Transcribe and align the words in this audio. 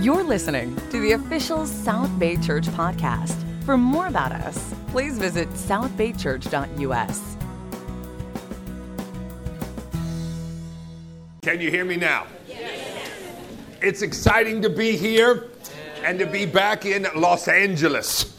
You're 0.00 0.22
listening 0.22 0.76
to 0.90 1.00
the 1.00 1.12
official 1.12 1.66
South 1.66 2.16
Bay 2.20 2.36
Church 2.36 2.66
podcast. 2.68 3.34
For 3.64 3.76
more 3.76 4.06
about 4.06 4.30
us, 4.30 4.72
please 4.92 5.18
visit 5.18 5.48
southbaychurch.us. 5.50 7.36
Can 11.42 11.60
you 11.60 11.72
hear 11.72 11.84
me 11.84 11.96
now? 11.96 12.28
It's 13.82 14.02
exciting 14.02 14.62
to 14.62 14.70
be 14.70 14.96
here 14.96 15.48
and 16.04 16.16
to 16.20 16.26
be 16.26 16.46
back 16.46 16.86
in 16.86 17.08
Los 17.16 17.48
Angeles. 17.48 18.36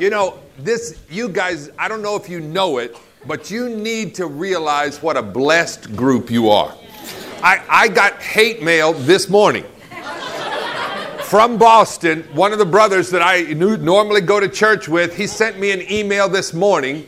You 0.00 0.10
know, 0.10 0.40
this, 0.58 1.00
you 1.08 1.28
guys, 1.28 1.70
I 1.78 1.86
don't 1.86 2.02
know 2.02 2.16
if 2.16 2.28
you 2.28 2.40
know 2.40 2.78
it, 2.78 2.96
but 3.24 3.52
you 3.52 3.68
need 3.68 4.16
to 4.16 4.26
realize 4.26 5.00
what 5.00 5.16
a 5.16 5.22
blessed 5.22 5.94
group 5.94 6.28
you 6.28 6.48
are. 6.48 6.74
I, 7.40 7.64
I 7.68 7.86
got 7.86 8.20
hate 8.20 8.64
mail 8.64 8.94
this 8.94 9.28
morning 9.28 9.64
from 11.28 11.58
Boston. 11.58 12.22
One 12.32 12.52
of 12.54 12.58
the 12.58 12.64
brothers 12.64 13.10
that 13.10 13.20
I 13.20 13.42
normally 13.42 14.22
go 14.22 14.40
to 14.40 14.48
church 14.48 14.88
with, 14.88 15.14
he 15.14 15.26
sent 15.26 15.58
me 15.58 15.72
an 15.72 15.82
email 15.92 16.26
this 16.26 16.54
morning, 16.54 17.06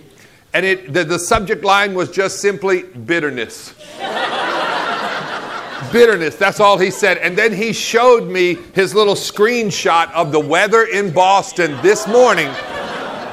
and 0.52 0.66
it, 0.66 0.92
the, 0.92 1.04
the 1.04 1.18
subject 1.18 1.64
line 1.64 1.94
was 1.94 2.10
just 2.10 2.40
simply 2.40 2.82
bitterness 2.82 3.74
bitterness. 5.92 6.36
That's 6.36 6.60
all 6.60 6.76
he 6.76 6.90
said. 6.90 7.16
And 7.18 7.36
then 7.36 7.52
he 7.52 7.72
showed 7.72 8.28
me 8.28 8.58
his 8.74 8.94
little 8.94 9.14
screenshot 9.14 10.12
of 10.12 10.30
the 10.32 10.38
weather 10.38 10.84
in 10.84 11.10
Boston 11.12 11.76
this 11.82 12.06
morning. 12.06 12.52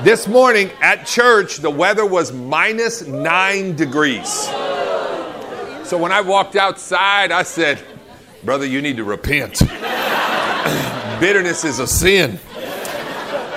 This 0.03 0.27
morning 0.27 0.71
at 0.81 1.05
church, 1.05 1.57
the 1.57 1.69
weather 1.69 2.05
was 2.05 2.31
minus 2.31 3.05
nine 3.05 3.75
degrees. 3.75 4.45
So 5.83 5.97
when 5.97 6.13
I 6.13 6.21
walked 6.21 6.55
outside, 6.55 7.31
I 7.31 7.43
said, 7.43 7.83
Brother, 8.43 8.65
you 8.65 8.81
need 8.81 8.97
to 8.97 9.03
repent. 9.03 9.61
Bitterness 11.19 11.63
is 11.63 11.79
a 11.79 11.87
sin. 11.87 12.39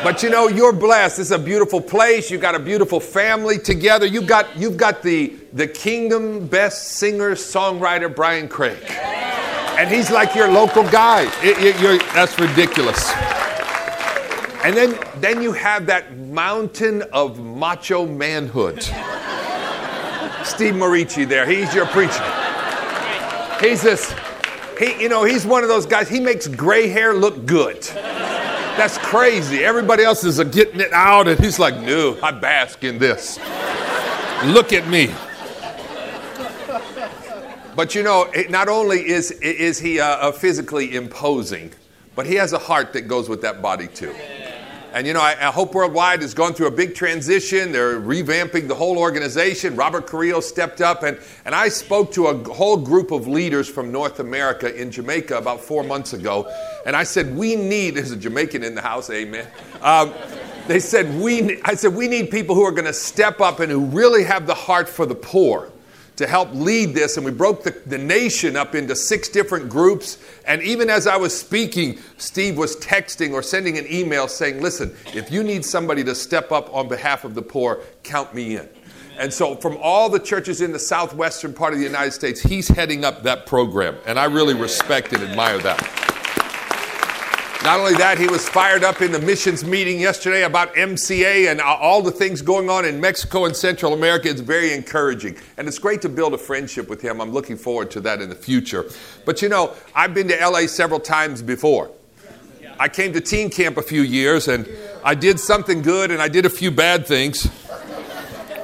But 0.03 0.23
you 0.23 0.31
know, 0.31 0.49
you're 0.49 0.73
blessed. 0.73 1.19
It's 1.19 1.31
a 1.31 1.39
beautiful 1.39 1.81
place. 1.81 2.31
You've 2.31 2.41
got 2.41 2.55
a 2.55 2.59
beautiful 2.59 3.01
family 3.01 3.59
together. 3.59 4.07
You've 4.07 4.27
got, 4.27 4.57
you've 4.57 4.79
got 4.79 5.03
the, 5.03 5.35
the 5.53 5.67
kingdom 5.67 6.47
best 6.47 6.93
singer 6.93 7.33
songwriter, 7.33 8.15
Brian 8.15 8.49
Craig. 8.49 8.83
And 8.89 9.91
he's 9.91 10.11
like 10.11 10.35
your 10.35 10.49
local 10.49 10.85
guy. 10.85 11.25
It, 11.43 11.57
it, 11.59 12.01
that's 12.15 12.39
ridiculous. 12.39 13.13
And 14.65 14.77
then, 14.77 14.99
then 15.17 15.43
you 15.43 15.53
have 15.53 15.87
that 15.87 16.17
mountain 16.19 17.03
of 17.13 17.39
macho 17.39 18.07
manhood. 18.07 18.83
Steve 20.45 20.75
Marici 20.75 21.29
there. 21.29 21.47
He's 21.47 21.75
your 21.75 21.87
preacher. 21.87 22.25
He's 23.61 23.83
this, 23.83 24.15
he, 24.81 25.03
you 25.03 25.09
know, 25.11 25.25
he's 25.25 25.45
one 25.45 25.63
of 25.63 25.69
those 25.69 25.85
guys, 25.85 26.09
he 26.09 26.21
makes 26.21 26.49
gray 26.49 26.89
hair 26.89 27.13
look 27.13 27.45
good. 27.45 27.83
That's 27.83 28.97
crazy. 28.97 29.63
Everybody 29.63 30.05
else 30.05 30.25
is 30.25 30.43
getting 30.45 30.81
it 30.81 30.93
out, 30.95 31.29
and 31.29 31.39
he's 31.39 31.59
like, 31.59 31.77
no, 31.77 32.19
I 32.23 32.31
bask 32.31 32.83
in 32.83 32.99
this. 32.99 33.39
Look 34.47 34.73
at 34.73 34.89
me. 34.89 35.13
But 37.77 37.95
you 37.95 38.03
know, 38.03 38.31
not 38.49 38.69
only 38.69 39.07
is, 39.07 39.33
is 39.33 39.79
he 39.79 40.01
uh, 40.01 40.33
physically 40.33 40.97
imposing, 40.97 41.73
but 42.17 42.25
he 42.25 42.37
has 42.37 42.55
a 42.55 42.59
heart 42.59 42.95
that 42.95 43.03
goes 43.03 43.29
with 43.29 43.43
that 43.43 43.61
body 43.61 43.87
too. 43.87 44.15
And 44.93 45.07
you 45.07 45.13
know, 45.13 45.21
I, 45.21 45.33
I 45.33 45.51
Hope 45.53 45.75
Worldwide 45.75 46.23
has 46.23 46.35
gone 46.35 46.53
through 46.53 46.67
a 46.67 46.73
big 46.73 46.95
transition. 46.95 47.73
They're 47.73 48.01
revamping 48.01 48.69
the 48.69 48.75
whole 48.75 48.99
organization. 48.99 49.77
Robert 49.77 50.07
Carrillo 50.07 50.41
stepped 50.41 50.81
up, 50.81 51.03
and, 51.03 51.19
and 51.45 51.55
I 51.55 51.69
spoke 51.69 52.13
to 52.13 52.27
a 52.27 52.53
whole 52.53 52.77
group 52.77 53.11
of 53.13 53.29
leaders 53.29 53.69
from 53.69 53.93
North 53.93 54.21
America 54.21 54.75
in 54.75 54.91
Jamaica 54.91 55.37
about 55.37 55.61
four 55.61 55.85
months 55.85 56.13
ago. 56.13 56.53
And 56.87 56.97
I 56.97 57.05
said, 57.05 57.37
We 57.37 57.57
need, 57.57 57.91
there's 57.91 58.11
a 58.11 58.17
Jamaican 58.17 58.65
in 58.65 58.75
the 58.75 58.83
house, 58.83 59.11
amen. 59.11 59.47
Um, 59.81 60.13
they 60.67 60.81
said, 60.81 61.13
we, 61.21 61.61
I 61.63 61.75
said, 61.75 61.95
we 61.95 62.07
need 62.07 62.31
people 62.31 62.55
who 62.55 62.63
are 62.63 62.71
going 62.71 62.85
to 62.85 62.93
step 62.93 63.41
up 63.41 63.61
and 63.61 63.73
who 63.73 63.87
really 63.87 64.25
have 64.25 64.47
the 64.47 64.55
heart 64.55 64.89
for 64.89 65.05
the 65.05 65.15
poor 65.15 65.73
to 66.17 66.27
help 66.27 66.53
lead 66.53 66.95
this. 66.95 67.17
And 67.17 67.25
we 67.25 67.33
broke 67.33 67.63
the, 67.63 67.71
the 67.87 67.99
nation 67.99 68.57
up 68.57 68.75
into 68.75 68.95
six 68.95 69.29
different 69.29 69.69
groups. 69.69 70.19
And 70.47 70.63
even 70.63 70.91
as 70.91 71.07
I 71.07 71.17
was 71.17 71.39
speaking, 71.39 71.99
Steve 72.19 72.57
was 72.57 72.77
texting 72.77 73.33
or 73.33 73.43
sending 73.43 73.79
an 73.79 73.87
email 73.91 74.29
saying, 74.29 74.61
Listen, 74.61 74.95
if 75.15 75.31
you 75.31 75.43
need 75.43 75.65
somebody 75.65 76.05
to 76.05 76.15
step 76.15 76.53
up 76.53 76.73
on 76.75 76.89
behalf 76.89 77.25
of 77.25 77.35
the 77.35 77.43
poor, 77.43 77.81
count 78.03 78.35
me 78.35 78.57
in. 78.57 78.69
And 79.19 79.33
so, 79.33 79.55
from 79.57 79.77
all 79.83 80.09
the 80.09 80.19
churches 80.19 80.63
in 80.63 80.73
the 80.73 80.79
southwestern 80.79 81.53
part 81.53 81.75
of 81.75 81.79
the 81.79 81.85
United 81.85 82.13
States, 82.13 82.41
he's 82.41 82.69
heading 82.69 83.05
up 83.05 83.23
that 83.25 83.45
program. 83.45 83.97
And 84.07 84.19
I 84.19 84.25
really 84.25 84.55
respect 84.55 85.13
and 85.13 85.23
admire 85.23 85.59
that. 85.59 86.20
Not 87.63 87.79
only 87.79 87.93
that, 87.97 88.17
he 88.17 88.27
was 88.27 88.49
fired 88.49 88.85
up 88.85 89.03
in 89.03 89.13
the 89.13 89.19
missions 89.19 89.65
meeting 89.65 90.01
yesterday 90.01 90.45
about 90.45 90.75
MCA 90.77 91.51
and 91.51 91.61
uh, 91.61 91.65
all 91.65 92.01
the 92.01 92.11
things 92.11 92.41
going 92.41 92.71
on 92.71 92.87
in 92.87 92.99
Mexico 92.99 93.45
and 93.45 93.55
Central 93.55 93.93
America. 93.93 94.31
It's 94.31 94.41
very 94.41 94.73
encouraging. 94.73 95.37
And 95.59 95.69
it's 95.69 95.79
great 95.79 96.01
to 96.03 96.09
build 96.09 96.33
a 96.33 96.39
friendship 96.39 96.89
with 96.89 97.03
him. 97.03 97.21
I'm 97.21 97.33
looking 97.33 97.59
forward 97.59 97.91
to 97.91 98.01
that 98.01 98.23
in 98.23 98.31
the 98.31 98.35
future. 98.35 98.87
But 99.27 99.43
you 99.43 99.51
know, 99.51 99.75
I've 99.95 100.15
been 100.15 100.27
to 100.29 100.37
LA 100.37 100.69
several 100.69 101.01
times 101.01 101.43
before. 101.43 101.91
I 102.79 102.89
came 102.89 103.13
to 103.13 103.21
teen 103.21 103.51
camp 103.51 103.77
a 103.77 103.83
few 103.83 104.01
years 104.01 104.49
and 104.49 104.67
I 105.05 105.15
did 105.15 105.39
something 105.39 105.83
good 105.83 106.11
and 106.11 106.23
I 106.23 106.29
did 106.29 106.47
a 106.47 106.51
few 106.51 106.71
bad 106.71 107.07
things. 107.07 107.47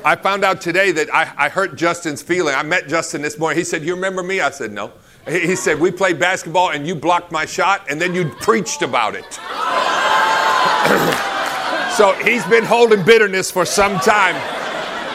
I 0.07 0.17
found 0.17 0.43
out 0.43 0.63
today 0.63 0.91
that 0.93 1.15
I, 1.15 1.31
I 1.37 1.49
hurt 1.51 1.77
Justin's 1.77 2.23
feeling. 2.23 2.55
I 2.55 2.63
met 2.63 2.89
Justin 2.89 3.21
this 3.21 3.39
morning. 3.39 3.59
He 3.59 3.65
said, 3.65 3.83
You 3.83 3.95
remember 3.95 4.23
me? 4.23 4.41
I 4.41 4.49
said, 4.49 4.73
No. 4.73 4.91
He 5.29 5.57
said, 5.57 5.81
We 5.81 5.91
played 5.91 6.21
basketball 6.21 6.71
and 6.71 6.87
you 6.87 6.95
blocked 6.95 7.33
my 7.33 7.47
shot 7.47 7.87
and 7.91 8.01
then 8.01 8.15
you 8.15 8.27
preached 8.27 8.83
about 8.83 9.17
it. 9.17 9.25
so 11.97 12.13
he's 12.25 12.45
been 12.47 12.65
holding 12.65 13.05
bitterness 13.05 13.51
for 13.51 13.65
some 13.65 13.99
time. 13.99 14.37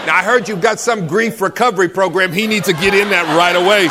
Now, 0.06 0.16
I 0.16 0.24
heard 0.24 0.50
you've 0.50 0.62
got 0.62 0.80
some 0.80 1.08
grief 1.08 1.40
recovery 1.40 1.88
program. 1.88 2.34
He 2.34 2.48
needs 2.48 2.66
to 2.66 2.74
get 2.74 2.94
in 2.94 3.10
that 3.12 3.38
right 3.38 3.56
away. 3.56 3.88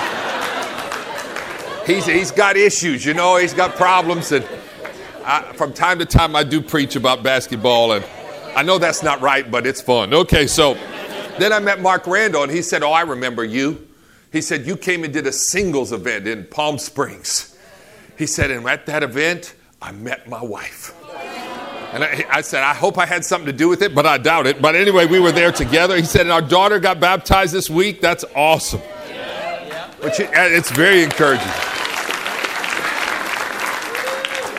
He's, 1.86 2.04
he's 2.04 2.30
got 2.30 2.56
issues, 2.56 3.06
you 3.06 3.14
know, 3.14 3.36
he's 3.36 3.54
got 3.54 3.76
problems. 3.76 4.32
And 4.32 4.46
I, 5.24 5.52
from 5.54 5.72
time 5.72 5.98
to 6.00 6.04
time, 6.04 6.36
I 6.36 6.44
do 6.44 6.60
preach 6.60 6.96
about 6.96 7.22
basketball. 7.22 7.92
And 7.92 8.04
I 8.54 8.62
know 8.62 8.78
that's 8.78 9.02
not 9.02 9.22
right, 9.22 9.50
but 9.50 9.66
it's 9.66 9.80
fun. 9.80 10.12
Okay, 10.12 10.46
so 10.46 10.74
then 11.38 11.52
I 11.52 11.60
met 11.60 11.80
Mark 11.80 12.06
Randall 12.06 12.42
and 12.42 12.52
he 12.52 12.60
said, 12.60 12.82
Oh, 12.82 12.92
I 12.92 13.02
remember 13.02 13.44
you. 13.44 13.86
He 14.32 14.40
said, 14.40 14.66
You 14.66 14.76
came 14.76 15.04
and 15.04 15.12
did 15.12 15.26
a 15.26 15.32
singles 15.32 15.92
event 15.92 16.26
in 16.26 16.46
Palm 16.46 16.78
Springs. 16.78 17.56
He 18.16 18.26
said, 18.26 18.50
And 18.50 18.66
at 18.68 18.86
that 18.86 19.02
event, 19.02 19.54
I 19.82 19.92
met 19.92 20.28
my 20.28 20.42
wife. 20.42 20.94
And 21.92 22.04
I, 22.04 22.24
I, 22.30 22.40
said, 22.42 22.62
I 22.62 22.72
hope 22.72 22.98
I 22.98 23.06
had 23.06 23.24
something 23.24 23.46
to 23.46 23.52
do 23.52 23.68
with 23.68 23.82
it, 23.82 23.96
but 23.96 24.06
I 24.06 24.16
doubt 24.16 24.46
it. 24.46 24.62
But 24.62 24.76
anyway, 24.76 25.06
we 25.06 25.18
were 25.18 25.32
there 25.32 25.50
together. 25.50 25.96
He 25.96 26.04
said, 26.04 26.22
and 26.22 26.30
our 26.30 26.42
daughter 26.42 26.78
got 26.78 27.00
baptized 27.00 27.52
this 27.52 27.68
week. 27.68 28.00
That's 28.00 28.24
awesome. 28.36 28.80
But 30.00 30.14
it's 30.18 30.70
very 30.70 31.02
encouraging. 31.02 31.46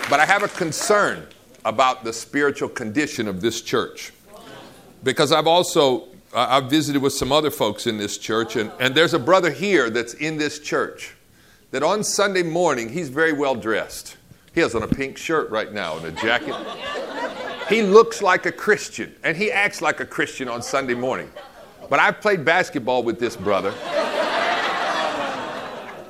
But 0.10 0.20
I 0.20 0.26
have 0.26 0.44
a 0.44 0.50
concern 0.50 1.26
about 1.64 2.04
the 2.04 2.12
spiritual 2.12 2.68
condition 2.68 3.30
of 3.30 3.40
this 3.40 3.62
church. 3.62 4.12
Because 5.04 5.32
I've 5.32 5.48
also 5.48 6.10
I've 6.34 6.70
visited 6.70 7.02
with 7.02 7.14
some 7.14 7.32
other 7.32 7.52
folks 7.52 7.88
in 7.88 7.98
this 7.98 8.18
church, 8.18 8.56
and, 8.56 8.72
and 8.80 8.96
there's 8.96 9.14
a 9.14 9.20
brother 9.20 9.52
here 9.52 9.90
that's 9.90 10.14
in 10.14 10.38
this 10.38 10.60
church 10.60 11.16
that 11.72 11.84
on 11.84 12.04
Sunday 12.04 12.44
morning, 12.44 12.90
he's 12.90 13.10
very 13.10 13.34
well 13.34 13.56
dressed. 13.56 14.18
He 14.54 14.62
has 14.62 14.74
on 14.76 14.84
a 14.84 14.88
pink 14.88 15.18
shirt 15.18 15.50
right 15.50 15.72
now 15.74 15.98
and 15.98 16.06
a 16.06 16.12
jacket. 16.12 16.56
He 17.70 17.82
looks 17.82 18.22
like 18.22 18.46
a 18.46 18.52
Christian, 18.52 19.14
and 19.24 19.36
he 19.36 19.52
acts 19.52 19.82
like 19.82 20.00
a 20.00 20.06
Christian 20.06 20.48
on 20.48 20.62
Sunday 20.62 20.94
morning. 20.94 21.30
But 21.90 22.00
I've 22.00 22.22
played 22.22 22.46
basketball 22.46 23.04
with 23.04 23.20
this 23.20 23.36
brother. 23.36 23.74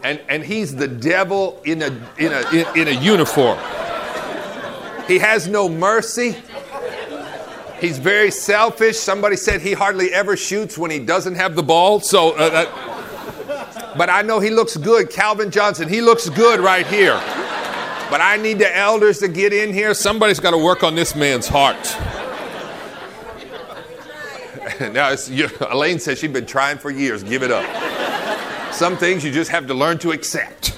And, 0.04 0.20
and 0.30 0.44
he's 0.44 0.76
the 0.76 0.88
devil 0.88 1.62
in 1.64 1.82
a, 1.84 1.88
in, 2.18 2.32
a, 2.32 2.50
in, 2.52 2.82
in 2.82 2.88
a 2.88 3.00
uniform. 3.00 3.60
He 5.08 5.20
has 5.20 5.48
no 5.48 5.70
mercy. 5.70 6.36
He's 7.82 7.98
very 7.98 8.30
selfish. 8.30 8.98
Somebody 8.98 9.36
said 9.36 9.60
he 9.60 9.74
hardly 9.74 10.14
ever 10.14 10.38
shoots 10.38 10.78
when 10.78 10.92
he 10.92 11.00
doesn't 11.00 11.34
have 11.34 11.56
the 11.56 11.64
ball. 11.64 12.00
So, 12.00 12.34
uh, 12.38 12.50
that, 12.50 13.98
but 13.98 14.08
I 14.08 14.22
know 14.22 14.40
he 14.40 14.52
looks 14.52 14.78
good. 14.78 15.10
Calvin 15.10 15.50
Johnson, 15.50 15.90
he 15.90 16.00
looks 16.00 16.30
good 16.30 16.60
right 16.60 16.86
here. 16.86 17.20
But 18.12 18.22
I 18.22 18.38
need 18.38 18.60
the 18.60 18.78
elders 18.78 19.18
to 19.20 19.28
get 19.28 19.52
in 19.52 19.74
here. 19.74 19.96
Somebody's 19.96 20.40
got 20.40 20.52
to 20.52 20.60
work 20.60 20.84
on 20.84 20.94
this 20.94 21.16
man's 21.16 21.48
heart. 21.48 21.98
now, 24.94 25.16
you, 25.28 25.50
Elaine 25.72 25.98
says 25.98 26.20
she's 26.20 26.32
been 26.32 26.46
trying 26.46 26.78
for 26.78 26.92
years. 26.92 27.24
Give 27.24 27.42
it 27.42 27.50
up. 27.52 27.66
Some 28.72 28.96
things 28.96 29.24
you 29.24 29.32
just 29.32 29.50
have 29.50 29.66
to 29.66 29.74
learn 29.74 29.98
to 30.00 30.12
accept. 30.12 30.78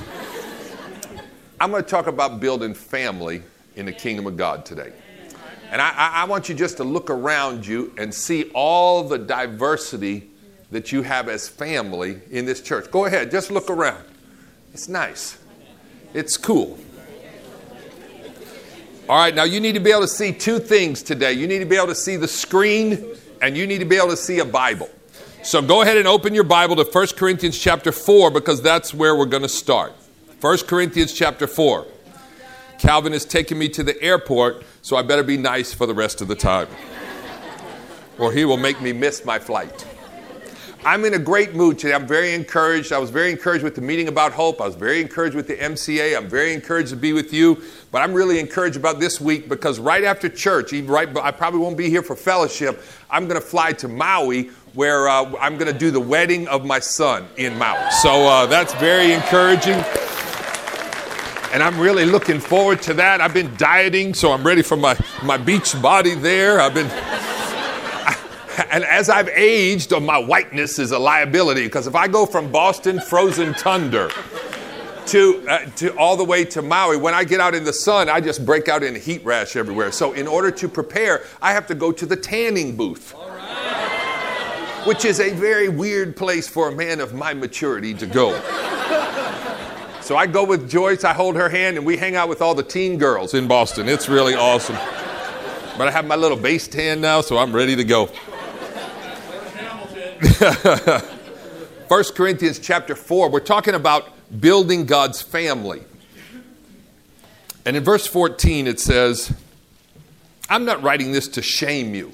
I'm 1.59 1.69
going 1.69 1.83
to 1.83 1.89
talk 1.89 2.07
about 2.07 2.39
building 2.39 2.73
family 2.73 3.44
in 3.75 3.88
the 3.88 3.91
kingdom 3.91 4.25
of 4.25 4.38
God 4.38 4.65
today. 4.65 4.94
And 5.74 5.81
I, 5.81 5.92
I, 5.98 6.25
want 6.25 6.50
you 6.50 6.54
just 6.54 6.78
to 6.78 6.84
look 6.84 7.10
around 7.10 7.66
you 7.66 7.96
and 7.98 8.14
see 8.14 8.44
all 8.54 9.04
the 9.04 9.18
diversity 9.18 10.30
that 10.70 10.92
you 10.92 11.02
have 11.02 11.28
as 11.28 11.50
family 11.50 12.22
in 12.30 12.46
this 12.46 12.62
church. 12.62 12.92
Go 12.92 13.06
ahead, 13.06 13.31
just 13.31 13.50
look 13.50 13.72
around. 13.72 14.06
It's 14.72 14.88
nice, 14.88 15.40
it's 16.14 16.38
cool. 16.38 16.78
All 19.10 19.18
right, 19.18 19.34
now 19.34 19.46
you 19.46 19.60
need 19.60 19.74
to 19.74 19.80
be 19.80 19.90
able 19.90 20.02
to 20.02 20.08
see 20.08 20.31
two 20.31 20.60
things 20.60 21.02
today. 21.02 21.34
You 21.34 21.48
need 21.48 21.58
to 21.58 21.66
be 21.66 21.75
able 21.75 21.88
to 21.88 21.96
see 21.96 22.18
the 22.18 22.28
screen 22.28 23.04
and 23.42 23.58
you 23.58 23.66
need 23.66 23.80
to 23.80 23.86
be 23.86 23.96
able 23.96 24.10
to 24.10 24.18
see 24.18 24.38
a 24.38 24.46
Bible. 24.46 24.92
So 25.42 25.60
go 25.60 25.81
ahead 25.81 25.98
and 25.98 26.08
open 26.08 26.36
your 26.36 26.44
Bible 26.44 26.75
to 26.75 26.84
1 26.84 27.08
Corinthians 27.18 27.58
chapter 27.58 27.92
4 27.92 28.30
because 28.30 28.62
that's 28.62 28.94
where 28.94 29.16
we're 29.16 29.25
going 29.25 29.42
to 29.42 29.50
start. 29.50 29.94
1 30.40 30.58
Corinthians 30.68 31.14
chapter 31.14 31.48
4. 31.48 31.88
Calvin 32.78 33.14
is 33.14 33.25
taking 33.25 33.58
me 33.58 33.70
to 33.70 33.84
the 33.84 34.02
airport, 34.02 34.64
so 34.81 34.96
I 34.98 35.02
better 35.02 35.24
be 35.24 35.38
nice 35.38 35.74
for 35.74 35.86
the 35.86 35.94
rest 35.94 36.22
of 36.22 36.28
the 36.28 36.36
time. 36.36 36.68
or 38.18 38.31
he 38.31 38.46
will 38.46 38.58
make 38.58 38.81
me 38.81 38.94
miss 38.94 39.25
my 39.25 39.40
flight. 39.40 39.88
I'm 40.86 41.06
in 41.06 41.14
a 41.14 41.20
great 41.20 41.56
mood 41.56 41.80
today. 41.80 41.94
I'm 41.94 42.06
very 42.06 42.34
encouraged. 42.34 42.92
I 42.92 42.98
was 42.98 43.10
very 43.10 43.31
encouraged 43.31 43.64
with 43.64 43.75
the 43.75 43.81
meeting 43.81 44.10
about 44.10 44.34
hope. 44.34 44.60
I 44.60 44.66
was 44.66 44.75
very 44.75 45.00
encouraged 45.00 45.34
with 45.34 45.48
the 45.48 45.56
MCA. 45.56 46.18
I'm 46.18 46.28
very 46.28 46.54
encouraged 46.54 46.90
to 46.90 46.98
be 46.98 47.14
with 47.14 47.34
you. 47.34 47.64
But 47.90 48.02
I'm 48.02 48.14
really 48.14 48.38
encouraged 48.38 48.75
about 48.75 49.00
this 49.00 49.22
week 49.22 49.48
because 49.48 49.80
right 49.80 50.04
after 50.04 50.28
church, 50.28 50.74
even 50.74 50.92
right, 50.92 51.08
I 51.18 51.31
probably 51.31 51.62
won't 51.62 51.78
be 51.78 51.90
here 51.90 52.04
for 52.04 52.18
fellowship. 52.18 52.84
I'm 53.10 53.30
going 53.30 53.40
to 53.40 53.48
fly 53.48 53.72
to 53.74 53.88
Maui 53.88 54.50
where 54.74 55.08
uh, 55.08 55.34
I'm 55.40 55.58
going 55.58 55.72
to 55.72 55.78
do 55.78 55.90
the 55.90 56.02
wedding 56.02 56.50
of 56.50 56.66
my 56.66 56.80
son 56.80 57.28
in 57.38 57.58
Maui. 57.58 57.90
So 58.02 58.28
uh, 58.28 58.46
that's 58.48 58.74
very 58.74 59.14
encouraging. 59.14 59.81
And 61.53 61.61
I'm 61.61 61.79
really 61.79 62.05
looking 62.05 62.39
forward 62.39 62.81
to 62.81 62.95
that. 62.95 63.21
I've 63.21 63.33
been 63.33 63.55
dieting, 63.57 64.15
so 64.15 64.31
I'm 64.31 64.44
ready 64.44 64.63
for 64.63 64.75
my, 64.75 64.97
my 65.21 65.38
beach 65.38 65.79
body 65.79 66.15
there. 66.15 66.59
I've 66.59 66.73
been 66.73 66.88
and 68.71 68.83
as 68.83 69.07
I've 69.07 69.29
aged, 69.29 69.91
my 70.01 70.17
whiteness 70.17 70.79
is 70.79 70.91
a 70.91 70.97
liability 70.97 71.63
because 71.65 71.85
if 71.85 71.94
I 71.94 72.07
go 72.07 72.25
from 72.25 72.51
Boston 72.51 73.00
frozen 73.00 73.53
tundra 73.53 74.09
to, 75.05 75.47
uh, 75.47 75.65
to 75.75 75.95
all 75.95 76.17
the 76.17 76.23
way 76.23 76.44
to 76.45 76.63
Maui, 76.63 76.97
when 76.97 77.13
I 77.13 77.23
get 77.23 77.39
out 77.39 77.53
in 77.53 77.63
the 77.63 77.73
sun, 77.73 78.09
I 78.09 78.19
just 78.19 78.44
break 78.47 78.67
out 78.67 78.81
in 78.81 78.95
a 78.95 79.00
heat 79.00 79.23
rash 79.23 79.55
everywhere. 79.55 79.91
So 79.91 80.13
in 80.13 80.25
order 80.25 80.50
to 80.50 80.67
prepare, 80.67 81.23
I 81.39 81.53
have 81.53 81.67
to 81.67 81.75
go 81.75 81.91
to 81.91 82.05
the 82.07 82.15
tanning 82.15 82.75
booth. 82.75 83.13
Which 84.88 85.05
is 85.05 85.19
a 85.19 85.29
very 85.29 85.69
weird 85.69 86.17
place 86.17 86.47
for 86.47 86.67
a 86.69 86.71
man 86.75 87.00
of 87.00 87.13
my 87.13 87.33
maturity 87.33 87.94
to 87.94 88.07
go. 88.07 88.31
So 90.03 90.17
I 90.17 90.27
go 90.27 90.44
with 90.44 90.69
Joyce, 90.69 91.05
I 91.05 91.13
hold 91.13 91.38
her 91.38 91.47
hand, 91.47 91.77
and 91.77 91.85
we 91.85 91.95
hang 91.95 92.17
out 92.17 92.27
with 92.27 92.41
all 92.41 92.53
the 92.53 92.61
teen 92.61 92.97
girls 92.97 93.33
in 93.33 93.47
Boston. 93.47 93.88
It's 93.88 94.09
really 94.09 94.33
awesome. 94.33 94.75
But 95.77 95.88
I 95.88 95.91
have 95.91 96.05
my 96.05 96.17
little 96.17 96.35
base 96.35 96.67
tan 96.67 97.00
now, 97.00 97.21
so 97.21 97.38
I'm 97.38 97.55
ready 97.55 97.77
to 97.77 97.85
go. 97.85 98.07
1 101.88 102.03
Corinthians 102.15 102.59
chapter 102.59 102.95
4, 102.95 103.29
we're 103.29 103.39
talking 103.39 103.75
about 103.75 104.09
building 104.41 104.85
God's 104.85 105.21
family. 105.21 105.83
And 107.65 107.77
in 107.77 107.83
verse 107.85 108.05
14, 108.05 108.67
it 108.67 108.81
says, 108.81 109.31
I'm 110.50 110.65
not 110.65 110.83
writing 110.83 111.13
this 111.13 111.29
to 111.29 111.41
shame 111.41 111.95
you. 111.95 112.11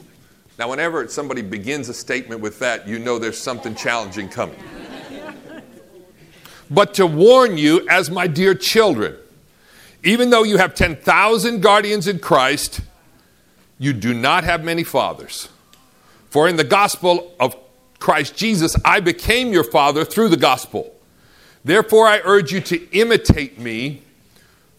Now, 0.59 0.69
whenever 0.69 1.07
somebody 1.07 1.41
begins 1.41 1.89
a 1.89 1.95
statement 1.95 2.41
with 2.41 2.59
that, 2.59 2.87
you 2.87 2.99
know 2.99 3.17
there's 3.17 3.39
something 3.39 3.73
challenging 3.73 4.29
coming. 4.29 4.59
But 6.69 6.93
to 6.95 7.07
warn 7.07 7.57
you, 7.57 7.87
as 7.89 8.09
my 8.09 8.27
dear 8.27 8.53
children, 8.53 9.15
even 10.03 10.29
though 10.29 10.43
you 10.43 10.57
have 10.57 10.75
10,000 10.75 11.61
guardians 11.61 12.07
in 12.07 12.19
Christ, 12.19 12.81
you 13.77 13.93
do 13.93 14.13
not 14.13 14.43
have 14.43 14.63
many 14.63 14.83
fathers. 14.83 15.49
For 16.29 16.47
in 16.47 16.57
the 16.57 16.63
gospel 16.63 17.33
of 17.39 17.55
Christ 17.97 18.35
Jesus, 18.35 18.75
I 18.85 18.99
became 18.99 19.51
your 19.51 19.63
father 19.63 20.05
through 20.05 20.29
the 20.29 20.37
gospel. 20.37 20.93
Therefore, 21.65 22.07
I 22.07 22.21
urge 22.23 22.51
you 22.51 22.61
to 22.61 22.89
imitate 22.91 23.59
me. 23.59 24.03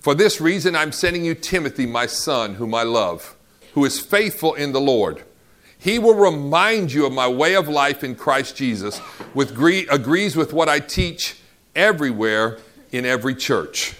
For 0.00 0.14
this 0.14 0.40
reason, 0.40 0.74
I'm 0.74 0.92
sending 0.92 1.24
you 1.24 1.34
Timothy, 1.34 1.86
my 1.86 2.06
son, 2.06 2.54
whom 2.54 2.74
I 2.74 2.84
love, 2.84 3.34
who 3.74 3.84
is 3.84 4.00
faithful 4.00 4.54
in 4.54 4.72
the 4.72 4.80
Lord. 4.80 5.24
He 5.78 5.98
will 5.98 6.14
remind 6.14 6.92
you 6.92 7.04
of 7.04 7.12
my 7.12 7.28
way 7.28 7.54
of 7.54 7.68
life 7.68 8.04
in 8.04 8.14
Christ 8.14 8.56
Jesus, 8.56 9.00
with 9.34 9.50
agrees 9.90 10.36
with 10.36 10.52
what 10.52 10.68
I 10.68 10.78
teach 10.78 11.39
everywhere 11.74 12.58
in 12.92 13.04
every 13.04 13.34
church. 13.34 13.94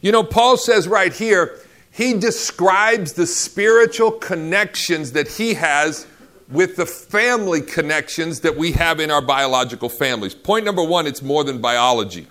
You 0.00 0.12
know, 0.12 0.22
Paul 0.22 0.56
says 0.56 0.88
right 0.88 1.12
here, 1.12 1.58
he 1.90 2.14
describes 2.14 3.12
the 3.12 3.26
spiritual 3.26 4.12
connections 4.12 5.12
that 5.12 5.28
he 5.28 5.54
has 5.54 6.06
with 6.50 6.76
the 6.76 6.86
family 6.86 7.60
connections 7.60 8.40
that 8.40 8.56
we 8.56 8.72
have 8.72 9.00
in 9.00 9.10
our 9.10 9.22
biological 9.22 9.88
families. 9.88 10.34
Point 10.34 10.64
number 10.64 10.82
one 10.82 11.06
it's 11.06 11.22
more 11.22 11.44
than 11.44 11.60
biology. 11.60 12.26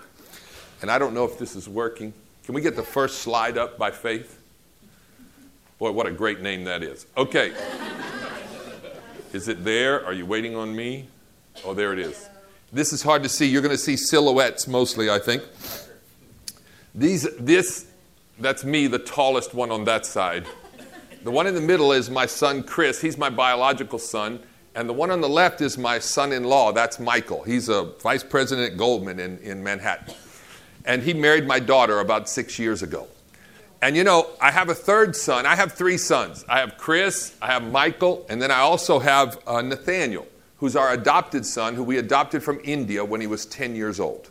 And 0.82 0.90
I 0.90 0.98
don't 0.98 1.14
know 1.14 1.24
if 1.24 1.38
this 1.38 1.56
is 1.56 1.68
working. 1.68 2.12
Can 2.44 2.54
we 2.54 2.60
get 2.60 2.76
the 2.76 2.82
first 2.82 3.18
slide 3.18 3.56
up 3.56 3.78
by 3.78 3.90
faith? 3.90 4.38
Boy, 5.78 5.92
what 5.92 6.06
a 6.06 6.10
great 6.10 6.40
name 6.40 6.64
that 6.64 6.82
is. 6.82 7.06
Okay. 7.16 7.52
is 9.32 9.48
it 9.48 9.64
there? 9.64 10.04
Are 10.04 10.12
you 10.12 10.26
waiting 10.26 10.56
on 10.56 10.74
me? 10.74 11.06
Oh, 11.64 11.74
there 11.74 11.92
it 11.92 11.98
is. 11.98 12.28
This 12.72 12.92
is 12.92 13.02
hard 13.02 13.22
to 13.24 13.28
see. 13.28 13.46
You're 13.46 13.62
going 13.62 13.74
to 13.74 13.78
see 13.78 13.96
silhouettes 13.96 14.68
mostly, 14.68 15.10
I 15.10 15.18
think. 15.18 15.42
These, 16.94 17.28
this, 17.36 17.86
that's 18.38 18.64
me, 18.64 18.86
the 18.86 18.98
tallest 18.98 19.54
one 19.54 19.70
on 19.70 19.84
that 19.84 20.06
side. 20.06 20.46
The 21.22 21.30
one 21.30 21.46
in 21.46 21.54
the 21.54 21.60
middle 21.60 21.92
is 21.92 22.08
my 22.08 22.26
son 22.26 22.62
Chris. 22.62 23.00
He's 23.00 23.18
my 23.18 23.28
biological 23.28 23.98
son. 23.98 24.40
And 24.74 24.88
the 24.88 24.92
one 24.92 25.10
on 25.10 25.20
the 25.20 25.28
left 25.28 25.60
is 25.60 25.76
my 25.76 25.98
son 25.98 26.32
in 26.32 26.44
law. 26.44 26.72
That's 26.72 27.00
Michael. 27.00 27.42
He's 27.42 27.68
a 27.68 27.84
vice 28.00 28.22
president 28.22 28.72
at 28.72 28.78
Goldman 28.78 29.18
in, 29.18 29.38
in 29.38 29.62
Manhattan. 29.62 30.14
And 30.84 31.02
he 31.02 31.12
married 31.12 31.46
my 31.46 31.58
daughter 31.58 31.98
about 31.98 32.28
six 32.28 32.58
years 32.58 32.82
ago. 32.82 33.08
And 33.82 33.96
you 33.96 34.04
know, 34.04 34.28
I 34.40 34.50
have 34.50 34.68
a 34.68 34.74
third 34.74 35.16
son. 35.16 35.44
I 35.44 35.56
have 35.56 35.72
three 35.72 35.98
sons. 35.98 36.44
I 36.48 36.60
have 36.60 36.76
Chris, 36.76 37.36
I 37.40 37.48
have 37.48 37.62
Michael, 37.70 38.26
and 38.28 38.40
then 38.40 38.50
I 38.50 38.58
also 38.60 38.98
have 38.98 39.38
uh, 39.46 39.62
Nathaniel, 39.62 40.26
who's 40.60 40.76
our 40.76 40.92
adopted 40.92 41.44
son, 41.44 41.74
who 41.74 41.82
we 41.82 41.98
adopted 41.98 42.42
from 42.42 42.60
India 42.62 43.04
when 43.04 43.20
he 43.20 43.26
was 43.26 43.44
10 43.46 43.74
years 43.74 43.98
old. 43.98 44.30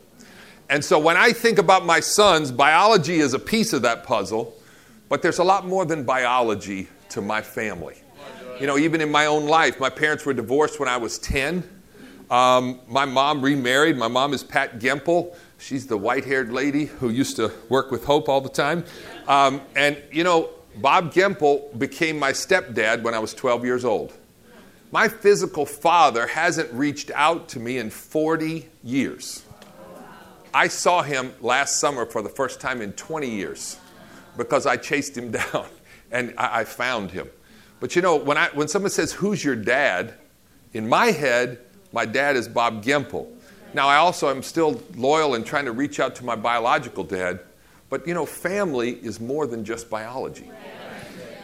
And 0.69 0.85
so 0.85 0.99
when 0.99 1.17
I 1.17 1.33
think 1.33 1.57
about 1.57 1.85
my 1.85 1.99
sons, 1.99 2.51
biology 2.51 3.17
is 3.17 3.33
a 3.33 3.39
piece 3.39 3.73
of 3.73 3.81
that 3.81 4.03
puzzle. 4.03 4.55
But 5.09 5.23
there's 5.23 5.39
a 5.39 5.43
lot 5.43 5.65
more 5.65 5.85
than 5.85 6.03
biology 6.03 6.87
to 7.09 7.21
my 7.21 7.41
family. 7.41 7.95
You 8.61 8.67
know, 8.67 8.77
even 8.77 9.01
in 9.01 9.11
my 9.11 9.25
own 9.25 9.47
life, 9.47 9.79
my 9.79 9.89
parents 9.89 10.25
were 10.25 10.33
divorced 10.33 10.79
when 10.79 10.87
I 10.87 10.97
was 10.97 11.17
10. 11.17 11.67
Um, 12.29 12.79
my 12.87 13.05
mom 13.05 13.41
remarried. 13.41 13.97
My 13.97 14.07
mom 14.07 14.33
is 14.33 14.43
Pat 14.43 14.77
Gempel. 14.77 15.35
She's 15.57 15.87
the 15.87 15.97
white 15.97 16.25
haired 16.25 16.53
lady 16.53 16.85
who 16.85 17.09
used 17.09 17.37
to 17.37 17.51
work 17.69 17.89
with 17.89 18.05
Hope 18.05 18.29
all 18.29 18.39
the 18.39 18.49
time. 18.49 18.85
Um, 19.27 19.61
and, 19.75 19.97
you 20.11 20.23
know, 20.23 20.51
Bob 20.75 21.11
Gempel 21.11 21.77
became 21.79 22.19
my 22.19 22.31
stepdad 22.31 23.01
when 23.01 23.15
I 23.15 23.19
was 23.19 23.33
12 23.33 23.65
years 23.65 23.83
old. 23.83 24.13
My 24.91 25.07
physical 25.07 25.67
father 25.67 26.25
hasn't 26.25 26.71
reached 26.73 27.11
out 27.13 27.47
to 27.49 27.59
me 27.59 27.77
in 27.77 27.91
40 27.91 28.67
years. 28.83 29.43
I 30.51 30.67
saw 30.67 31.03
him 31.03 31.33
last 31.41 31.79
summer 31.79 32.07
for 32.07 32.23
the 32.23 32.29
first 32.29 32.59
time 32.59 32.81
in 32.81 32.93
20 32.93 33.29
years 33.29 33.77
because 34.35 34.65
I 34.65 34.77
chased 34.77 35.15
him 35.15 35.31
down 35.53 35.67
and 36.11 36.33
I, 36.37 36.63
found 36.63 37.11
him. 37.11 37.29
But 37.79 37.95
you 37.95 38.01
know, 38.01 38.15
when, 38.15 38.37
I, 38.37 38.47
when 38.49 38.67
someone 38.67 38.89
says, 38.89 39.13
Who's 39.13 39.43
your 39.43 39.55
dad? 39.55 40.15
In 40.73 40.89
my 40.89 41.07
head, 41.07 41.59
my 41.91 42.05
dad 42.05 42.35
is 42.35 42.47
Bob 42.47 42.83
Gempel. 42.83 43.27
Now, 43.75 43.87
I 43.87 43.97
also 43.97 44.29
am 44.29 44.41
still 44.41 44.81
loyal 44.95 45.35
and 45.35 45.45
trying 45.45 45.65
to 45.65 45.71
reach 45.71 45.99
out 45.99 46.15
to 46.15 46.25
my 46.25 46.35
biological 46.35 47.03
dad, 47.03 47.41
but 47.89 48.07
you 48.07 48.15
know, 48.15 48.25
family 48.25 48.93
is 49.03 49.19
more 49.19 49.45
than 49.45 49.63
just 49.63 49.89
biology. 49.89 50.49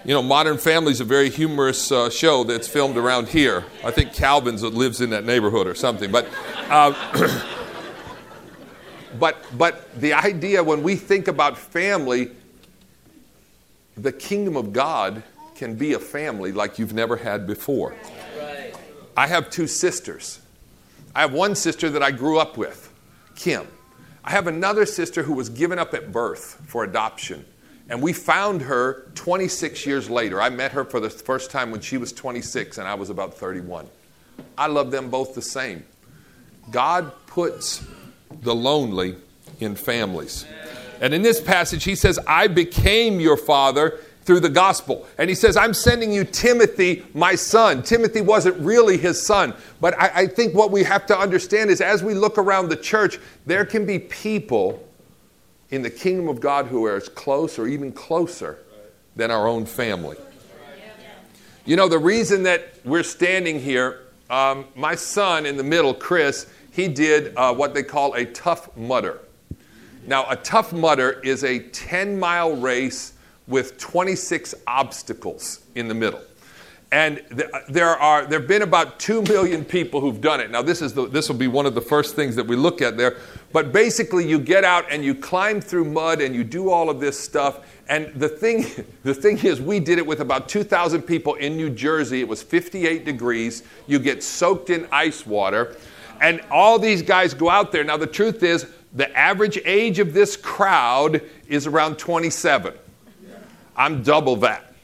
You 0.05 0.13
know, 0.13 0.21
Modern 0.21 0.59
Family 0.59 0.91
is 0.91 1.01
a 1.01 1.03
very 1.03 1.31
humorous 1.31 1.91
uh, 1.91 2.11
show 2.11 2.43
that's 2.43 2.67
filmed 2.67 2.95
around 2.95 3.27
here. 3.27 3.65
I 3.83 3.89
think 3.89 4.13
Calvin's 4.13 4.61
lives 4.61 5.01
in 5.01 5.09
that 5.09 5.25
neighborhood 5.25 5.65
or 5.65 5.73
something. 5.73 6.11
But, 6.11 6.27
uh, 6.69 6.93
but, 9.19 9.43
but 9.57 9.99
the 9.99 10.13
idea 10.13 10.63
when 10.63 10.83
we 10.83 10.95
think 10.95 11.27
about 11.27 11.57
family, 11.57 12.29
the 13.97 14.11
kingdom 14.11 14.55
of 14.55 14.71
God 14.71 15.23
can 15.55 15.73
be 15.73 15.93
a 15.93 15.99
family 15.99 16.51
like 16.51 16.77
you've 16.77 16.93
never 16.93 17.15
had 17.15 17.47
before. 17.47 17.95
I 19.17 19.25
have 19.25 19.49
two 19.49 19.65
sisters. 19.65 20.39
I 21.15 21.21
have 21.21 21.33
one 21.33 21.55
sister 21.55 21.89
that 21.89 22.03
I 22.03 22.11
grew 22.11 22.37
up 22.37 22.57
with, 22.57 22.93
Kim. 23.35 23.67
I 24.23 24.29
have 24.29 24.45
another 24.45 24.85
sister 24.85 25.23
who 25.23 25.33
was 25.33 25.49
given 25.49 25.79
up 25.79 25.95
at 25.95 26.11
birth 26.11 26.61
for 26.67 26.83
adoption. 26.83 27.43
And 27.89 28.01
we 28.01 28.13
found 28.13 28.63
her 28.63 29.11
26 29.15 29.85
years 29.85 30.09
later. 30.09 30.41
I 30.41 30.49
met 30.49 30.71
her 30.71 30.83
for 30.83 30.99
the 30.99 31.09
first 31.09 31.51
time 31.51 31.71
when 31.71 31.81
she 31.81 31.97
was 31.97 32.11
26 32.11 32.77
and 32.77 32.87
I 32.87 32.95
was 32.95 33.09
about 33.09 33.35
31. 33.35 33.87
I 34.57 34.67
love 34.67 34.91
them 34.91 35.09
both 35.09 35.35
the 35.35 35.41
same. 35.41 35.85
God 36.71 37.11
puts 37.27 37.85
the 38.41 38.55
lonely 38.55 39.15
in 39.59 39.75
families. 39.75 40.45
And 41.01 41.13
in 41.13 41.21
this 41.21 41.41
passage, 41.41 41.83
he 41.83 41.95
says, 41.95 42.17
I 42.27 42.47
became 42.47 43.19
your 43.19 43.37
father 43.37 43.99
through 44.23 44.39
the 44.39 44.49
gospel. 44.49 45.05
And 45.19 45.29
he 45.29 45.35
says, 45.35 45.55
I'm 45.55 45.73
sending 45.73 46.11
you 46.11 46.23
Timothy, 46.23 47.05
my 47.13 47.35
son. 47.35 47.83
Timothy 47.83 48.21
wasn't 48.21 48.57
really 48.59 48.97
his 48.97 49.23
son. 49.23 49.53
But 49.79 49.97
I, 49.99 50.11
I, 50.21 50.27
think 50.27 50.55
what 50.55 50.71
we 50.71 50.83
have 50.83 51.05
to 51.07 51.17
understand 51.17 51.69
is 51.69 51.79
as 51.79 52.03
we 52.03 52.15
look 52.15 52.39
around 52.39 52.69
the 52.69 52.75
church, 52.75 53.19
there 53.45 53.65
can 53.65 53.85
be 53.85 53.99
people 53.99 54.83
in 55.69 55.81
the 55.81 55.89
kingdom 55.89 56.27
of 56.27 56.39
God 56.39 56.67
who 56.67 56.85
are 56.85 56.95
as 56.95 57.09
close 57.09 57.57
or 57.57 57.67
even 57.67 57.91
closer 57.91 58.59
than 59.15 59.31
our 59.31 59.47
own 59.47 59.65
family. 59.65 60.17
You 61.65 61.75
know, 61.75 61.87
the 61.87 61.99
reason 61.99 62.43
that 62.43 62.73
we're 62.83 63.03
standing 63.03 63.59
here, 63.59 64.01
um, 64.29 64.65
my 64.75 64.93
son 64.93 65.45
in 65.45 65.57
the 65.57 65.63
middle, 65.63 65.93
Chris, 65.93 66.47
he 66.71 66.87
did 66.87 67.35
uh, 67.35 67.53
what 67.53 67.73
they 67.73 67.83
call 67.83 68.13
a 68.13 68.25
Tough 68.25 68.75
Mudder. 68.77 69.19
Now, 70.05 70.29
a 70.29 70.35
Tough 70.35 70.73
Mudder 70.73 71.21
is 71.23 71.43
a 71.43 71.59
10 71.59 72.19
mile 72.19 72.55
race 72.55 73.13
with 73.47 73.79
26 73.79 74.53
obstacles 74.67 75.61
in 75.73 75.87
the 75.87 75.93
middle. 75.93 76.21
And 76.95 77.21
th- 77.27 77.49
uh, 77.53 77.59
there 77.67 77.89
are 77.89 78.25
there 78.25 78.39
have 78.39 78.47
been 78.47 78.61
about 78.61 79.01
two 79.01 79.21
million 79.23 79.65
people 79.65 79.99
who've 79.99 80.21
done 80.21 80.39
it. 80.39 80.49
Now 80.49 80.61
this 80.61 80.81
is 80.81 80.93
the, 80.93 81.09
this 81.09 81.27
will 81.27 81.35
be 81.35 81.49
one 81.49 81.65
of 81.65 81.75
the 81.75 81.81
first 81.81 82.15
things 82.15 82.37
that 82.37 82.47
we 82.47 82.55
look 82.55 82.81
at 82.81 82.95
there. 82.95 83.17
But 83.51 83.73
basically, 83.73 84.25
you 84.25 84.39
get 84.39 84.63
out 84.63 84.85
and 84.89 85.03
you 85.03 85.13
climb 85.13 85.59
through 85.59 85.83
mud 85.83 86.21
and 86.21 86.33
you 86.33 86.45
do 86.45 86.69
all 86.69 86.89
of 86.89 87.01
this 87.01 87.19
stuff. 87.19 87.67
And 87.89 88.13
the 88.15 88.29
thing 88.29 88.65
the 89.03 89.13
thing 89.13 89.37
is, 89.39 89.59
we 89.59 89.81
did 89.81 89.97
it 89.97 90.07
with 90.07 90.21
about 90.21 90.47
2,000 90.47 91.01
people 91.01 91.33
in 91.33 91.57
New 91.57 91.69
Jersey. 91.69 92.21
It 92.21 92.29
was 92.29 92.41
58 92.41 93.03
degrees. 93.03 93.63
You 93.87 93.99
get 93.99 94.23
soaked 94.23 94.69
in 94.69 94.87
ice 94.89 95.27
water, 95.27 95.75
and 96.21 96.39
all 96.49 96.79
these 96.79 97.01
guys 97.01 97.33
go 97.33 97.49
out 97.49 97.73
there. 97.73 97.83
Now 97.83 97.97
the 97.97 98.07
truth 98.07 98.41
is, 98.41 98.67
the 98.93 99.13
average 99.17 99.59
age 99.65 99.99
of 99.99 100.13
this 100.13 100.37
crowd 100.37 101.21
is 101.49 101.67
around 101.67 101.97
27. 101.99 102.73
I'm 103.75 104.01
double 104.01 104.37
that. 104.37 104.74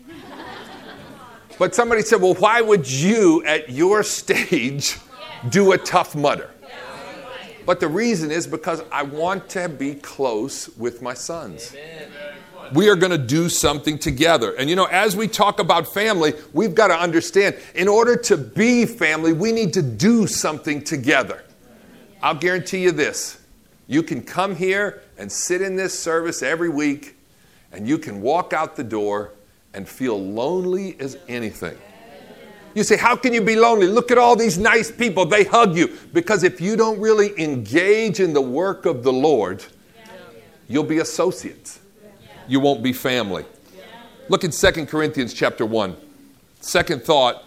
But 1.62 1.76
somebody 1.76 2.02
said, 2.02 2.20
well, 2.20 2.34
why 2.34 2.60
would 2.60 2.90
you 2.90 3.46
at 3.46 3.70
your 3.70 4.02
stage 4.02 4.98
do 5.50 5.74
a 5.74 5.78
Tough 5.78 6.16
Mudder? 6.16 6.50
But 7.68 7.80
the 7.80 7.88
reason 7.88 8.32
is 8.32 8.48
because 8.48 8.82
I 8.92 9.04
want 9.04 9.48
to 9.50 9.70
be 9.70 9.94
close 9.94 10.76
with 10.76 11.04
my 11.04 11.14
sons. 11.14 11.76
We 12.74 12.90
are 12.90 12.96
going 12.96 13.12
to 13.12 13.18
do 13.20 13.48
something 13.48 14.00
together. 14.00 14.56
And 14.56 14.72
you 14.72 14.76
know, 14.76 14.86
as 14.86 15.16
we 15.16 15.28
talk 15.28 15.60
about 15.60 15.88
family, 15.94 16.34
we've 16.52 16.74
got 16.74 16.88
to 16.88 17.00
understand 17.00 17.56
in 17.76 17.88
order 17.88 18.16
to 18.16 18.38
be 18.38 18.88
family, 18.88 19.32
we 19.32 19.52
need 19.52 19.72
to 19.74 19.84
do 19.84 20.26
something 20.26 20.84
together. 20.84 21.44
I'll 22.24 22.34
guarantee 22.34 22.82
you 22.82 22.92
this 22.92 23.40
you 23.86 24.02
can 24.02 24.24
come 24.24 24.56
here 24.56 25.04
and 25.16 25.32
sit 25.32 25.62
in 25.62 25.76
this 25.76 25.94
service 26.00 26.42
every 26.42 26.70
week, 26.70 27.18
and 27.72 27.88
you 27.88 28.00
can 28.00 28.20
walk 28.20 28.52
out 28.52 28.76
the 28.76 28.84
door 28.84 29.34
and 29.74 29.88
feel 29.88 30.20
lonely 30.20 30.96
as 31.00 31.18
anything. 31.28 31.78
You 32.74 32.84
say, 32.84 32.98
How 32.98 33.16
can 33.16 33.34
you 33.34 33.42
be 33.42 33.56
lonely? 33.56 33.88
Look 33.88 34.12
at 34.12 34.18
all 34.18 34.36
these 34.36 34.58
nice 34.58 34.92
people. 34.92 35.26
They 35.26 35.44
hug 35.44 35.76
you. 35.76 35.98
Because 36.14 36.44
if 36.44 36.62
you 36.62 36.76
don't 36.76 37.00
really 37.00 37.40
engage 37.42 38.20
in 38.20 38.34
the 38.34 38.42
work 38.42 38.86
of 38.86 39.04
the 39.04 39.12
Lord, 39.12 39.64
you'll 40.68 40.84
be 40.84 41.00
associates. 41.00 41.80
You 42.48 42.60
won't 42.60 42.82
be 42.82 42.94
family. 42.94 43.46
Look 44.30 44.44
at 44.44 44.54
2 44.54 44.86
Corinthians 44.86 45.34
chapter 45.34 45.66
1. 45.66 45.96
Second 46.62 47.04
thought. 47.04 47.44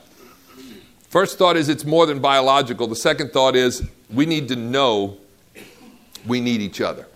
First 1.09 1.39
thought 1.39 1.57
is 1.57 1.69
it's 1.69 1.85
more 1.85 2.07
than 2.07 2.19
biological. 2.19 2.87
The 2.87 2.97
second 2.97 3.33
thought 3.33 3.57
is 3.57 3.89
we 4.11 4.27
need 4.27 4.49
to 4.49 4.57
know 4.57 5.17
we 6.27 6.41
need 6.41 6.61
each 6.61 6.81
other. 6.81 7.07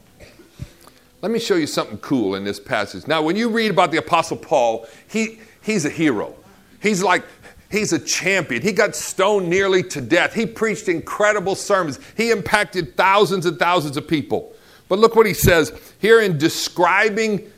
Let 1.20 1.32
me 1.32 1.40
show 1.40 1.56
you 1.56 1.66
something 1.66 1.98
cool 1.98 2.36
in 2.36 2.44
this 2.44 2.60
passage. 2.60 3.08
Now, 3.08 3.22
when 3.22 3.34
you 3.34 3.48
read 3.48 3.70
about 3.72 3.90
the 3.90 3.98
Apostle 3.98 4.36
Paul, 4.36 4.86
he, 5.08 5.40
he's 5.62 5.84
a 5.84 5.90
hero. 5.90 6.34
He's 6.80 7.02
like, 7.02 7.24
he's 7.70 7.92
a 7.92 7.98
champion. 7.98 8.62
He 8.62 8.72
got 8.72 8.94
stoned 8.94 9.48
nearly 9.48 9.82
to 9.84 10.00
death. 10.00 10.32
He 10.32 10.46
preached 10.46 10.88
incredible 10.88 11.56
sermons. 11.56 11.98
He 12.16 12.30
impacted 12.30 12.96
thousands 12.96 13.46
and 13.46 13.58
thousands 13.58 13.96
of 13.96 14.06
people. 14.06 14.54
But 14.88 15.00
look 15.00 15.16
what 15.16 15.26
he 15.26 15.34
says 15.34 15.72
here 15.98 16.20
in 16.20 16.38
describing 16.38 17.50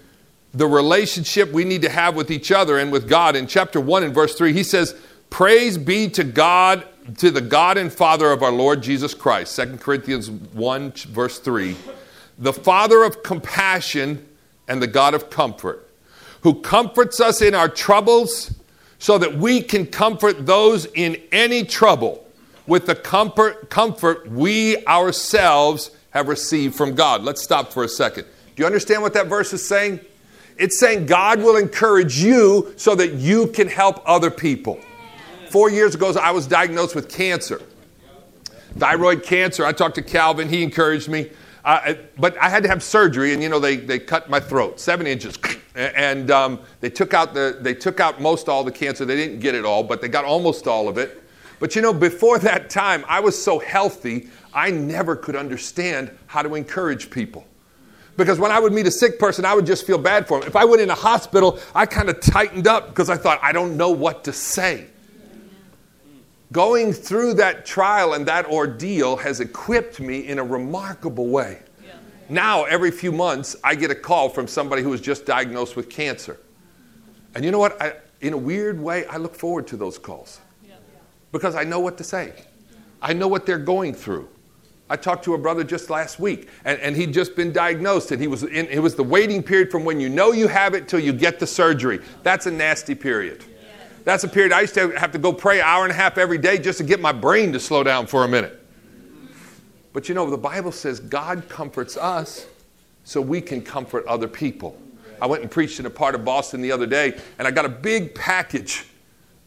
the 0.52 0.66
relationship 0.66 1.52
we 1.52 1.64
need 1.64 1.82
to 1.82 1.90
have 1.90 2.16
with 2.16 2.30
each 2.30 2.50
other 2.50 2.78
and 2.78 2.90
with 2.90 3.08
God. 3.08 3.36
In 3.36 3.46
chapter 3.46 3.78
1 3.78 4.04
and 4.04 4.14
verse 4.14 4.34
3, 4.34 4.54
he 4.54 4.62
says, 4.62 4.96
Praise 5.28 5.76
be 5.76 6.08
to 6.08 6.24
God, 6.24 6.86
to 7.18 7.30
the 7.30 7.42
God 7.42 7.76
and 7.76 7.92
Father 7.92 8.32
of 8.32 8.42
our 8.42 8.50
Lord 8.50 8.82
Jesus 8.82 9.12
Christ. 9.12 9.54
2 9.54 9.76
Corinthians 9.76 10.30
1, 10.30 10.92
verse 10.92 11.38
3 11.38 11.76
the 12.40 12.52
Father 12.52 13.04
of 13.04 13.22
compassion 13.22 14.26
and 14.66 14.82
the 14.82 14.86
God 14.86 15.14
of 15.14 15.30
comfort, 15.30 15.88
who 16.40 16.60
comforts 16.62 17.20
us 17.20 17.42
in 17.42 17.54
our 17.54 17.68
troubles 17.68 18.54
so 18.98 19.18
that 19.18 19.34
we 19.36 19.60
can 19.62 19.86
comfort 19.86 20.46
those 20.46 20.86
in 20.86 21.20
any 21.30 21.64
trouble 21.64 22.26
with 22.66 22.86
the 22.86 22.94
comfort, 22.94 23.68
comfort 23.68 24.30
we 24.30 24.84
ourselves 24.86 25.90
have 26.10 26.28
received 26.28 26.74
from 26.74 26.94
God. 26.94 27.22
Let's 27.22 27.42
stop 27.42 27.72
for 27.72 27.84
a 27.84 27.88
second. 27.88 28.24
Do 28.24 28.62
you 28.62 28.66
understand 28.66 29.02
what 29.02 29.12
that 29.14 29.26
verse 29.26 29.52
is 29.52 29.66
saying? 29.66 30.00
It's 30.56 30.78
saying 30.78 31.06
God 31.06 31.40
will 31.40 31.56
encourage 31.56 32.22
you 32.22 32.72
so 32.76 32.94
that 32.94 33.14
you 33.14 33.46
can 33.48 33.68
help 33.68 34.02
other 34.06 34.30
people. 34.30 34.78
Four 35.48 35.70
years 35.70 35.94
ago, 35.94 36.12
I 36.20 36.30
was 36.30 36.46
diagnosed 36.46 36.94
with 36.94 37.08
cancer, 37.08 37.60
thyroid 38.76 39.24
cancer. 39.24 39.64
I 39.64 39.72
talked 39.72 39.96
to 39.96 40.02
Calvin, 40.02 40.48
he 40.48 40.62
encouraged 40.62 41.08
me. 41.08 41.30
Uh, 41.64 41.94
but 42.18 42.36
I 42.38 42.48
had 42.48 42.62
to 42.62 42.68
have 42.68 42.82
surgery, 42.82 43.34
and 43.34 43.42
you 43.42 43.48
know 43.48 43.58
they, 43.58 43.76
they 43.76 43.98
cut 43.98 44.30
my 44.30 44.40
throat 44.40 44.80
seven 44.80 45.06
inches, 45.06 45.38
and 45.74 46.30
um, 46.30 46.60
they 46.80 46.90
took 46.90 47.14
out 47.14 47.34
the 47.34 47.58
they 47.60 47.74
took 47.74 48.00
out 48.00 48.20
most 48.20 48.48
all 48.48 48.64
the 48.64 48.72
cancer. 48.72 49.04
They 49.04 49.16
didn't 49.16 49.40
get 49.40 49.54
it 49.54 49.64
all, 49.64 49.82
but 49.82 50.00
they 50.00 50.08
got 50.08 50.24
almost 50.24 50.66
all 50.66 50.88
of 50.88 50.98
it. 50.98 51.22
But 51.58 51.76
you 51.76 51.82
know, 51.82 51.92
before 51.92 52.38
that 52.40 52.70
time, 52.70 53.04
I 53.08 53.20
was 53.20 53.40
so 53.40 53.58
healthy, 53.58 54.28
I 54.52 54.70
never 54.70 55.16
could 55.16 55.36
understand 55.36 56.10
how 56.26 56.42
to 56.42 56.54
encourage 56.54 57.10
people. 57.10 57.46
Because 58.16 58.38
when 58.38 58.50
I 58.50 58.58
would 58.58 58.72
meet 58.72 58.86
a 58.86 58.90
sick 58.90 59.18
person, 59.18 59.44
I 59.46 59.54
would 59.54 59.64
just 59.64 59.86
feel 59.86 59.96
bad 59.96 60.28
for 60.28 60.40
them. 60.40 60.48
If 60.48 60.56
I 60.56 60.64
went 60.64 60.82
in 60.82 60.90
a 60.90 60.94
hospital, 60.94 61.58
I 61.74 61.86
kind 61.86 62.10
of 62.10 62.20
tightened 62.20 62.66
up 62.66 62.88
because 62.88 63.08
I 63.08 63.16
thought, 63.16 63.38
I 63.42 63.52
don't 63.52 63.78
know 63.78 63.90
what 63.90 64.24
to 64.24 64.32
say. 64.32 64.89
Going 66.52 66.92
through 66.92 67.34
that 67.34 67.64
trial 67.64 68.14
and 68.14 68.26
that 68.26 68.46
ordeal 68.46 69.16
has 69.16 69.40
equipped 69.40 70.00
me 70.00 70.26
in 70.26 70.38
a 70.38 70.44
remarkable 70.44 71.28
way. 71.28 71.60
Yeah. 71.84 71.92
Now, 72.28 72.64
every 72.64 72.90
few 72.90 73.12
months, 73.12 73.54
I 73.62 73.76
get 73.76 73.90
a 73.90 73.94
call 73.94 74.28
from 74.28 74.48
somebody 74.48 74.82
who 74.82 74.90
was 74.90 75.00
just 75.00 75.26
diagnosed 75.26 75.76
with 75.76 75.88
cancer. 75.88 76.40
And 77.34 77.44
you 77.44 77.52
know 77.52 77.60
what? 77.60 77.80
I, 77.80 77.94
in 78.20 78.32
a 78.32 78.36
weird 78.36 78.80
way, 78.80 79.06
I 79.06 79.16
look 79.16 79.34
forward 79.34 79.66
to 79.68 79.76
those 79.76 79.98
calls 79.98 80.40
because 81.32 81.54
I 81.54 81.64
know 81.64 81.80
what 81.80 81.96
to 81.98 82.04
say. 82.04 82.32
I 83.00 83.12
know 83.12 83.28
what 83.28 83.46
they're 83.46 83.58
going 83.58 83.94
through. 83.94 84.28
I 84.88 84.96
talked 84.96 85.24
to 85.26 85.34
a 85.34 85.38
brother 85.38 85.62
just 85.62 85.88
last 85.88 86.18
week, 86.18 86.48
and, 86.64 86.78
and 86.80 86.96
he'd 86.96 87.14
just 87.14 87.36
been 87.36 87.52
diagnosed, 87.52 88.10
and 88.10 88.20
he 88.20 88.26
was 88.26 88.42
in, 88.42 88.66
it 88.66 88.80
was 88.80 88.96
the 88.96 89.04
waiting 89.04 89.40
period 89.40 89.70
from 89.70 89.84
when 89.84 90.00
you 90.00 90.08
know 90.08 90.32
you 90.32 90.48
have 90.48 90.74
it 90.74 90.88
till 90.88 90.98
you 90.98 91.12
get 91.12 91.38
the 91.38 91.46
surgery. 91.46 92.00
That's 92.24 92.46
a 92.46 92.50
nasty 92.50 92.96
period. 92.96 93.44
That's 94.04 94.24
a 94.24 94.28
period 94.28 94.52
I 94.52 94.62
used 94.62 94.74
to 94.74 94.90
have 94.98 95.12
to 95.12 95.18
go 95.18 95.32
pray 95.32 95.60
hour 95.60 95.84
and 95.84 95.92
a 95.92 95.94
half 95.94 96.18
every 96.18 96.38
day 96.38 96.58
just 96.58 96.78
to 96.78 96.84
get 96.84 97.00
my 97.00 97.12
brain 97.12 97.52
to 97.52 97.60
slow 97.60 97.82
down 97.82 98.06
for 98.06 98.24
a 98.24 98.28
minute. 98.28 98.56
But 99.92 100.08
you 100.08 100.14
know, 100.14 100.28
the 100.30 100.38
Bible 100.38 100.72
says 100.72 101.00
God 101.00 101.48
comforts 101.48 101.96
us 101.96 102.46
so 103.04 103.20
we 103.20 103.40
can 103.40 103.60
comfort 103.60 104.06
other 104.06 104.28
people. 104.28 104.80
I 105.20 105.26
went 105.26 105.42
and 105.42 105.50
preached 105.50 105.80
in 105.80 105.86
a 105.86 105.90
part 105.90 106.14
of 106.14 106.24
Boston 106.24 106.62
the 106.62 106.72
other 106.72 106.86
day, 106.86 107.18
and 107.38 107.46
I 107.46 107.50
got 107.50 107.64
a 107.64 107.70
big 107.70 108.14
package. 108.14 108.86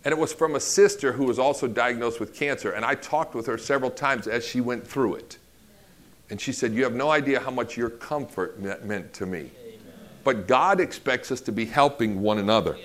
And 0.05 0.11
it 0.11 0.17
was 0.17 0.33
from 0.33 0.55
a 0.55 0.59
sister 0.59 1.13
who 1.13 1.25
was 1.25 1.39
also 1.39 1.67
diagnosed 1.67 2.19
with 2.19 2.35
cancer. 2.35 2.71
And 2.71 2.83
I 2.83 2.95
talked 2.95 3.33
with 3.33 3.45
her 3.45 3.57
several 3.57 3.89
times 3.89 4.27
as 4.27 4.45
she 4.45 4.59
went 4.59 4.85
through 4.85 5.15
it. 5.15 5.37
And 6.29 6.41
she 6.41 6.51
said, 6.51 6.73
You 6.73 6.83
have 6.83 6.93
no 6.93 7.09
idea 7.09 7.39
how 7.39 7.51
much 7.51 7.77
your 7.77 7.89
comfort 7.89 8.59
meant 8.59 9.13
to 9.13 9.25
me. 9.25 9.51
But 10.23 10.47
God 10.47 10.79
expects 10.79 11.31
us 11.31 11.41
to 11.41 11.51
be 11.51 11.65
helping 11.65 12.21
one 12.21 12.37
another. 12.37 12.77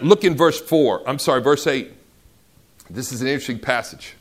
Look 0.00 0.24
in 0.24 0.36
verse 0.36 0.60
4. 0.60 1.08
I'm 1.08 1.18
sorry, 1.18 1.40
verse 1.40 1.66
8. 1.66 1.92
This 2.90 3.12
is 3.12 3.20
an 3.20 3.28
interesting 3.28 3.58
passage. 3.58 4.14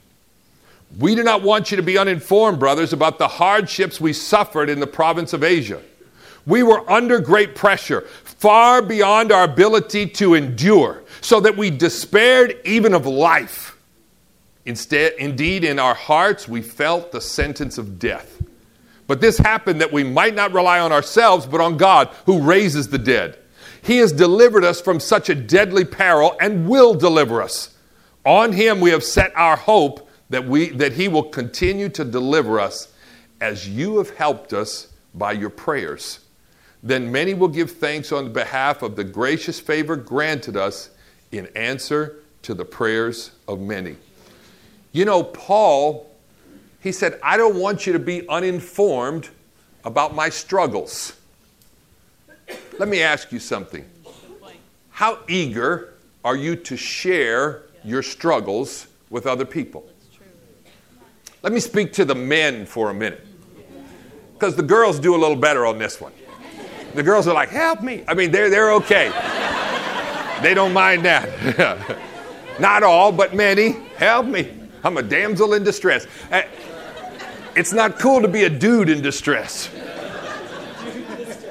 We 0.97 1.15
do 1.15 1.23
not 1.23 1.41
want 1.41 1.71
you 1.71 1.77
to 1.77 1.83
be 1.83 1.97
uninformed, 1.97 2.59
brothers, 2.59 2.93
about 2.93 3.19
the 3.19 3.27
hardships 3.27 3.99
we 3.99 4.13
suffered 4.13 4.69
in 4.69 4.79
the 4.79 4.87
province 4.87 5.33
of 5.33 5.43
Asia. 5.43 5.81
We 6.45 6.63
were 6.63 6.89
under 6.89 7.19
great 7.19 7.55
pressure, 7.55 8.01
far 8.23 8.81
beyond 8.81 9.31
our 9.31 9.43
ability 9.43 10.07
to 10.07 10.33
endure, 10.33 11.03
so 11.21 11.41
that 11.41 11.57
we 11.57 11.69
despaired 11.69 12.55
even 12.63 12.93
of 12.93 13.05
life. 13.05 13.77
Instead, 14.65 15.13
indeed, 15.17 15.63
in 15.63 15.77
our 15.77 15.93
hearts, 15.93 16.47
we 16.47 16.61
felt 16.61 17.11
the 17.11 17.21
sentence 17.21 17.77
of 17.77 17.99
death. 17.99 18.41
But 19.07 19.21
this 19.21 19.37
happened 19.37 19.81
that 19.81 19.91
we 19.93 20.03
might 20.03 20.35
not 20.35 20.53
rely 20.53 20.79
on 20.79 20.91
ourselves, 20.91 21.45
but 21.45 21.61
on 21.61 21.77
God, 21.77 22.09
who 22.25 22.41
raises 22.41 22.89
the 22.89 22.97
dead. 22.97 23.37
He 23.87 23.99
has 23.99 24.11
delivered 24.11 24.65
us 24.65 24.81
from 24.81 24.99
such 24.99 25.29
a 25.29 25.35
deadly 25.35 25.85
peril 25.85 26.35
and 26.41 26.67
will 26.67 26.93
deliver 26.93 27.41
us. 27.41 27.73
On 28.25 28.51
him 28.51 28.81
we 28.81 28.89
have 28.89 29.01
set 29.01 29.31
our 29.33 29.55
hope 29.55 30.09
that, 30.29 30.45
we, 30.45 30.71
that 30.71 30.91
he 30.91 31.07
will 31.07 31.23
continue 31.23 31.87
to 31.89 32.03
deliver 32.03 32.59
us 32.59 32.93
as 33.39 33.69
you 33.69 33.97
have 33.99 34.09
helped 34.09 34.51
us 34.51 34.91
by 35.13 35.31
your 35.31 35.49
prayers. 35.49 36.19
Then 36.83 37.09
many 37.13 37.33
will 37.33 37.47
give 37.47 37.71
thanks 37.71 38.11
on 38.11 38.33
behalf 38.33 38.81
of 38.81 38.97
the 38.97 39.05
gracious 39.05 39.57
favor 39.57 39.95
granted 39.95 40.57
us 40.57 40.89
in 41.31 41.47
answer 41.55 42.17
to 42.41 42.53
the 42.53 42.65
prayers 42.65 43.31
of 43.47 43.61
many. 43.61 43.95
You 44.91 45.05
know, 45.05 45.23
Paul, 45.23 46.13
he 46.81 46.91
said, 46.91 47.21
I 47.23 47.37
don't 47.37 47.55
want 47.55 47.87
you 47.87 47.93
to 47.93 47.99
be 47.99 48.27
uninformed 48.27 49.29
about 49.85 50.13
my 50.13 50.27
struggles. 50.27 51.16
Let 52.79 52.89
me 52.89 53.01
ask 53.01 53.31
you 53.31 53.39
something. 53.39 53.85
How 54.91 55.19
eager 55.27 55.95
are 56.23 56.35
you 56.35 56.55
to 56.55 56.77
share 56.77 57.63
your 57.83 58.03
struggles 58.03 58.87
with 59.09 59.25
other 59.25 59.45
people? 59.45 59.87
Let 61.41 61.53
me 61.53 61.59
speak 61.59 61.93
to 61.93 62.05
the 62.05 62.15
men 62.15 62.65
for 62.65 62.89
a 62.89 62.93
minute. 62.93 63.25
Because 64.33 64.55
the 64.55 64.63
girls 64.63 64.99
do 64.99 65.15
a 65.15 65.17
little 65.17 65.35
better 65.35 65.65
on 65.65 65.79
this 65.79 65.99
one. 65.99 66.11
The 66.93 67.03
girls 67.03 67.27
are 67.27 67.33
like, 67.33 67.49
help 67.49 67.81
me. 67.81 68.03
I 68.07 68.13
mean, 68.13 68.31
they're, 68.31 68.49
they're 68.49 68.73
okay. 68.73 69.09
they 70.41 70.53
don't 70.53 70.73
mind 70.73 71.05
that. 71.05 71.97
Not 72.59 72.83
all, 72.83 73.11
but 73.11 73.35
many. 73.35 73.71
Help 73.97 74.27
me. 74.27 74.51
I'm 74.83 74.97
a 74.97 75.03
damsel 75.03 75.53
in 75.53 75.63
distress. 75.63 76.05
Uh, 76.31 76.43
it's 77.55 77.73
not 77.73 77.97
cool 77.97 78.21
to 78.21 78.27
be 78.27 78.43
a 78.43 78.49
dude 78.49 78.89
in 78.89 79.01
distress. 79.01 79.69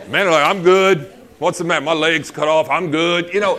Men 0.09 0.29
are 0.29 0.31
like, 0.31 0.47
I'm 0.47 0.63
good. 0.63 1.13
What's 1.39 1.59
the 1.59 1.65
matter? 1.65 1.85
My 1.85 1.93
legs 1.93 2.31
cut 2.31 2.49
off. 2.49 2.71
I'm 2.71 2.91
good. 2.91 3.33
You 3.35 3.41
know, 3.41 3.57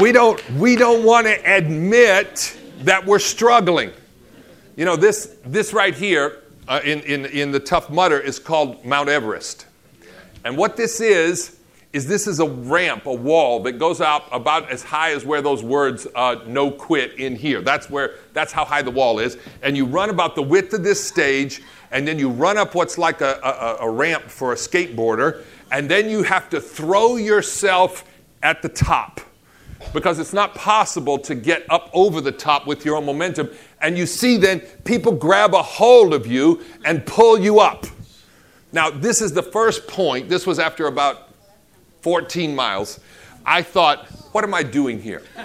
we 0.00 0.12
don't 0.12 0.50
we 0.52 0.76
don't 0.76 1.04
want 1.04 1.26
to 1.26 1.56
admit 1.56 2.56
that 2.82 3.04
we're 3.04 3.18
struggling. 3.18 3.90
You 4.76 4.84
know, 4.84 4.94
this 4.94 5.36
this 5.44 5.72
right 5.72 5.92
here 5.92 6.44
uh, 6.68 6.80
in, 6.84 7.00
in, 7.00 7.26
in 7.26 7.50
the 7.50 7.58
Tough 7.58 7.90
Mudder 7.90 8.20
is 8.20 8.38
called 8.38 8.84
Mount 8.84 9.08
Everest. 9.08 9.66
And 10.44 10.56
what 10.56 10.76
this 10.76 11.00
is, 11.00 11.58
is 11.92 12.06
this 12.06 12.28
is 12.28 12.38
a 12.38 12.48
ramp, 12.48 13.06
a 13.06 13.12
wall 13.12 13.60
that 13.64 13.72
goes 13.72 14.00
out 14.00 14.26
about 14.30 14.70
as 14.70 14.84
high 14.84 15.10
as 15.10 15.24
where 15.24 15.42
those 15.42 15.64
words 15.64 16.06
uh, 16.14 16.36
"no 16.46 16.70
quit" 16.70 17.18
in 17.18 17.34
here. 17.34 17.60
That's 17.60 17.90
where 17.90 18.14
that's 18.32 18.52
how 18.52 18.64
high 18.64 18.82
the 18.82 18.92
wall 18.92 19.18
is, 19.18 19.36
and 19.62 19.76
you 19.76 19.84
run 19.84 20.10
about 20.10 20.36
the 20.36 20.42
width 20.42 20.72
of 20.74 20.84
this 20.84 21.04
stage, 21.04 21.60
and 21.90 22.06
then 22.06 22.18
you 22.18 22.28
run 22.28 22.56
up 22.56 22.74
what's 22.74 22.98
like 22.98 23.20
a, 23.20 23.40
a, 23.42 23.86
a 23.86 23.90
ramp 23.90 24.24
for 24.24 24.52
a 24.52 24.56
skateboarder, 24.56 25.42
and 25.70 25.88
then 25.90 26.08
you 26.08 26.22
have 26.22 26.48
to 26.50 26.60
throw 26.60 27.16
yourself 27.16 28.04
at 28.42 28.62
the 28.62 28.68
top 28.68 29.20
because 29.92 30.18
it's 30.18 30.32
not 30.32 30.54
possible 30.54 31.18
to 31.18 31.34
get 31.34 31.64
up 31.70 31.90
over 31.92 32.20
the 32.20 32.32
top 32.32 32.66
with 32.66 32.84
your 32.84 32.96
own 32.96 33.06
momentum. 33.06 33.48
And 33.80 33.96
you 33.96 34.06
see 34.06 34.36
then 34.36 34.60
people 34.84 35.12
grab 35.12 35.54
a 35.54 35.62
hold 35.62 36.12
of 36.14 36.26
you 36.26 36.62
and 36.84 37.04
pull 37.06 37.38
you 37.38 37.60
up. 37.60 37.86
Now, 38.72 38.90
this 38.90 39.20
is 39.20 39.32
the 39.32 39.42
first 39.42 39.88
point. 39.88 40.28
This 40.28 40.46
was 40.46 40.58
after 40.58 40.86
about 40.86 41.30
14 42.02 42.54
miles. 42.54 43.00
I 43.44 43.62
thought, 43.62 44.06
what 44.32 44.44
am 44.44 44.54
I 44.54 44.62
doing 44.62 45.00
here? 45.00 45.22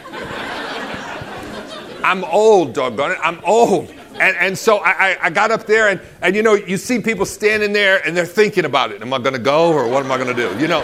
I'm 2.04 2.24
old, 2.26 2.74
doggone 2.74 3.12
it. 3.12 3.18
I'm 3.24 3.40
old. 3.44 3.92
And, 4.20 4.38
and 4.38 4.58
so 4.58 4.78
I, 4.78 5.18
I 5.22 5.30
got 5.30 5.52
up 5.52 5.66
there, 5.66 5.90
and, 5.90 6.00
and 6.22 6.36
you 6.36 6.42
know, 6.42 6.54
you 6.54 6.78
see 6.78 7.00
people 7.00 7.26
standing 7.26 7.74
there 7.74 8.06
and 8.06 8.16
they're 8.16 8.26
thinking 8.26 8.64
about 8.64 8.92
it. 8.92 9.02
Am 9.02 9.14
I 9.14 9.18
going 9.20 9.34
to 9.34 9.40
go 9.40 9.74
or 9.74 9.90
what 9.90 10.06
am 10.06 10.12
I 10.12 10.18
going 10.18 10.34
to 10.34 10.50
do? 10.50 10.58
You 10.58 10.70
know, 10.70 10.82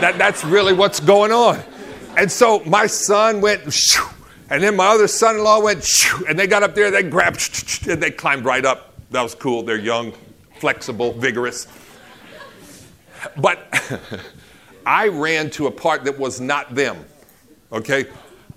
that, 0.00 0.18
that's 0.18 0.44
really 0.44 0.72
what's 0.72 0.98
going 0.98 1.30
on. 1.30 1.62
And 2.16 2.30
so 2.30 2.60
my 2.64 2.86
son 2.86 3.40
went, 3.40 3.62
and 4.50 4.62
then 4.62 4.76
my 4.76 4.88
other 4.88 5.06
son 5.06 5.36
in 5.36 5.44
law 5.44 5.60
went, 5.60 5.88
and 6.28 6.36
they 6.36 6.46
got 6.46 6.62
up 6.64 6.74
there, 6.74 6.90
they 6.90 7.04
grabbed, 7.04 7.86
and 7.88 8.02
they 8.02 8.10
climbed 8.10 8.44
right 8.44 8.64
up. 8.64 8.94
That 9.10 9.22
was 9.22 9.34
cool. 9.34 9.62
They're 9.62 9.78
young, 9.78 10.12
flexible, 10.58 11.12
vigorous. 11.12 11.68
But 13.36 14.00
I 14.86 15.08
ran 15.08 15.50
to 15.50 15.68
a 15.68 15.70
part 15.70 16.04
that 16.04 16.18
was 16.18 16.40
not 16.40 16.74
them, 16.74 17.04
okay? 17.70 18.06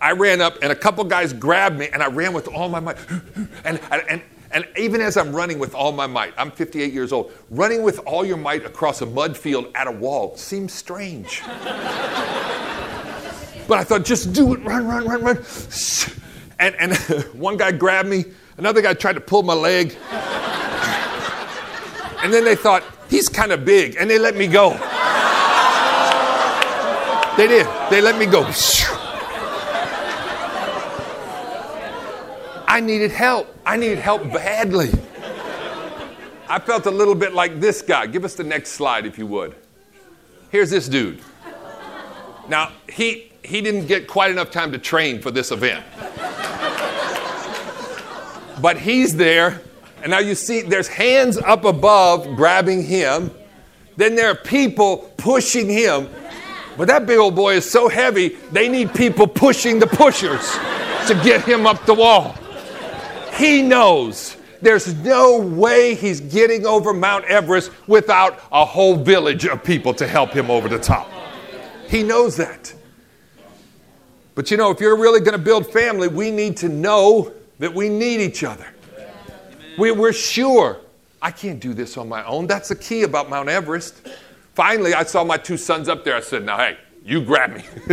I 0.01 0.11
ran 0.11 0.41
up, 0.41 0.57
and 0.61 0.71
a 0.71 0.75
couple 0.75 1.03
guys 1.03 1.33
grabbed 1.33 1.77
me, 1.77 1.87
and 1.91 2.03
I 2.03 2.07
ran 2.07 2.33
with 2.33 2.47
all 2.47 2.69
my 2.69 2.79
might. 2.79 2.97
And, 3.63 3.79
and, 3.91 4.21
and 4.51 4.67
even 4.77 5.01
as 5.01 5.17
I'm 5.17 5.35
running 5.35 5.59
with 5.59 5.73
all 5.73 5.91
my 5.91 6.07
might, 6.07 6.33
I'm 6.37 6.51
58 6.51 6.93
years 6.93 7.11
old, 7.11 7.31
running 7.49 7.83
with 7.83 7.99
all 7.99 8.25
your 8.25 8.37
might 8.37 8.65
across 8.65 9.01
a 9.01 9.05
mud 9.05 9.35
field 9.37 9.67
at 9.75 9.87
a 9.87 9.91
wall 9.91 10.35
seems 10.37 10.73
strange. 10.73 11.41
But 13.67 13.79
I 13.79 13.83
thought, 13.83 14.05
just 14.05 14.31
do 14.31 14.53
it, 14.53 14.63
run, 14.63 14.87
run, 14.87 15.07
run, 15.07 15.23
run. 15.23 15.43
And, 16.59 16.75
and 16.75 16.95
one 17.33 17.57
guy 17.57 17.71
grabbed 17.71 18.07
me, 18.07 18.25
another 18.57 18.81
guy 18.81 18.93
tried 18.93 19.13
to 19.13 19.21
pull 19.21 19.43
my 19.43 19.53
leg. 19.53 19.95
And 22.23 22.33
then 22.33 22.43
they 22.43 22.55
thought, 22.55 22.83
he's 23.09 23.27
kind 23.27 23.51
of 23.51 23.65
big, 23.65 23.97
and 23.99 24.09
they 24.09 24.19
let 24.19 24.35
me 24.35 24.47
go. 24.47 24.71
They 27.37 27.47
did. 27.47 27.67
They 27.89 28.01
let 28.01 28.17
me 28.17 28.25
go. 28.25 28.49
I 32.75 32.81
needed 32.81 33.11
help. 33.11 33.47
I 33.65 33.77
needed 33.77 33.99
help 33.99 34.23
badly. 34.33 34.89
I 36.49 36.59
felt 36.59 36.85
a 36.87 36.91
little 36.91 37.15
bit 37.15 37.31
like 37.33 37.61
this 37.61 37.81
guy. 37.81 38.05
Give 38.05 38.25
us 38.25 38.35
the 38.35 38.43
next 38.43 38.71
slide, 38.71 39.05
if 39.05 39.17
you 39.17 39.25
would. 39.27 39.55
Here's 40.49 40.71
this 40.71 40.89
dude. 40.89 41.21
Now, 42.49 42.73
he, 42.89 43.31
he 43.43 43.61
didn't 43.61 43.85
get 43.85 44.09
quite 44.09 44.29
enough 44.29 44.51
time 44.51 44.73
to 44.73 44.77
train 44.77 45.21
for 45.21 45.31
this 45.31 45.53
event. 45.53 45.85
but 48.61 48.77
he's 48.77 49.15
there, 49.15 49.61
and 50.03 50.11
now 50.11 50.19
you 50.19 50.35
see 50.35 50.61
there's 50.61 50.89
hands 50.89 51.37
up 51.37 51.63
above 51.63 52.35
grabbing 52.35 52.83
him. 52.83 53.31
Then 53.95 54.15
there 54.15 54.29
are 54.29 54.35
people 54.35 55.13
pushing 55.15 55.69
him. 55.69 56.09
But 56.75 56.89
that 56.89 57.05
big 57.05 57.19
old 57.19 57.35
boy 57.35 57.53
is 57.53 57.71
so 57.71 57.87
heavy, 57.87 58.35
they 58.51 58.67
need 58.67 58.93
people 58.93 59.27
pushing 59.27 59.79
the 59.79 59.87
pushers 59.87 60.51
to 61.07 61.17
get 61.23 61.45
him 61.45 61.65
up 61.65 61.85
the 61.85 61.93
wall. 61.93 62.35
He 63.37 63.61
knows 63.61 64.37
there's 64.61 64.93
no 64.95 65.39
way 65.39 65.93
he's 65.95 66.21
getting 66.21 66.65
over 66.65 66.93
Mount 66.93 67.25
Everest 67.25 67.71
without 67.87 68.39
a 68.51 68.65
whole 68.65 68.95
village 68.95 69.45
of 69.45 69.63
people 69.63 69.93
to 69.95 70.07
help 70.07 70.31
him 70.31 70.49
over 70.49 70.69
the 70.69 70.79
top. 70.79 71.09
He 71.87 72.01
knows 72.01 72.37
that. 72.37 72.73
But 74.33 74.51
you 74.51 74.57
know, 74.57 74.71
if 74.71 74.79
you're 74.79 74.97
really 74.97 75.19
going 75.19 75.37
to 75.37 75.43
build 75.43 75.71
family, 75.71 76.07
we 76.07 76.31
need 76.31 76.57
to 76.57 76.69
know 76.69 77.31
that 77.59 77.73
we 77.73 77.89
need 77.89 78.21
each 78.21 78.43
other. 78.43 78.67
We, 79.77 79.91
we're 79.91 80.13
sure 80.13 80.77
I 81.21 81.31
can't 81.31 81.59
do 81.59 81.73
this 81.73 81.97
on 81.97 82.07
my 82.07 82.23
own. 82.25 82.47
That's 82.47 82.69
the 82.69 82.75
key 82.75 83.03
about 83.03 83.29
Mount 83.29 83.49
Everest. 83.49 84.07
Finally, 84.53 84.93
I 84.93 85.03
saw 85.03 85.23
my 85.23 85.37
two 85.37 85.57
sons 85.57 85.89
up 85.89 86.03
there. 86.03 86.15
I 86.15 86.21
said, 86.21 86.45
Now, 86.45 86.57
hey, 86.57 86.77
you 87.05 87.21
grab 87.21 87.53
me. 87.53 87.63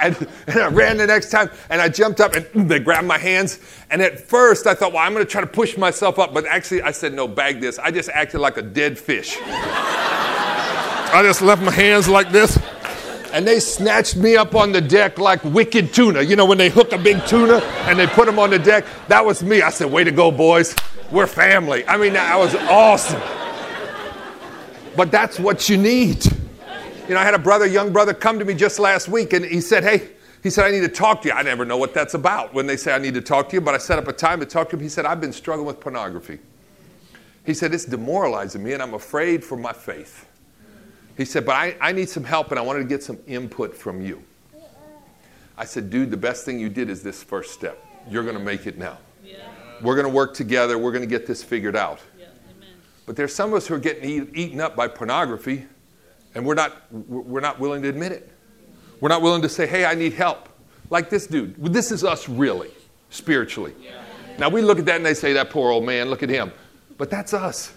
and, 0.00 0.28
and, 0.46 0.58
I 0.60 0.68
ran 0.68 0.96
the 0.96 1.06
next 1.08 1.30
time 1.30 1.50
and 1.68 1.80
I 1.80 1.88
jumped 1.88 2.20
up 2.20 2.34
and 2.34 2.70
they 2.70 2.78
grabbed 2.78 3.08
my 3.08 3.18
hands. 3.18 3.58
And 3.90 4.00
at 4.00 4.20
first, 4.20 4.68
I 4.68 4.74
thought, 4.74 4.92
Well, 4.92 5.02
I'm 5.02 5.12
going 5.12 5.26
to 5.26 5.30
try 5.30 5.40
to 5.40 5.46
push 5.46 5.76
myself 5.76 6.20
up. 6.20 6.32
But 6.32 6.46
actually, 6.46 6.82
I 6.82 6.92
said, 6.92 7.12
No, 7.12 7.26
bag 7.26 7.60
this. 7.60 7.80
I 7.80 7.90
just 7.90 8.08
acted 8.10 8.38
like 8.38 8.56
a 8.56 8.62
dead 8.62 8.96
fish. 8.96 9.36
I 9.42 11.20
just 11.24 11.42
left 11.42 11.62
my 11.62 11.72
hands 11.72 12.08
like 12.08 12.30
this 12.30 12.58
and 13.32 13.44
they 13.44 13.58
snatched 13.58 14.14
me 14.14 14.36
up 14.36 14.54
on 14.54 14.70
the 14.70 14.80
deck 14.80 15.18
like 15.18 15.42
wicked 15.42 15.92
tuna. 15.92 16.22
You 16.22 16.36
know, 16.36 16.44
when 16.44 16.58
they 16.58 16.70
hook 16.70 16.92
a 16.92 16.98
big 16.98 17.26
tuna 17.26 17.56
and 17.88 17.98
they 17.98 18.06
put 18.06 18.26
them 18.26 18.38
on 18.38 18.50
the 18.50 18.58
deck, 18.60 18.84
that 19.08 19.24
was 19.26 19.42
me. 19.42 19.62
I 19.62 19.70
said, 19.70 19.90
Way 19.90 20.04
to 20.04 20.12
go, 20.12 20.30
boys. 20.30 20.76
We're 21.10 21.26
family. 21.26 21.86
I 21.88 21.96
mean, 21.96 22.12
that 22.12 22.38
was 22.38 22.54
awesome. 22.54 23.20
But 24.96 25.10
that's 25.10 25.40
what 25.40 25.68
you 25.68 25.76
need. 25.76 26.24
You 27.06 27.12
know, 27.12 27.20
I 27.20 27.24
had 27.24 27.34
a 27.34 27.38
brother, 27.38 27.66
young 27.66 27.92
brother, 27.92 28.14
come 28.14 28.38
to 28.38 28.46
me 28.46 28.54
just 28.54 28.78
last 28.78 29.08
week 29.08 29.34
and 29.34 29.44
he 29.44 29.60
said, 29.60 29.84
Hey, 29.84 30.08
he 30.42 30.48
said, 30.48 30.64
I 30.64 30.70
need 30.70 30.80
to 30.80 30.88
talk 30.88 31.20
to 31.22 31.28
you. 31.28 31.34
I 31.34 31.42
never 31.42 31.66
know 31.66 31.76
what 31.76 31.92
that's 31.92 32.14
about 32.14 32.54
when 32.54 32.66
they 32.66 32.78
say 32.78 32.94
I 32.94 32.98
need 32.98 33.12
to 33.12 33.20
talk 33.20 33.50
to 33.50 33.56
you, 33.56 33.60
but 33.60 33.74
I 33.74 33.78
set 33.78 33.98
up 33.98 34.08
a 34.08 34.12
time 34.12 34.40
to 34.40 34.46
talk 34.46 34.70
to 34.70 34.76
him. 34.76 34.82
He 34.82 34.88
said, 34.88 35.04
I've 35.04 35.20
been 35.20 35.32
struggling 35.32 35.66
with 35.66 35.80
pornography. 35.80 36.38
He 37.44 37.52
said, 37.52 37.74
It's 37.74 37.84
demoralizing 37.84 38.62
me 38.62 38.72
and 38.72 38.82
I'm 38.82 38.94
afraid 38.94 39.44
for 39.44 39.56
my 39.58 39.72
faith. 39.74 40.26
He 41.18 41.26
said, 41.26 41.44
But 41.44 41.56
I, 41.56 41.76
I 41.78 41.92
need 41.92 42.08
some 42.08 42.24
help 42.24 42.50
and 42.52 42.58
I 42.58 42.62
wanted 42.62 42.78
to 42.78 42.86
get 42.86 43.02
some 43.02 43.18
input 43.26 43.76
from 43.76 44.00
you. 44.00 44.22
I 45.58 45.66
said, 45.66 45.90
Dude, 45.90 46.10
the 46.10 46.16
best 46.16 46.46
thing 46.46 46.58
you 46.58 46.70
did 46.70 46.88
is 46.88 47.02
this 47.02 47.22
first 47.22 47.52
step. 47.52 47.84
You're 48.08 48.24
going 48.24 48.38
to 48.38 48.42
make 48.42 48.66
it 48.66 48.78
now. 48.78 48.96
Yeah. 49.22 49.46
We're 49.82 49.94
going 49.94 50.06
to 50.06 50.12
work 50.12 50.32
together. 50.32 50.78
We're 50.78 50.92
going 50.92 51.02
to 51.04 51.06
get 51.06 51.26
this 51.26 51.42
figured 51.42 51.76
out. 51.76 52.00
Yeah. 52.18 52.28
But 53.04 53.16
there's 53.16 53.34
some 53.34 53.50
of 53.50 53.56
us 53.56 53.66
who 53.66 53.74
are 53.74 53.78
getting 53.78 54.08
eat, 54.08 54.30
eaten 54.34 54.58
up 54.58 54.74
by 54.74 54.88
pornography 54.88 55.66
and 56.34 56.44
we're 56.44 56.54
not, 56.54 56.92
we're 56.92 57.40
not 57.40 57.58
willing 57.60 57.82
to 57.82 57.88
admit 57.88 58.12
it. 58.12 58.30
We're 59.00 59.08
not 59.08 59.22
willing 59.22 59.42
to 59.42 59.48
say, 59.48 59.66
Hey, 59.66 59.84
I 59.84 59.94
need 59.94 60.14
help. 60.14 60.48
Like 60.90 61.10
this 61.10 61.26
dude. 61.26 61.56
This 61.56 61.90
is 61.90 62.04
us 62.04 62.28
really, 62.28 62.70
spiritually. 63.10 63.74
Yeah. 63.80 64.02
Now 64.38 64.48
we 64.48 64.62
look 64.62 64.78
at 64.78 64.86
that 64.86 64.96
and 64.96 65.06
they 65.06 65.14
say, 65.14 65.32
That 65.32 65.50
poor 65.50 65.70
old 65.70 65.84
man, 65.84 66.10
look 66.10 66.22
at 66.22 66.28
him. 66.28 66.52
But 66.96 67.10
that's 67.10 67.34
us. 67.34 67.72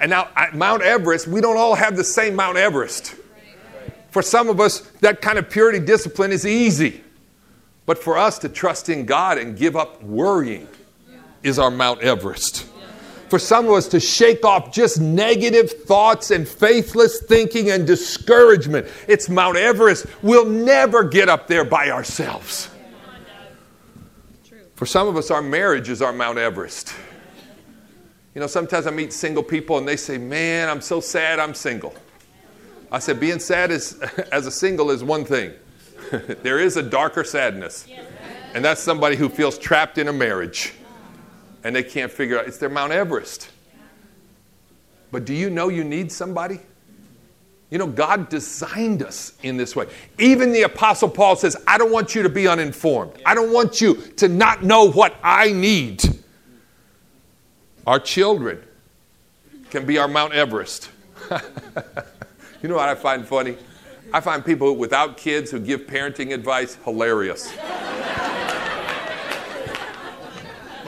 And 0.00 0.10
now, 0.10 0.28
at 0.36 0.54
Mount 0.54 0.82
Everest, 0.82 1.26
we 1.26 1.40
don't 1.40 1.56
all 1.56 1.74
have 1.74 1.96
the 1.96 2.04
same 2.04 2.36
Mount 2.36 2.56
Everest. 2.56 3.16
For 4.10 4.22
some 4.22 4.48
of 4.48 4.60
us, 4.60 4.80
that 5.00 5.20
kind 5.20 5.38
of 5.38 5.50
purity 5.50 5.80
discipline 5.80 6.32
is 6.32 6.46
easy. 6.46 7.02
But 7.84 7.98
for 7.98 8.16
us 8.16 8.38
to 8.40 8.48
trust 8.48 8.88
in 8.88 9.06
God 9.06 9.38
and 9.38 9.56
give 9.56 9.74
up 9.74 10.02
worrying 10.02 10.68
is 11.42 11.58
our 11.58 11.70
Mount 11.70 12.00
Everest. 12.02 12.66
For 13.28 13.38
some 13.38 13.66
of 13.66 13.72
us 13.72 13.88
to 13.88 14.00
shake 14.00 14.44
off 14.44 14.72
just 14.72 15.00
negative 15.00 15.70
thoughts 15.70 16.30
and 16.30 16.48
faithless 16.48 17.20
thinking 17.20 17.70
and 17.70 17.86
discouragement, 17.86 18.86
it's 19.06 19.28
Mount 19.28 19.56
Everest. 19.56 20.06
We'll 20.22 20.46
never 20.46 21.04
get 21.04 21.28
up 21.28 21.46
there 21.46 21.64
by 21.64 21.90
ourselves. 21.90 22.70
For 24.76 24.86
some 24.86 25.08
of 25.08 25.16
us, 25.16 25.30
our 25.30 25.42
marriage 25.42 25.90
is 25.90 26.00
our 26.00 26.12
Mount 26.12 26.38
Everest. 26.38 26.94
You 28.34 28.40
know, 28.40 28.46
sometimes 28.46 28.86
I 28.86 28.90
meet 28.90 29.12
single 29.12 29.42
people 29.42 29.76
and 29.76 29.86
they 29.86 29.96
say, 29.96 30.16
Man, 30.16 30.68
I'm 30.68 30.80
so 30.80 31.00
sad 31.00 31.38
I'm 31.38 31.54
single. 31.54 31.94
I 32.90 32.98
said, 33.00 33.20
being 33.20 33.38
sad 33.38 33.70
as, 33.70 34.00
as 34.32 34.46
a 34.46 34.50
single 34.50 34.90
is 34.90 35.04
one 35.04 35.24
thing. 35.24 35.52
there 36.42 36.58
is 36.58 36.76
a 36.76 36.82
darker 36.82 37.24
sadness. 37.24 37.86
And 38.54 38.64
that's 38.64 38.80
somebody 38.80 39.16
who 39.16 39.28
feels 39.28 39.58
trapped 39.58 39.98
in 39.98 40.08
a 40.08 40.12
marriage 40.12 40.72
and 41.64 41.74
they 41.74 41.82
can't 41.82 42.10
figure 42.10 42.38
out. 42.38 42.46
It's 42.46 42.58
their 42.58 42.68
Mount 42.68 42.92
Everest. 42.92 43.50
But 45.10 45.24
do 45.24 45.34
you 45.34 45.50
know 45.50 45.68
you 45.68 45.84
need 45.84 46.12
somebody? 46.12 46.60
You 47.70 47.78
know, 47.78 47.86
God 47.86 48.28
designed 48.28 49.02
us 49.02 49.34
in 49.42 49.56
this 49.56 49.76
way. 49.76 49.86
Even 50.18 50.52
the 50.52 50.62
Apostle 50.62 51.08
Paul 51.08 51.36
says, 51.36 51.56
I 51.66 51.76
don't 51.76 51.92
want 51.92 52.14
you 52.14 52.22
to 52.22 52.28
be 52.28 52.48
uninformed. 52.48 53.12
I 53.26 53.34
don't 53.34 53.52
want 53.52 53.80
you 53.80 53.94
to 54.16 54.28
not 54.28 54.64
know 54.64 54.90
what 54.90 55.14
I 55.22 55.52
need. 55.52 56.02
Our 57.86 57.98
children 57.98 58.62
can 59.70 59.84
be 59.84 59.98
our 59.98 60.08
Mount 60.08 60.32
Everest. 60.32 60.90
you 62.62 62.68
know 62.68 62.76
what 62.76 62.88
I 62.88 62.94
find 62.94 63.26
funny? 63.26 63.56
I 64.12 64.20
find 64.20 64.42
people 64.42 64.76
without 64.76 65.18
kids 65.18 65.50
who 65.50 65.60
give 65.60 65.82
parenting 65.82 66.32
advice 66.32 66.76
hilarious. 66.84 67.52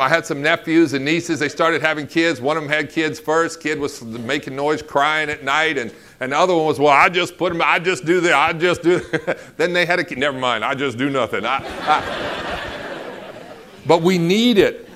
I 0.00 0.08
had 0.08 0.24
some 0.26 0.42
nephews 0.42 0.92
and 0.92 1.04
nieces. 1.04 1.38
They 1.38 1.48
started 1.48 1.82
having 1.82 2.06
kids. 2.06 2.40
One 2.40 2.56
of 2.56 2.62
them 2.62 2.72
had 2.72 2.90
kids 2.90 3.20
first. 3.20 3.60
Kid 3.60 3.78
was 3.78 4.02
making 4.02 4.56
noise, 4.56 4.82
crying 4.82 5.28
at 5.30 5.44
night, 5.44 5.78
and, 5.78 5.92
and 6.20 6.32
the 6.32 6.38
other 6.38 6.54
one 6.54 6.66
was, 6.66 6.78
well, 6.78 6.92
I 6.92 7.08
just 7.08 7.36
put 7.36 7.52
them. 7.52 7.62
I 7.64 7.78
just 7.78 8.04
do 8.04 8.20
this. 8.20 8.32
I 8.32 8.52
just 8.52 8.82
do. 8.82 9.00
then 9.56 9.72
they 9.72 9.86
had 9.86 9.98
a 9.98 10.04
kid. 10.04 10.18
Never 10.18 10.38
mind. 10.38 10.64
I 10.64 10.74
just 10.74 10.98
do 10.98 11.10
nothing. 11.10 11.44
I, 11.44 11.58
I. 11.82 12.62
but 13.86 14.02
we 14.02 14.18
need 14.18 14.58
it. 14.58 14.88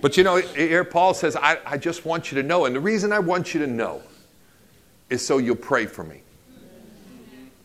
But 0.00 0.16
you 0.16 0.24
know, 0.24 0.36
here 0.36 0.84
Paul 0.84 1.14
says, 1.14 1.36
I, 1.36 1.58
I 1.66 1.76
just 1.76 2.04
want 2.04 2.30
you 2.30 2.40
to 2.40 2.46
know. 2.46 2.66
And 2.66 2.74
the 2.74 2.80
reason 2.80 3.12
I 3.12 3.18
want 3.18 3.54
you 3.54 3.60
to 3.60 3.66
know 3.66 4.02
is 5.10 5.26
so 5.26 5.38
you'll 5.38 5.56
pray 5.56 5.86
for 5.86 6.04
me. 6.04 6.22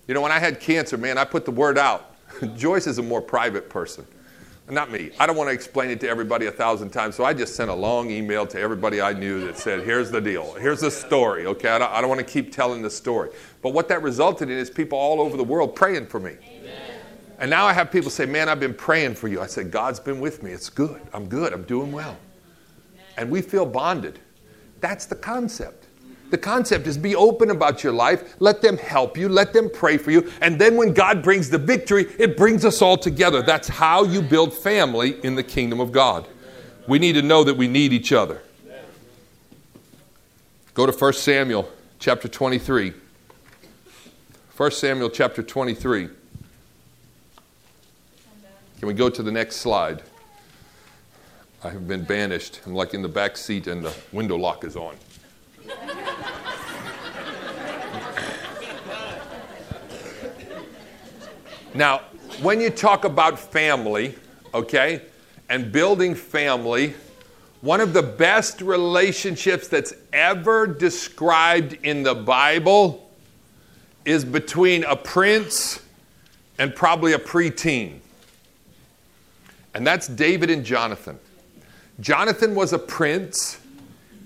You 0.07 0.13
know, 0.13 0.21
when 0.21 0.31
I 0.31 0.39
had 0.39 0.59
cancer, 0.59 0.97
man, 0.97 1.17
I 1.17 1.25
put 1.25 1.45
the 1.45 1.51
word 1.51 1.77
out. 1.77 2.15
Joyce 2.55 2.87
is 2.87 2.97
a 2.97 3.03
more 3.03 3.21
private 3.21 3.69
person. 3.69 4.05
Not 4.73 4.91
me. 4.91 5.11
I 5.19 5.27
don't 5.27 5.37
want 5.37 5.49
to 5.49 5.53
explain 5.53 5.91
it 5.91 5.99
to 5.99 6.09
everybody 6.09 6.47
a 6.47 6.51
thousand 6.51 6.89
times, 6.89 7.15
so 7.15 7.23
I 7.23 7.33
just 7.33 7.55
sent 7.55 7.69
a 7.69 7.73
long 7.73 8.09
email 8.09 8.47
to 8.47 8.59
everybody 8.59 9.01
I 9.01 9.13
knew 9.13 9.45
that 9.45 9.57
said, 9.57 9.83
here's 9.83 10.09
the 10.09 10.19
deal. 10.19 10.53
Here's 10.53 10.81
the 10.81 10.89
story, 10.89 11.45
okay? 11.45 11.69
I 11.69 11.77
don't, 11.77 11.91
I 11.91 12.01
don't 12.01 12.09
want 12.09 12.19
to 12.19 12.25
keep 12.25 12.51
telling 12.51 12.81
the 12.81 12.89
story. 12.89 13.29
But 13.61 13.73
what 13.73 13.87
that 13.89 14.01
resulted 14.01 14.49
in 14.49 14.57
is 14.57 14.71
people 14.71 14.97
all 14.97 15.21
over 15.21 15.37
the 15.37 15.43
world 15.43 15.75
praying 15.75 16.07
for 16.07 16.19
me. 16.19 16.37
Amen. 16.43 16.99
And 17.37 17.51
now 17.51 17.65
I 17.65 17.73
have 17.73 17.91
people 17.91 18.09
say, 18.09 18.25
man, 18.25 18.49
I've 18.49 18.59
been 18.59 18.73
praying 18.73 19.13
for 19.13 19.27
you. 19.27 19.41
I 19.41 19.45
said, 19.45 19.69
God's 19.69 19.99
been 19.99 20.19
with 20.19 20.41
me. 20.41 20.51
It's 20.51 20.69
good. 20.69 21.01
I'm 21.13 21.27
good. 21.27 21.53
I'm 21.53 21.63
doing 21.63 21.91
well. 21.91 22.17
And 23.17 23.29
we 23.29 23.43
feel 23.43 23.67
bonded. 23.67 24.19
That's 24.79 25.05
the 25.05 25.15
concept. 25.15 25.82
The 26.29 26.37
concept 26.37 26.87
is 26.87 26.97
be 26.97 27.15
open 27.15 27.51
about 27.51 27.83
your 27.83 27.93
life, 27.93 28.35
let 28.39 28.61
them 28.61 28.77
help 28.77 29.17
you, 29.17 29.29
let 29.29 29.53
them 29.53 29.69
pray 29.71 29.97
for 29.97 30.09
you, 30.09 30.31
and 30.41 30.59
then 30.59 30.75
when 30.75 30.93
God 30.93 31.21
brings 31.21 31.49
the 31.49 31.59
victory, 31.59 32.07
it 32.17 32.35
brings 32.35 32.65
us 32.65 32.81
all 32.81 32.97
together. 32.97 33.43
That's 33.43 33.67
how 33.67 34.03
you 34.03 34.21
build 34.21 34.51
family 34.53 35.23
in 35.23 35.35
the 35.35 35.43
kingdom 35.43 35.79
of 35.79 35.91
God. 35.91 36.27
We 36.87 36.97
need 36.97 37.13
to 37.13 37.21
know 37.21 37.43
that 37.43 37.55
we 37.55 37.67
need 37.67 37.93
each 37.93 38.11
other. 38.11 38.41
Go 40.73 40.87
to 40.87 40.91
1 40.91 41.13
Samuel 41.13 41.69
chapter 41.99 42.27
23. 42.27 42.93
1 44.57 44.71
Samuel 44.71 45.09
chapter 45.09 45.43
23. 45.43 46.09
Can 48.79 48.87
we 48.87 48.93
go 48.93 49.09
to 49.09 49.23
the 49.23 49.31
next 49.31 49.57
slide? 49.57 50.03
I 51.63 51.69
have 51.69 51.87
been 51.87 52.03
banished. 52.03 52.59
I'm 52.65 52.73
like 52.73 52.93
in 52.93 53.01
the 53.01 53.07
back 53.07 53.37
seat 53.37 53.67
and 53.67 53.85
the 53.85 53.95
window 54.11 54.35
lock 54.35 54.65
is 54.65 54.75
on. 54.75 54.95
Now, 61.75 62.01
when 62.41 62.61
you 62.61 62.69
talk 62.69 63.03
about 63.03 63.39
family, 63.39 64.15
okay, 64.53 65.01
and 65.49 65.71
building 65.71 66.13
family, 66.13 66.93
one 67.61 67.81
of 67.81 67.93
the 67.93 68.03
best 68.03 68.61
relationships 68.61 69.67
that's 69.67 69.93
ever 70.11 70.67
described 70.67 71.77
in 71.83 72.03
the 72.03 72.13
Bible 72.13 73.09
is 74.05 74.23
between 74.23 74.83
a 74.83 74.95
prince 74.95 75.81
and 76.59 76.75
probably 76.75 77.13
a 77.13 77.19
preteen. 77.19 77.99
And 79.73 79.87
that's 79.87 80.07
David 80.07 80.51
and 80.51 80.63
Jonathan. 80.63 81.17
Jonathan 81.99 82.53
was 82.53 82.73
a 82.73 82.79
prince. 82.79 83.59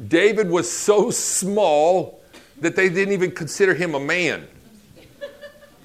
David 0.08 0.50
was 0.50 0.70
so 0.70 1.12
small 1.12 2.20
that 2.60 2.76
they 2.76 2.90
didn't 2.90 3.14
even 3.14 3.32
consider 3.32 3.74
him 3.74 3.96
a 3.96 4.00
man. 4.00 4.48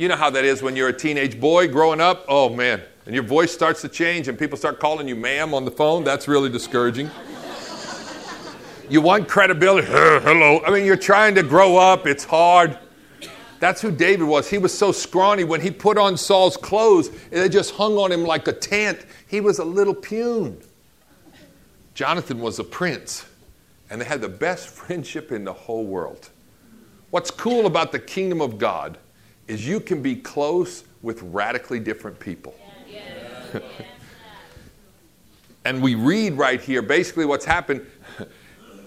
You 0.02 0.08
know 0.08 0.16
how 0.16 0.30
that 0.30 0.44
is 0.44 0.64
when 0.64 0.74
you're 0.74 0.88
a 0.88 0.92
teenage 0.92 1.38
boy 1.38 1.68
growing 1.68 2.00
up. 2.00 2.24
Oh, 2.26 2.48
man. 2.48 2.82
And 3.06 3.14
your 3.14 3.22
voice 3.22 3.52
starts 3.52 3.82
to 3.82 3.88
change 3.88 4.26
and 4.26 4.36
people 4.36 4.58
start 4.58 4.80
calling 4.80 5.06
you 5.06 5.14
ma'am 5.14 5.54
on 5.54 5.64
the 5.64 5.70
phone. 5.70 6.02
That's 6.02 6.26
really 6.26 6.50
discouraging. 6.50 7.08
you 8.90 9.00
want 9.00 9.28
credibility. 9.28 9.86
Hello. 9.90 10.60
I 10.66 10.72
mean, 10.72 10.84
you're 10.84 10.96
trying 10.96 11.36
to 11.36 11.44
grow 11.44 11.76
up, 11.76 12.08
it's 12.08 12.24
hard. 12.24 12.76
That's 13.60 13.80
who 13.80 13.92
David 13.92 14.24
was. 14.24 14.50
He 14.50 14.58
was 14.58 14.76
so 14.76 14.90
scrawny. 14.90 15.44
When 15.44 15.60
he 15.60 15.70
put 15.70 15.96
on 15.96 16.16
Saul's 16.16 16.56
clothes, 16.56 17.10
they 17.30 17.48
just 17.48 17.76
hung 17.76 17.96
on 17.96 18.10
him 18.10 18.24
like 18.24 18.48
a 18.48 18.52
tent. 18.52 19.06
He 19.28 19.40
was 19.40 19.60
a 19.60 19.64
little 19.64 19.94
pune. 19.94 20.66
Jonathan 21.94 22.40
was 22.40 22.58
a 22.58 22.64
prince, 22.64 23.24
and 23.88 24.00
they 24.00 24.04
had 24.04 24.20
the 24.20 24.28
best 24.28 24.66
friendship 24.74 25.30
in 25.30 25.44
the 25.44 25.52
whole 25.52 25.86
world. 25.86 26.30
What's 27.10 27.30
cool 27.30 27.66
about 27.66 27.92
the 27.92 28.00
kingdom 28.00 28.40
of 28.40 28.58
God 28.58 28.98
is 29.52 29.66
you 29.66 29.78
can 29.80 30.00
be 30.00 30.16
close 30.16 30.84
with 31.02 31.22
radically 31.22 31.78
different 31.78 32.18
people. 32.18 32.54
and 35.64 35.82
we 35.82 35.94
read 35.94 36.32
right 36.32 36.60
here 36.60 36.80
basically 36.80 37.26
what's 37.26 37.44
happened. 37.44 37.86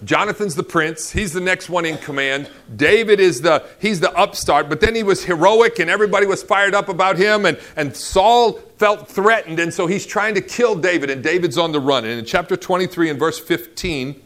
Jonathan's 0.04 0.56
the 0.56 0.64
prince. 0.64 1.10
He's 1.10 1.32
the 1.32 1.40
next 1.40 1.70
one 1.70 1.86
in 1.86 1.96
command. 1.98 2.50
David 2.74 3.20
is 3.20 3.40
the 3.40 3.64
he's 3.78 4.00
the 4.00 4.12
upstart, 4.12 4.68
but 4.68 4.80
then 4.80 4.94
he 4.94 5.02
was 5.02 5.24
heroic 5.24 5.78
and 5.78 5.88
everybody 5.88 6.26
was 6.26 6.42
fired 6.42 6.74
up 6.74 6.88
about 6.88 7.16
him 7.16 7.46
and 7.46 7.58
and 7.76 7.96
Saul 7.96 8.54
felt 8.76 9.08
threatened 9.08 9.60
and 9.60 9.72
so 9.72 9.86
he's 9.86 10.04
trying 10.04 10.34
to 10.34 10.40
kill 10.40 10.74
David 10.74 11.10
and 11.10 11.22
David's 11.22 11.56
on 11.56 11.70
the 11.70 11.80
run. 11.80 12.04
And 12.04 12.18
in 12.18 12.24
chapter 12.24 12.56
23 12.56 13.10
and 13.10 13.18
verse 13.18 13.38
15 13.38 14.20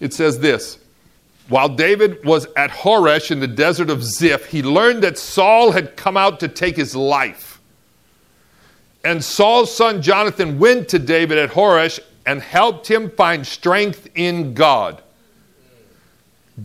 it 0.00 0.14
says 0.14 0.40
this. 0.40 0.78
While 1.48 1.68
David 1.68 2.24
was 2.24 2.46
at 2.56 2.70
Horesh 2.70 3.30
in 3.30 3.38
the 3.38 3.46
desert 3.46 3.88
of 3.88 4.02
Ziph, 4.02 4.46
he 4.46 4.62
learned 4.62 5.02
that 5.04 5.16
Saul 5.16 5.70
had 5.70 5.96
come 5.96 6.16
out 6.16 6.40
to 6.40 6.48
take 6.48 6.76
his 6.76 6.96
life. 6.96 7.60
And 9.04 9.22
Saul's 9.22 9.74
son 9.74 10.02
Jonathan 10.02 10.58
went 10.58 10.88
to 10.88 10.98
David 10.98 11.38
at 11.38 11.50
Horesh 11.50 12.00
and 12.26 12.42
helped 12.42 12.88
him 12.88 13.10
find 13.10 13.46
strength 13.46 14.08
in 14.16 14.54
God. 14.54 15.00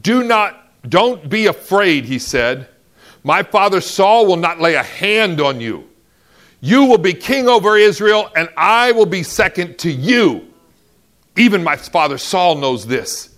Do 0.02 0.24
not, 0.24 0.72
don't 0.90 1.30
be 1.30 1.46
afraid, 1.46 2.06
he 2.06 2.18
said. 2.18 2.68
My 3.24 3.44
father 3.44 3.82
Saul 3.82 4.26
will 4.26 4.38
not 4.38 4.60
lay 4.60 4.74
a 4.74 4.84
hand 4.84 5.40
on 5.40 5.62
you. 5.62 5.88
You 6.62 6.86
will 6.86 6.98
be 6.98 7.14
king 7.14 7.48
over 7.48 7.78
Israel, 7.78 8.32
and 8.36 8.50
I 8.58 8.92
will 8.92 9.06
be 9.06 9.22
second 9.22 9.78
to 9.80 9.92
you. 9.92 10.48
Even 11.38 11.64
my 11.64 11.76
father 11.76 12.18
Saul 12.18 12.56
knows 12.56 12.88
this. 12.88 13.31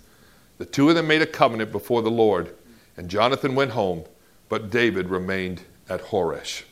The 0.58 0.64
two 0.64 0.88
of 0.88 0.94
them 0.94 1.06
made 1.06 1.22
a 1.22 1.26
covenant 1.26 1.72
before 1.72 2.02
the 2.02 2.10
Lord, 2.10 2.54
and 2.96 3.08
Jonathan 3.08 3.54
went 3.54 3.72
home, 3.72 4.04
but 4.48 4.70
David 4.70 5.08
remained 5.08 5.62
at 5.88 6.00
Horesh. 6.00 6.62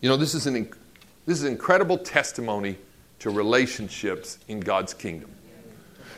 You 0.00 0.08
know, 0.08 0.16
this 0.16 0.34
is 0.34 0.46
an, 0.46 0.70
this 1.26 1.38
is 1.38 1.44
an 1.44 1.52
incredible 1.52 1.98
testimony 1.98 2.76
to 3.20 3.30
relationships 3.30 4.38
in 4.48 4.60
God's 4.60 4.94
kingdom. 4.94 5.30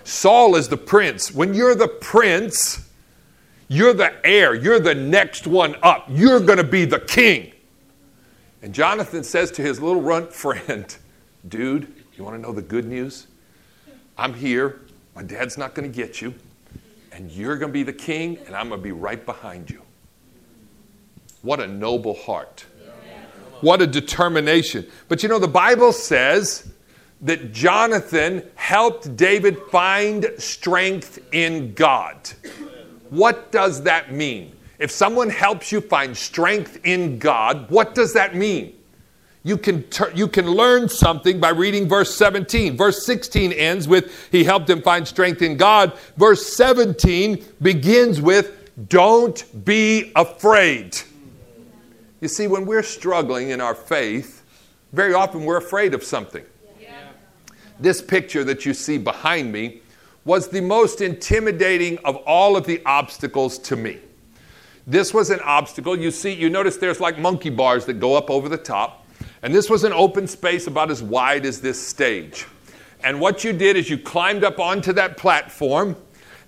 Saul 0.04 0.56
is 0.56 0.68
the 0.68 0.76
prince. 0.76 1.32
When 1.32 1.54
you're 1.54 1.74
the 1.74 1.88
prince, 1.88 2.88
you're 3.68 3.94
the 3.94 4.14
heir, 4.24 4.54
you're 4.54 4.80
the 4.80 4.94
next 4.94 5.46
one 5.46 5.76
up, 5.82 6.06
you're 6.08 6.40
going 6.40 6.58
to 6.58 6.64
be 6.64 6.84
the 6.84 7.00
king. 7.00 7.52
And 8.62 8.74
Jonathan 8.74 9.24
says 9.24 9.50
to 9.52 9.62
his 9.62 9.80
little 9.80 10.00
runt 10.00 10.32
friend, 10.32 10.96
Dude, 11.46 11.92
you 12.16 12.24
want 12.24 12.36
to 12.36 12.40
know 12.40 12.52
the 12.52 12.62
good 12.62 12.86
news? 12.86 13.26
I'm 14.16 14.32
here. 14.32 14.80
My 15.14 15.22
dad's 15.22 15.56
not 15.56 15.74
going 15.74 15.90
to 15.90 15.96
get 15.96 16.20
you, 16.20 16.34
and 17.12 17.30
you're 17.30 17.56
going 17.56 17.70
to 17.70 17.72
be 17.72 17.82
the 17.82 17.92
king, 17.92 18.38
and 18.46 18.56
I'm 18.56 18.68
going 18.68 18.80
to 18.80 18.84
be 18.84 18.92
right 18.92 19.24
behind 19.24 19.70
you. 19.70 19.82
What 21.42 21.60
a 21.60 21.66
noble 21.66 22.14
heart. 22.14 22.64
What 23.60 23.80
a 23.80 23.86
determination. 23.86 24.86
But 25.08 25.22
you 25.22 25.28
know, 25.28 25.38
the 25.38 25.48
Bible 25.48 25.92
says 25.92 26.70
that 27.20 27.52
Jonathan 27.52 28.42
helped 28.56 29.16
David 29.16 29.58
find 29.70 30.26
strength 30.38 31.18
in 31.32 31.72
God. 31.74 32.30
What 33.10 33.52
does 33.52 33.82
that 33.84 34.12
mean? 34.12 34.56
If 34.78 34.90
someone 34.90 35.30
helps 35.30 35.70
you 35.70 35.80
find 35.80 36.16
strength 36.16 36.80
in 36.84 37.18
God, 37.18 37.70
what 37.70 37.94
does 37.94 38.12
that 38.14 38.34
mean? 38.34 38.74
You 39.46 39.58
can, 39.58 39.82
ter- 39.84 40.10
you 40.12 40.26
can 40.26 40.46
learn 40.46 40.88
something 40.88 41.38
by 41.38 41.50
reading 41.50 41.86
verse 41.86 42.14
17. 42.16 42.78
Verse 42.78 43.04
16 43.04 43.52
ends 43.52 43.86
with, 43.86 44.28
He 44.32 44.42
helped 44.42 44.68
him 44.70 44.80
find 44.80 45.06
strength 45.06 45.42
in 45.42 45.58
God. 45.58 45.92
Verse 46.16 46.56
17 46.56 47.44
begins 47.60 48.22
with, 48.22 48.70
Don't 48.88 49.64
be 49.66 50.12
afraid. 50.16 50.96
You 52.22 52.28
see, 52.28 52.46
when 52.46 52.64
we're 52.64 52.82
struggling 52.82 53.50
in 53.50 53.60
our 53.60 53.74
faith, 53.74 54.42
very 54.94 55.12
often 55.12 55.44
we're 55.44 55.58
afraid 55.58 55.92
of 55.92 56.02
something. 56.02 56.44
This 57.78 58.00
picture 58.00 58.44
that 58.44 58.64
you 58.64 58.72
see 58.72 58.96
behind 58.96 59.52
me 59.52 59.82
was 60.24 60.48
the 60.48 60.62
most 60.62 61.02
intimidating 61.02 61.98
of 61.98 62.16
all 62.16 62.56
of 62.56 62.64
the 62.64 62.80
obstacles 62.86 63.58
to 63.58 63.76
me. 63.76 63.98
This 64.86 65.12
was 65.12 65.28
an 65.28 65.40
obstacle. 65.40 65.98
You 65.98 66.10
see, 66.10 66.32
you 66.32 66.48
notice 66.48 66.78
there's 66.78 67.00
like 67.00 67.18
monkey 67.18 67.50
bars 67.50 67.84
that 67.86 67.94
go 67.94 68.14
up 68.14 68.30
over 68.30 68.48
the 68.48 68.56
top. 68.56 69.03
And 69.44 69.54
this 69.54 69.68
was 69.68 69.84
an 69.84 69.92
open 69.92 70.26
space 70.26 70.68
about 70.68 70.90
as 70.90 71.02
wide 71.02 71.44
as 71.44 71.60
this 71.60 71.78
stage. 71.78 72.46
And 73.04 73.20
what 73.20 73.44
you 73.44 73.52
did 73.52 73.76
is 73.76 73.90
you 73.90 73.98
climbed 73.98 74.42
up 74.42 74.58
onto 74.58 74.94
that 74.94 75.18
platform, 75.18 75.96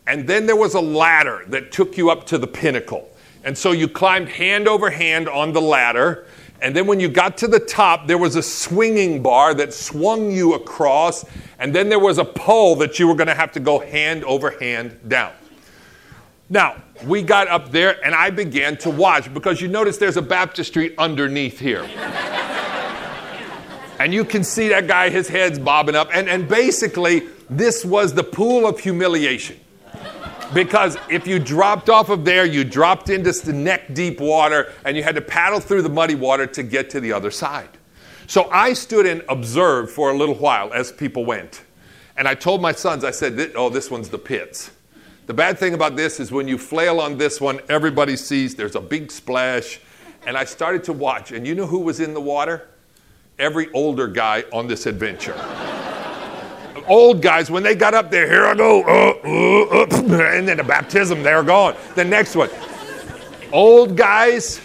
and 0.06 0.26
then 0.26 0.46
there 0.46 0.56
was 0.56 0.72
a 0.72 0.80
ladder 0.80 1.44
that 1.48 1.72
took 1.72 1.98
you 1.98 2.08
up 2.08 2.24
to 2.28 2.38
the 2.38 2.46
pinnacle. 2.46 3.14
And 3.44 3.56
so 3.56 3.72
you 3.72 3.86
climbed 3.86 4.30
hand 4.30 4.66
over 4.66 4.88
hand 4.88 5.28
on 5.28 5.52
the 5.52 5.60
ladder. 5.60 6.26
And 6.62 6.74
then 6.74 6.86
when 6.86 6.98
you 6.98 7.10
got 7.10 7.36
to 7.38 7.48
the 7.48 7.60
top, 7.60 8.06
there 8.06 8.16
was 8.16 8.34
a 8.34 8.42
swinging 8.42 9.22
bar 9.22 9.52
that 9.52 9.74
swung 9.74 10.30
you 10.30 10.54
across. 10.54 11.26
And 11.58 11.74
then 11.74 11.90
there 11.90 11.98
was 11.98 12.16
a 12.16 12.24
pole 12.24 12.76
that 12.76 12.98
you 12.98 13.08
were 13.08 13.14
going 13.14 13.28
to 13.28 13.34
have 13.34 13.52
to 13.52 13.60
go 13.60 13.78
hand 13.78 14.24
over 14.24 14.52
hand 14.58 14.98
down. 15.06 15.32
Now, 16.48 16.82
we 17.04 17.20
got 17.20 17.48
up 17.48 17.72
there 17.72 18.02
and 18.02 18.14
I 18.14 18.30
began 18.30 18.78
to 18.78 18.90
watch 18.90 19.34
because 19.34 19.60
you 19.60 19.68
notice 19.68 19.98
there's 19.98 20.16
a 20.16 20.22
baptistry 20.22 20.96
underneath 20.96 21.58
here. 21.58 21.86
And 23.98 24.12
you 24.12 24.24
can 24.24 24.44
see 24.44 24.68
that 24.68 24.86
guy, 24.86 25.08
his 25.10 25.28
head's 25.28 25.58
bobbing 25.58 25.94
up. 25.94 26.08
And, 26.12 26.28
and 26.28 26.48
basically, 26.48 27.28
this 27.48 27.84
was 27.84 28.14
the 28.14 28.24
pool 28.24 28.66
of 28.66 28.80
humiliation. 28.80 29.60
Because 30.54 30.96
if 31.10 31.26
you 31.26 31.38
dropped 31.38 31.90
off 31.90 32.08
of 32.08 32.24
there, 32.24 32.44
you 32.44 32.62
dropped 32.62 33.10
into 33.10 33.32
the 33.32 33.52
neck 33.52 33.94
deep 33.94 34.20
water 34.20 34.72
and 34.84 34.96
you 34.96 35.02
had 35.02 35.16
to 35.16 35.20
paddle 35.20 35.60
through 35.60 35.82
the 35.82 35.88
muddy 35.88 36.14
water 36.14 36.46
to 36.46 36.62
get 36.62 36.90
to 36.90 37.00
the 37.00 37.12
other 37.12 37.30
side. 37.30 37.70
So 38.28 38.48
I 38.50 38.72
stood 38.72 39.06
and 39.06 39.22
observed 39.28 39.90
for 39.90 40.10
a 40.10 40.16
little 40.16 40.34
while 40.34 40.72
as 40.72 40.92
people 40.92 41.24
went. 41.24 41.62
And 42.16 42.26
I 42.28 42.34
told 42.34 42.62
my 42.62 42.72
sons, 42.72 43.04
I 43.04 43.10
said, 43.10 43.52
Oh, 43.56 43.68
this 43.68 43.90
one's 43.90 44.08
the 44.08 44.18
pits. 44.18 44.70
The 45.26 45.34
bad 45.34 45.58
thing 45.58 45.74
about 45.74 45.96
this 45.96 46.20
is 46.20 46.30
when 46.30 46.46
you 46.46 46.56
flail 46.56 47.00
on 47.00 47.18
this 47.18 47.40
one, 47.40 47.60
everybody 47.68 48.16
sees 48.16 48.54
there's 48.54 48.76
a 48.76 48.80
big 48.80 49.10
splash. 49.10 49.80
And 50.26 50.36
I 50.36 50.44
started 50.44 50.82
to 50.84 50.92
watch, 50.92 51.30
and 51.30 51.46
you 51.46 51.54
know 51.54 51.66
who 51.66 51.80
was 51.80 52.00
in 52.00 52.14
the 52.14 52.20
water? 52.20 52.68
Every 53.38 53.70
older 53.72 54.08
guy 54.08 54.44
on 54.50 54.66
this 54.66 54.86
adventure. 54.86 55.34
Old 56.88 57.20
guys, 57.20 57.50
when 57.50 57.62
they 57.62 57.74
got 57.74 57.92
up 57.92 58.10
there, 58.10 58.26
here 58.26 58.46
I 58.46 58.54
go, 58.54 58.82
uh, 58.82 59.18
uh, 59.24 59.86
uh, 59.86 60.36
and 60.36 60.48
then 60.48 60.56
the 60.56 60.64
baptism, 60.64 61.22
they're 61.22 61.42
gone. 61.42 61.76
The 61.96 62.04
next 62.04 62.34
one. 62.34 62.48
Old 63.52 63.96
guys, 63.96 64.60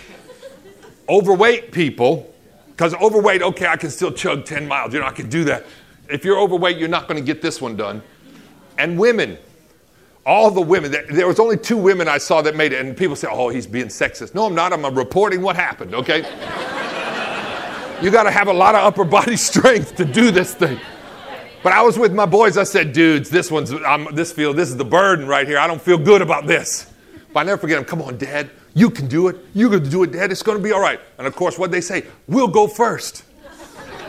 overweight 1.10 1.72
people, 1.72 2.34
because 2.68 2.94
overweight, 2.96 3.42
okay, 3.42 3.68
I 3.68 3.76
can 3.76 3.90
still 3.90 4.12
chug 4.12 4.46
10 4.46 4.68
miles, 4.68 4.94
you 4.94 5.00
know, 5.00 5.06
I 5.06 5.12
can 5.12 5.30
do 5.30 5.44
that. 5.46 5.66
If 6.10 6.24
you're 6.24 6.40
overweight, 6.40 6.78
you're 6.78 6.88
not 6.88 7.08
going 7.08 7.20
to 7.20 7.26
get 7.26 7.42
this 7.42 7.60
one 7.60 7.76
done. 7.76 8.02
And 8.78 8.98
women, 8.98 9.38
all 10.26 10.50
the 10.50 10.62
women, 10.62 10.92
there 11.10 11.28
was 11.28 11.40
only 11.40 11.58
two 11.58 11.78
women 11.78 12.08
I 12.08 12.20
saw 12.20 12.42
that 12.44 12.56
made 12.56 12.72
it, 12.72 12.86
and 12.86 12.96
people 12.96 13.16
say, 13.18 13.28
oh, 13.30 13.50
he's 13.50 13.68
being 13.68 13.88
sexist. 13.88 14.34
No, 14.34 14.46
I'm 14.46 14.56
not. 14.56 14.72
I'm 14.72 14.86
reporting 14.96 15.42
what 15.42 15.56
happened, 15.58 15.94
okay? 15.94 16.22
You 18.02 18.12
got 18.12 18.24
to 18.24 18.32
have 18.32 18.48
a 18.48 18.54
lot 18.54 18.76
of 18.76 18.84
upper 18.84 19.04
body 19.04 19.38
strength 19.50 19.96
to 19.98 20.06
do 20.06 20.32
this 20.32 20.54
thing. 20.54 20.80
But 21.64 21.74
I 21.74 21.82
was 21.82 21.98
with 21.98 22.14
my 22.14 22.26
boys. 22.26 22.58
I 22.58 22.64
said, 22.64 22.92
dudes, 22.92 23.30
this 23.30 23.52
one's, 23.52 23.72
I'm, 23.72 24.14
this 24.16 24.32
feel, 24.32 24.54
this 24.54 24.70
is 24.70 24.78
the 24.78 24.86
burden 24.86 25.28
right 25.28 25.48
here. 25.48 25.60
I 25.60 25.68
don't 25.68 25.82
feel 25.82 25.98
good 25.98 26.22
about 26.22 26.48
this. 26.48 26.92
But 27.34 27.42
I 27.42 27.44
never 27.44 27.58
forget 27.60 27.78
them. 27.78 27.86
Come 27.86 28.02
on, 28.02 28.18
Dad. 28.18 28.50
You 28.74 28.90
can 28.90 29.08
do 29.08 29.28
it. 29.28 29.38
You 29.54 29.70
can 29.70 29.88
do 29.88 30.04
it, 30.04 30.12
Dad. 30.12 30.32
It's 30.32 30.42
going 30.42 30.58
to 30.58 30.64
be 30.64 30.72
all 30.72 30.82
right. 30.82 31.00
And 31.18 31.28
of 31.28 31.36
course, 31.36 31.60
what 31.60 31.72
they 31.72 31.82
say, 31.82 32.06
we'll 32.28 32.48
go 32.48 32.68
first. 32.68 33.24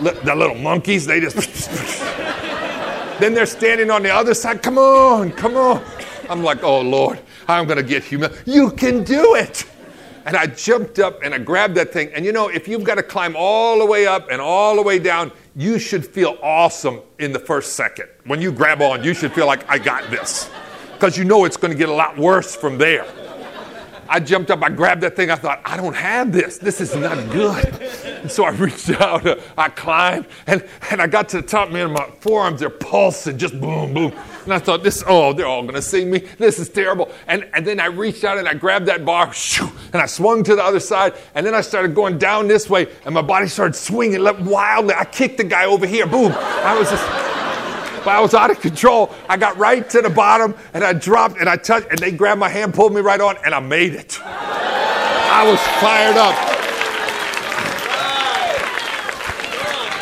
the 0.01 0.35
little 0.35 0.57
monkeys, 0.57 1.05
they 1.05 1.21
just. 1.21 1.37
then 3.21 3.35
they're 3.35 3.47
standing 3.47 3.91
on 3.91 4.03
the 4.03 4.11
other 4.11 4.35
side. 4.35 4.63
Come 4.63 4.79
on, 4.79 5.33
come 5.33 5.57
on. 5.57 5.85
I'm 6.31 6.43
like, 6.43 6.63
oh 6.63 6.81
Lord, 6.81 7.21
I'm 7.47 7.67
going 7.67 7.77
to 7.77 7.83
get 7.83 8.05
humiliated. 8.05 8.47
You 8.47 8.71
can 8.71 9.05
do 9.05 9.35
it. 9.35 9.65
And 10.25 10.37
I 10.37 10.47
jumped 10.47 10.99
up 10.99 11.23
and 11.23 11.35
I 11.35 11.39
grabbed 11.39 11.75
that 11.77 11.93
thing. 11.93 12.11
And 12.15 12.25
you 12.25 12.33
know, 12.33 12.49
if 12.49 12.69
you've 12.69 12.85
got 12.85 12.95
to 12.97 13.03
climb 13.03 13.35
all 13.37 13.79
the 13.79 13.87
way 13.87 14.07
up 14.07 14.29
and 14.31 14.41
all 14.41 14.77
the 14.77 14.83
way 14.83 14.99
down, 14.99 15.33
you 15.57 15.79
should 15.79 16.07
feel 16.07 16.39
awesome 16.43 17.01
in 17.19 17.33
the 17.33 17.39
first 17.39 17.75
second. 17.75 18.09
When 18.25 18.41
you 18.41 18.53
grab 18.53 18.81
on, 18.81 19.03
you 19.03 19.15
should 19.15 19.33
feel 19.33 19.47
like, 19.47 19.69
I 19.69 19.79
got 19.79 20.11
this. 20.11 20.51
Because 20.95 21.19
you 21.19 21.25
know 21.25 21.45
it's 21.45 21.57
going 21.57 21.73
to 21.73 21.79
get 21.79 21.89
a 21.89 21.93
lot 21.93 22.17
worse 22.17 22.55
from 22.55 22.79
there. 22.79 23.07
I 24.09 24.21
jumped 24.21 24.51
up, 24.51 24.63
I 24.63 24.69
grabbed 24.69 25.01
that 25.03 25.17
thing. 25.17 25.31
I 25.31 25.37
thought, 25.37 25.63
I 25.65 25.77
don't 25.77 25.97
have 25.97 26.33
this. 26.33 26.59
This 26.59 26.81
is 26.81 26.95
not 26.95 27.31
good. 27.31 27.65
And 28.05 28.31
so 28.31 28.45
I 28.45 28.51
reached 28.51 28.91
out, 28.91 29.27
I 29.57 29.69
climbed, 29.71 30.27
and, 30.47 30.69
and 30.91 31.01
I 31.01 31.07
got 31.07 31.31
to 31.31 31.41
the 31.41 31.47
top, 31.47 31.71
man, 31.71 31.93
my 31.93 32.11
forearms, 32.21 32.61
they're 32.61 32.71
pulsing, 32.71 33.39
just 33.39 33.59
boom, 33.59 33.95
boom. 33.95 34.13
And 34.45 34.53
I 34.53 34.59
thought, 34.59 34.83
this, 34.83 35.05
oh, 35.07 35.33
they're 35.33 35.47
all 35.47 35.63
going 35.63 35.75
to 35.75 35.83
see 35.83 36.05
me. 36.05 36.21
This 36.39 36.59
is 36.59 36.69
terrible. 36.69 37.11
And, 37.27 37.49
and 37.55 37.67
then 37.67 37.79
I 37.79 37.87
reached 37.87 38.25
out 38.25 38.39
and 38.39 38.49
I 38.49 38.55
grabbed 38.55 38.87
that 38.87 39.05
bar, 39.05 39.33
shoo, 39.33 39.71
and 39.93 40.03
I 40.03 40.07
swung 40.07 40.43
to 40.45 40.57
the 40.57 40.65
other 40.65 40.81
side. 40.81 41.15
And 41.35 41.47
then 41.47 41.55
I 41.55 41.61
started 41.61 41.95
going 41.95 42.19
down 42.19 42.49
this 42.49 42.69
way, 42.69 42.89
and 43.05 43.15
my 43.15 43.23
body 43.23 43.47
started 43.47 43.75
swinging 43.75 44.23
wildly. 44.45 44.95
I 44.95 45.05
kicked 45.05 45.39
the 45.39 45.45
guy 45.45 45.67
over 45.67 45.87
here, 45.87 46.07
boom. 46.07 46.33
I 46.37 46.77
was 46.79 46.91
just 46.91 47.07
but 48.05 48.17
I 48.17 48.21
was 48.21 48.35
out 48.35 48.51
of 48.51 48.61
control. 48.61 49.15
I 49.29 49.37
got 49.37 49.57
right 49.57 49.89
to 49.91 50.03
the 50.03 50.11
bottom 50.11 50.57
and 50.75 50.83
I 50.83 50.93
dropped 50.93 51.39
and 51.39 51.49
I 51.49 51.57
touched, 51.57 51.87
and 51.89 52.01
they 52.01 52.11
grabbed 52.11 52.41
my 52.41 52.49
hand, 52.49 52.75
pulled 52.75 52.93
me 52.93 53.01
right 53.01 53.21
on, 53.21 53.37
and 53.45 53.55
I 53.55 53.61
made 53.61 53.95
it. 53.95 54.19
I 54.25 55.49
was 55.49 55.61
fired 55.81 56.17
up. 56.17 56.35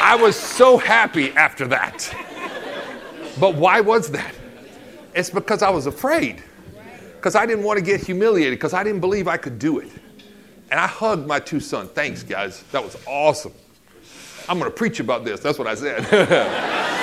I 0.02 0.16
was 0.16 0.34
so 0.34 0.78
happy 0.78 1.30
after 1.32 1.68
that. 1.68 2.29
But 3.38 3.54
why 3.54 3.80
was 3.80 4.10
that? 4.10 4.34
It's 5.14 5.30
because 5.30 5.62
I 5.62 5.70
was 5.70 5.86
afraid. 5.86 6.42
Because 7.16 7.34
I 7.34 7.46
didn't 7.46 7.64
want 7.64 7.78
to 7.78 7.84
get 7.84 8.00
humiliated, 8.00 8.58
because 8.58 8.72
I 8.72 8.82
didn't 8.82 9.00
believe 9.00 9.28
I 9.28 9.36
could 9.36 9.58
do 9.58 9.78
it. 9.78 9.90
And 10.70 10.80
I 10.80 10.86
hugged 10.86 11.26
my 11.26 11.38
two 11.40 11.60
sons. 11.60 11.90
Thanks, 11.90 12.22
guys. 12.22 12.62
That 12.72 12.82
was 12.82 12.96
awesome. 13.06 13.52
I'm 14.48 14.58
going 14.58 14.70
to 14.70 14.76
preach 14.76 15.00
about 15.00 15.24
this. 15.24 15.40
That's 15.40 15.58
what 15.58 15.68
I 15.68 15.74
said. 15.74 16.86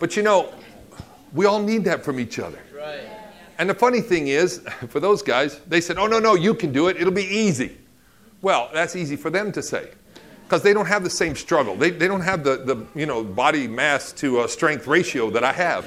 But 0.00 0.16
you 0.16 0.22
know, 0.22 0.52
we 1.34 1.44
all 1.44 1.62
need 1.62 1.84
that 1.84 2.02
from 2.02 2.18
each 2.18 2.40
other. 2.40 2.58
Right. 2.74 3.02
And 3.58 3.68
the 3.68 3.74
funny 3.74 4.00
thing 4.00 4.28
is, 4.28 4.66
for 4.88 4.98
those 4.98 5.22
guys, 5.22 5.60
they 5.68 5.82
said, 5.82 5.98
oh, 5.98 6.06
no, 6.06 6.18
no, 6.18 6.34
you 6.34 6.54
can 6.54 6.72
do 6.72 6.88
it. 6.88 6.96
It'll 6.96 7.12
be 7.12 7.26
easy. 7.26 7.76
Well, 8.40 8.70
that's 8.72 8.96
easy 8.96 9.16
for 9.16 9.28
them 9.28 9.52
to 9.52 9.62
say 9.62 9.90
because 10.50 10.62
they 10.62 10.74
don't 10.74 10.86
have 10.86 11.04
the 11.04 11.10
same 11.10 11.36
struggle. 11.36 11.76
They, 11.76 11.90
they 11.90 12.08
don't 12.08 12.22
have 12.22 12.42
the, 12.42 12.56
the 12.56 12.84
you 12.98 13.06
know, 13.06 13.22
body 13.22 13.68
mass 13.68 14.10
to 14.14 14.40
uh, 14.40 14.48
strength 14.48 14.88
ratio 14.88 15.30
that 15.30 15.44
I 15.44 15.52
have. 15.52 15.84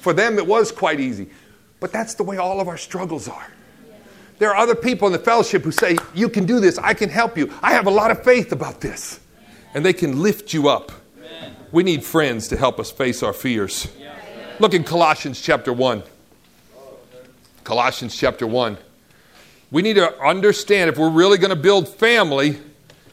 For 0.00 0.12
them, 0.12 0.36
it 0.36 0.46
was 0.46 0.70
quite 0.70 1.00
easy. 1.00 1.30
But 1.80 1.90
that's 1.90 2.12
the 2.12 2.22
way 2.22 2.36
all 2.36 2.60
of 2.60 2.68
our 2.68 2.76
struggles 2.76 3.28
are. 3.28 3.50
There 4.38 4.50
are 4.50 4.56
other 4.56 4.74
people 4.74 5.06
in 5.06 5.12
the 5.14 5.18
fellowship 5.18 5.62
who 5.62 5.72
say, 5.72 5.96
You 6.14 6.28
can 6.28 6.44
do 6.44 6.60
this. 6.60 6.76
I 6.76 6.92
can 6.92 7.08
help 7.08 7.38
you. 7.38 7.50
I 7.62 7.72
have 7.72 7.86
a 7.86 7.90
lot 7.90 8.10
of 8.10 8.22
faith 8.22 8.52
about 8.52 8.82
this. 8.82 9.20
And 9.72 9.86
they 9.86 9.94
can 9.94 10.20
lift 10.22 10.52
you 10.52 10.68
up. 10.68 10.92
We 11.72 11.82
need 11.82 12.04
friends 12.04 12.48
to 12.48 12.58
help 12.58 12.78
us 12.78 12.90
face 12.90 13.22
our 13.22 13.32
fears. 13.32 13.88
Look 14.58 14.74
in 14.74 14.84
Colossians 14.84 15.40
chapter 15.40 15.72
1. 15.72 16.02
Colossians 17.64 18.14
chapter 18.14 18.46
1. 18.46 18.76
We 19.70 19.80
need 19.80 19.94
to 19.94 20.14
understand 20.20 20.90
if 20.90 20.98
we're 20.98 21.08
really 21.08 21.38
going 21.38 21.50
to 21.50 21.56
build 21.56 21.88
family, 21.88 22.58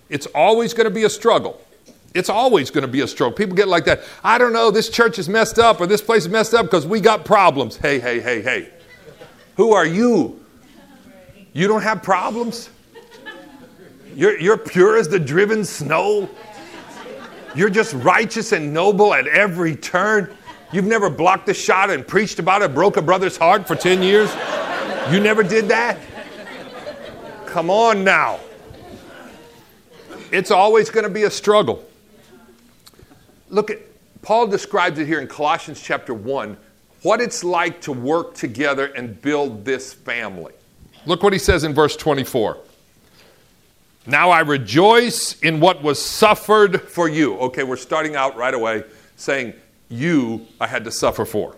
it's 0.10 0.28
always 0.28 0.74
going 0.74 0.86
to 0.86 0.94
be 0.94 1.04
a 1.04 1.10
struggle. 1.10 1.62
It's 2.14 2.30
always 2.30 2.72
going 2.72 2.84
to 2.84 2.88
be 2.88 3.02
a 3.02 3.08
struggle. 3.08 3.36
People 3.36 3.56
get 3.56 3.68
like 3.68 3.86
that. 3.86 4.02
I 4.24 4.38
don't 4.38 4.54
know, 4.54 4.72
this 4.72 4.90
church 4.90 5.20
is 5.20 5.28
messed 5.28 5.60
up 5.60 5.82
or 5.82 5.88
this 5.88 6.02
place 6.02 6.24
is 6.24 6.30
messed 6.30 6.54
up 6.54 6.66
because 6.66 6.88
we 6.88 7.02
got 7.02 7.26
problems. 7.26 7.76
Hey, 7.76 8.00
hey, 8.00 8.22
hey, 8.22 8.42
hey. 8.42 8.70
Who 9.58 9.74
are 9.74 9.86
you? 9.86 10.40
You 11.54 11.68
don't 11.68 11.82
have 11.82 12.02
problems? 12.04 12.70
You're, 14.16 14.40
you're 14.40 14.58
pure 14.58 14.98
as 14.98 15.10
the 15.10 15.20
driven 15.20 15.66
snow. 15.66 16.30
You're 17.54 17.70
just 17.70 17.94
righteous 17.96 18.54
and 18.54 18.74
noble 18.74 19.14
at 19.14 19.28
every 19.28 19.76
turn. 19.76 20.36
You've 20.72 20.86
never 20.86 21.10
blocked 21.10 21.50
a 21.50 21.54
shot 21.54 21.90
and 21.90 22.06
preached 22.06 22.40
about 22.40 22.62
it, 22.62 22.74
broke 22.74 22.98
a 22.98 23.02
brother's 23.02 23.38
heart 23.38 23.68
for 23.68 23.76
10 23.76 24.02
years. 24.02 24.30
You 25.12 25.20
never 25.20 25.44
did 25.44 25.68
that? 25.68 25.98
Come 27.46 27.70
on 27.70 28.04
now. 28.04 28.40
It's 30.32 30.52
always 30.52 30.90
going 30.90 31.04
to 31.04 31.10
be 31.10 31.24
a 31.24 31.32
struggle. 31.32 31.84
Look 33.50 33.70
at 33.70 33.80
Paul 34.22 34.48
describes 34.48 34.98
it 35.00 35.06
here 35.06 35.20
in 35.20 35.28
Colossians 35.28 35.82
chapter 35.82 36.14
1 36.14 36.58
what 37.04 37.22
it's 37.22 37.44
like 37.44 37.82
to 37.82 37.92
work 37.92 38.34
together 38.34 38.88
and 38.88 39.22
build 39.22 39.64
this 39.64 39.94
family. 39.94 40.54
Look 41.06 41.22
what 41.22 41.34
he 41.34 41.40
says 41.40 41.64
in 41.64 41.72
verse 41.72 41.96
24. 41.96 42.58
Now 44.08 44.32
I 44.32 44.40
rejoice 44.40 45.40
in 45.42 45.60
what 45.60 45.84
was 45.84 46.04
suffered 46.04 46.82
for 46.82 47.08
you. 47.08 47.38
Okay, 47.38 47.62
we're 47.62 47.78
starting 47.78 48.16
out 48.16 48.36
right 48.36 48.54
away 48.54 48.84
saying, 49.18 49.54
You 49.90 50.48
I 50.60 50.66
had 50.66 50.84
to 50.86 50.92
suffer 50.92 51.26
for. 51.26 51.56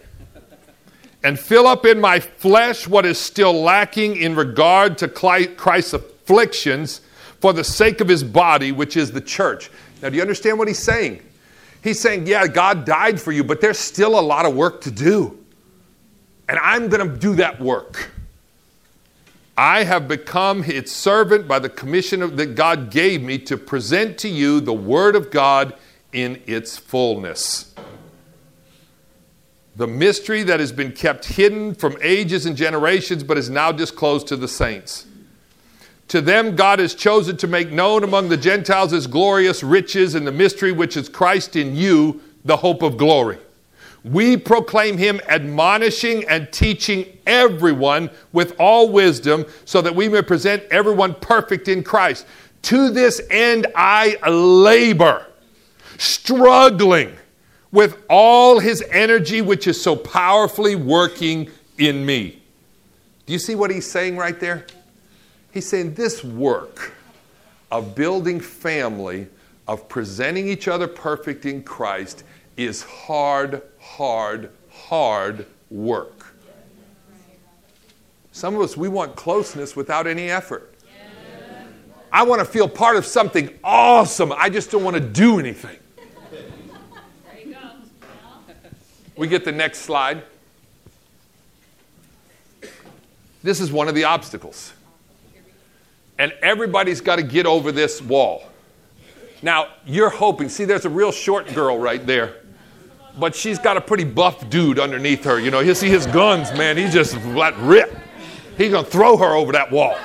and 1.23 1.39
fill 1.39 1.65
up 1.65 1.85
in 1.85 2.01
my 2.01 2.19
flesh 2.19 2.85
what 2.85 3.05
is 3.05 3.17
still 3.17 3.53
lacking 3.53 4.17
in 4.17 4.35
regard 4.35 4.97
to 4.97 5.07
Christ's 5.07 5.93
afflictions 5.93 6.99
for 7.39 7.53
the 7.53 7.63
sake 7.63 8.01
of 8.01 8.07
his 8.07 8.23
body, 8.23 8.71
which 8.71 8.97
is 8.97 9.11
the 9.11 9.21
church. 9.21 9.69
Now, 10.01 10.09
do 10.09 10.15
you 10.15 10.21
understand 10.21 10.57
what 10.57 10.67
he's 10.67 10.79
saying? 10.79 11.21
He's 11.83 11.99
saying, 11.99 12.27
yeah, 12.27 12.47
God 12.47 12.85
died 12.85 13.21
for 13.21 13.31
you, 13.31 13.43
but 13.43 13.61
there's 13.61 13.79
still 13.79 14.19
a 14.19 14.21
lot 14.21 14.45
of 14.45 14.55
work 14.55 14.81
to 14.81 14.91
do. 14.91 15.37
And 16.49 16.59
I'm 16.59 16.89
going 16.89 17.07
to 17.07 17.17
do 17.17 17.35
that 17.35 17.59
work. 17.59 18.11
I 19.57 19.83
have 19.83 20.07
become 20.07 20.63
its 20.63 20.91
servant 20.91 21.47
by 21.47 21.59
the 21.59 21.69
commission 21.69 22.21
of, 22.21 22.37
that 22.37 22.55
God 22.55 22.91
gave 22.91 23.23
me 23.23 23.39
to 23.39 23.57
present 23.57 24.17
to 24.19 24.29
you 24.29 24.59
the 24.59 24.73
Word 24.73 25.15
of 25.15 25.31
God 25.31 25.75
in 26.13 26.41
its 26.45 26.77
fullness. 26.77 27.73
The 29.75 29.87
mystery 29.87 30.43
that 30.43 30.59
has 30.59 30.71
been 30.71 30.91
kept 30.91 31.25
hidden 31.25 31.73
from 31.73 31.97
ages 32.01 32.45
and 32.45 32.55
generations, 32.55 33.23
but 33.23 33.37
is 33.37 33.49
now 33.49 33.71
disclosed 33.71 34.27
to 34.27 34.35
the 34.35 34.47
saints. 34.47 35.05
To 36.09 36.21
them, 36.21 36.55
God 36.55 36.79
has 36.79 36.95
chosen 36.95 37.35
to 37.37 37.47
make 37.47 37.71
known 37.71 38.03
among 38.03 38.29
the 38.29 38.37
Gentiles 38.37 38.91
his 38.91 39.07
glorious 39.07 39.61
riches 39.61 40.15
and 40.15 40.25
the 40.25 40.31
mystery 40.31 40.71
which 40.71 40.95
is 40.95 41.09
Christ 41.09 41.55
in 41.55 41.75
you, 41.75 42.21
the 42.45 42.57
hope 42.57 42.81
of 42.81 42.97
glory. 42.97 43.39
We 44.05 44.37
proclaim 44.37 44.97
him 44.97 45.19
admonishing 45.27 46.23
and 46.29 46.51
teaching 46.53 47.05
everyone 47.25 48.09
with 48.31 48.55
all 48.57 48.89
wisdom 48.89 49.45
so 49.65 49.81
that 49.81 49.93
we 49.93 50.07
may 50.07 50.21
present 50.21 50.63
everyone 50.71 51.13
perfect 51.15 51.67
in 51.67 51.83
Christ. 51.83 52.25
To 52.63 52.89
this 52.89 53.21
end, 53.29 53.67
I 53.75 54.17
labor, 54.29 55.27
struggling 55.97 57.15
with 57.71 58.01
all 58.09 58.59
his 58.59 58.81
energy, 58.91 59.41
which 59.41 59.67
is 59.67 59.81
so 59.81 59.95
powerfully 59.95 60.75
working 60.75 61.49
in 61.77 62.05
me. 62.05 62.41
Do 63.25 63.33
you 63.33 63.39
see 63.39 63.55
what 63.55 63.71
he's 63.71 63.89
saying 63.89 64.15
right 64.15 64.39
there? 64.39 64.65
He's 65.57 65.67
saying 65.67 65.95
this 65.95 66.23
work 66.23 66.93
of 67.71 67.95
building 67.95 68.39
family, 68.39 69.25
of 69.67 69.89
presenting 69.89 70.47
each 70.47 70.67
other 70.67 70.87
perfect 70.87 71.47
in 71.47 71.63
Christ, 71.63 72.23
is 72.57 72.83
hard, 72.83 73.63
hard, 73.79 74.51
hard 74.69 75.47
work. 75.71 76.35
Some 78.31 78.53
of 78.53 78.61
us, 78.61 78.77
we 78.77 78.87
want 78.87 79.15
closeness 79.15 79.75
without 79.75 80.05
any 80.05 80.29
effort. 80.29 80.75
I 82.11 82.21
want 82.21 82.37
to 82.39 82.45
feel 82.45 82.69
part 82.69 82.95
of 82.95 83.03
something 83.03 83.49
awesome. 83.63 84.31
I 84.33 84.51
just 84.51 84.69
don't 84.69 84.83
want 84.83 84.95
to 84.97 85.01
do 85.01 85.39
anything. 85.39 85.79
We 89.15 89.27
get 89.27 89.43
the 89.43 89.51
next 89.51 89.79
slide. 89.79 90.21
This 93.41 93.59
is 93.59 93.71
one 93.71 93.87
of 93.87 93.95
the 93.95 94.03
obstacles. 94.03 94.73
And 96.19 96.33
everybody's 96.41 97.01
got 97.01 97.17
to 97.17 97.23
get 97.23 97.45
over 97.45 97.71
this 97.71 98.01
wall. 98.01 98.43
Now, 99.41 99.67
you're 99.85 100.09
hoping, 100.09 100.49
see, 100.49 100.65
there's 100.65 100.85
a 100.85 100.89
real 100.89 101.11
short 101.11 101.53
girl 101.53 101.77
right 101.77 102.05
there 102.05 102.37
but 103.19 103.35
she's 103.35 103.59
got 103.59 103.77
a 103.77 103.81
pretty 103.81 104.03
buff 104.03 104.49
dude 104.49 104.79
underneath 104.79 105.23
her. 105.23 105.39
You 105.39 105.51
know, 105.51 105.59
you 105.59 105.73
see 105.73 105.89
his 105.89 106.05
guns, 106.07 106.51
man. 106.53 106.77
He's 106.77 106.93
just 106.93 107.15
let 107.27 107.57
rip. 107.57 107.95
He's 108.57 108.71
gonna 108.71 108.87
throw 108.87 109.17
her 109.17 109.35
over 109.35 109.51
that 109.51 109.71
wall. 109.71 109.95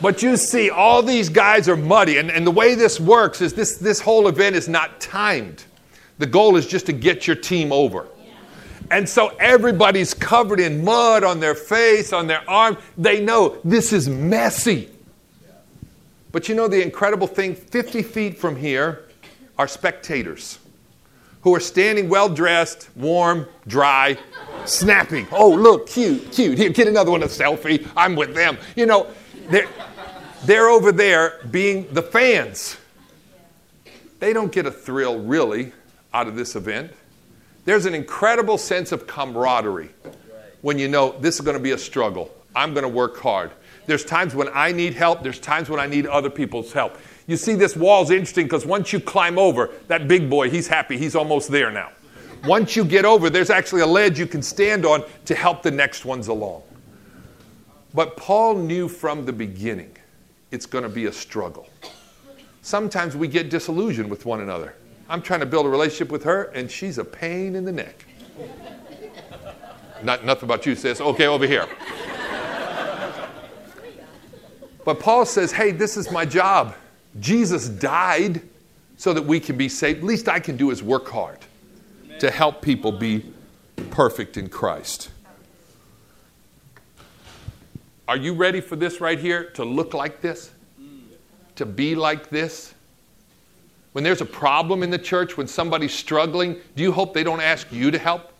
but 0.00 0.22
you 0.22 0.36
see, 0.36 0.70
all 0.70 1.02
these 1.02 1.28
guys 1.28 1.68
are 1.68 1.76
muddy, 1.76 2.18
and, 2.18 2.30
and 2.30 2.46
the 2.46 2.50
way 2.50 2.74
this 2.74 2.98
works 2.98 3.40
is 3.40 3.52
this, 3.52 3.76
this 3.76 4.00
whole 4.00 4.28
event 4.28 4.56
is 4.56 4.68
not 4.68 5.00
timed. 5.00 5.64
The 6.18 6.26
goal 6.26 6.56
is 6.56 6.66
just 6.66 6.86
to 6.86 6.92
get 6.92 7.26
your 7.26 7.36
team 7.36 7.72
over. 7.72 8.06
And 8.90 9.08
so 9.08 9.28
everybody's 9.40 10.14
covered 10.14 10.60
in 10.60 10.84
mud 10.84 11.24
on 11.24 11.40
their 11.40 11.54
face, 11.54 12.12
on 12.12 12.26
their 12.26 12.48
arm. 12.48 12.76
They 12.98 13.24
know 13.24 13.58
this 13.64 13.92
is 13.92 14.08
messy. 14.08 14.90
But 16.30 16.48
you 16.48 16.54
know 16.54 16.68
the 16.68 16.82
incredible 16.82 17.26
thing 17.26 17.54
50 17.54 18.02
feet 18.02 18.38
from 18.38 18.56
here 18.56 19.04
are 19.58 19.68
spectators 19.68 20.58
who 21.42 21.54
are 21.54 21.60
standing 21.60 22.08
well 22.08 22.28
dressed, 22.28 22.88
warm, 22.96 23.46
dry, 23.66 24.16
snapping. 24.64 25.26
Oh, 25.32 25.50
look, 25.50 25.88
cute, 25.88 26.32
cute. 26.32 26.56
Here, 26.56 26.70
get 26.70 26.88
another 26.88 27.10
one, 27.10 27.22
a 27.22 27.26
selfie. 27.26 27.88
I'm 27.96 28.16
with 28.16 28.34
them. 28.34 28.56
You 28.76 28.86
know, 28.86 29.08
they're, 29.50 29.68
they're 30.44 30.68
over 30.68 30.92
there 30.92 31.40
being 31.50 31.92
the 31.92 32.02
fans. 32.02 32.76
They 34.20 34.32
don't 34.32 34.52
get 34.52 34.66
a 34.66 34.70
thrill 34.70 35.18
really 35.18 35.72
out 36.14 36.28
of 36.28 36.36
this 36.36 36.54
event. 36.54 36.92
There's 37.64 37.86
an 37.86 37.94
incredible 37.94 38.58
sense 38.58 38.90
of 38.92 39.06
camaraderie 39.06 39.90
when 40.62 40.78
you 40.78 40.88
know 40.88 41.12
this 41.20 41.36
is 41.36 41.40
going 41.42 41.56
to 41.56 41.62
be 41.62 41.72
a 41.72 41.78
struggle. 41.78 42.34
I'm 42.54 42.74
going 42.74 42.82
to 42.82 42.88
work 42.88 43.18
hard. 43.18 43.52
There's 43.86 44.04
times 44.04 44.34
when 44.34 44.48
I 44.52 44.72
need 44.72 44.94
help, 44.94 45.22
there's 45.22 45.38
times 45.38 45.68
when 45.68 45.80
I 45.80 45.86
need 45.86 46.06
other 46.06 46.30
people's 46.30 46.72
help. 46.72 46.98
You 47.26 47.36
see, 47.36 47.54
this 47.54 47.76
wall's 47.76 48.10
interesting 48.10 48.46
because 48.46 48.66
once 48.66 48.92
you 48.92 49.00
climb 49.00 49.38
over, 49.38 49.70
that 49.88 50.08
big 50.08 50.28
boy, 50.28 50.50
he's 50.50 50.66
happy. 50.66 50.98
He's 50.98 51.14
almost 51.14 51.50
there 51.50 51.70
now. 51.70 51.90
Once 52.44 52.74
you 52.74 52.84
get 52.84 53.04
over, 53.04 53.30
there's 53.30 53.50
actually 53.50 53.82
a 53.82 53.86
ledge 53.86 54.18
you 54.18 54.26
can 54.26 54.42
stand 54.42 54.84
on 54.84 55.04
to 55.26 55.34
help 55.34 55.62
the 55.62 55.70
next 55.70 56.04
ones 56.04 56.26
along. 56.26 56.62
But 57.94 58.16
Paul 58.16 58.56
knew 58.56 58.88
from 58.88 59.24
the 59.24 59.32
beginning 59.32 59.96
it's 60.50 60.66
going 60.66 60.82
to 60.82 60.90
be 60.90 61.06
a 61.06 61.12
struggle. 61.12 61.68
Sometimes 62.62 63.16
we 63.16 63.28
get 63.28 63.50
disillusioned 63.50 64.10
with 64.10 64.26
one 64.26 64.40
another. 64.40 64.74
I'm 65.12 65.20
trying 65.20 65.40
to 65.40 65.46
build 65.46 65.66
a 65.66 65.68
relationship 65.68 66.10
with 66.10 66.24
her, 66.24 66.44
and 66.54 66.70
she's 66.70 66.96
a 66.96 67.04
pain 67.04 67.54
in 67.54 67.66
the 67.66 67.72
neck. 67.72 68.06
Not, 70.02 70.24
nothing 70.24 70.44
about 70.44 70.64
you, 70.64 70.74
sis. 70.74 71.02
Okay, 71.02 71.26
over 71.26 71.46
here. 71.46 71.68
But 74.86 75.00
Paul 75.00 75.26
says, 75.26 75.52
hey, 75.52 75.70
this 75.70 75.98
is 75.98 76.10
my 76.10 76.24
job. 76.24 76.74
Jesus 77.20 77.68
died 77.68 78.40
so 78.96 79.12
that 79.12 79.20
we 79.20 79.38
can 79.38 79.58
be 79.58 79.68
saved. 79.68 80.02
Least 80.02 80.30
I 80.30 80.40
can 80.40 80.56
do 80.56 80.70
is 80.70 80.82
work 80.82 81.08
hard 81.08 81.40
to 82.18 82.30
help 82.30 82.62
people 82.62 82.90
be 82.90 83.34
perfect 83.90 84.38
in 84.38 84.48
Christ. 84.48 85.10
Are 88.08 88.16
you 88.16 88.32
ready 88.32 88.62
for 88.62 88.76
this 88.76 88.98
right 88.98 89.18
here? 89.18 89.50
To 89.50 89.64
look 89.64 89.92
like 89.92 90.22
this? 90.22 90.52
To 91.56 91.66
be 91.66 91.94
like 91.94 92.30
this? 92.30 92.72
When 93.92 94.02
there's 94.04 94.20
a 94.20 94.26
problem 94.26 94.82
in 94.82 94.90
the 94.90 94.98
church, 94.98 95.36
when 95.36 95.46
somebody's 95.46 95.92
struggling, 95.92 96.56
do 96.76 96.82
you 96.82 96.92
hope 96.92 97.12
they 97.12 97.24
don't 97.24 97.40
ask 97.40 97.70
you 97.70 97.90
to 97.90 97.98
help? 97.98 98.32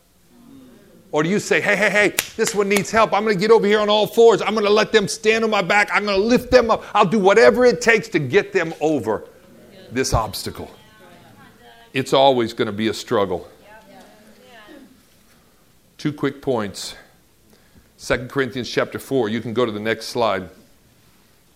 Or 1.10 1.22
do 1.22 1.28
you 1.28 1.38
say, 1.38 1.60
hey, 1.60 1.76
hey, 1.76 1.90
hey, 1.90 2.14
this 2.36 2.54
one 2.54 2.70
needs 2.70 2.90
help. 2.90 3.12
I'm 3.12 3.22
going 3.22 3.36
to 3.36 3.40
get 3.40 3.50
over 3.50 3.66
here 3.66 3.80
on 3.80 3.90
all 3.90 4.06
fours. 4.06 4.40
I'm 4.40 4.54
going 4.54 4.64
to 4.64 4.72
let 4.72 4.92
them 4.92 5.06
stand 5.06 5.44
on 5.44 5.50
my 5.50 5.60
back. 5.60 5.90
I'm 5.92 6.06
going 6.06 6.18
to 6.18 6.26
lift 6.26 6.50
them 6.50 6.70
up. 6.70 6.84
I'll 6.94 7.04
do 7.04 7.18
whatever 7.18 7.66
it 7.66 7.82
takes 7.82 8.08
to 8.08 8.18
get 8.18 8.54
them 8.54 8.72
over 8.80 9.28
this 9.90 10.14
obstacle. 10.14 10.70
It's 11.92 12.14
always 12.14 12.54
going 12.54 12.66
to 12.66 12.72
be 12.72 12.88
a 12.88 12.94
struggle. 12.94 13.46
Two 15.98 16.14
quick 16.14 16.40
points. 16.40 16.96
2 17.98 18.26
Corinthians 18.28 18.70
chapter 18.70 18.98
4. 18.98 19.28
You 19.28 19.42
can 19.42 19.52
go 19.52 19.66
to 19.66 19.70
the 19.70 19.78
next 19.78 20.06
slide. 20.06 20.48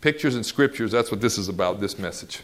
Pictures 0.03 0.35
and 0.35 0.45
scriptures, 0.45 0.93
that's 0.93 1.11
what 1.11 1.23
this 1.23 1.39
is 1.39 1.49
about, 1.49 1.81
this 1.81 1.99
message. 1.99 2.43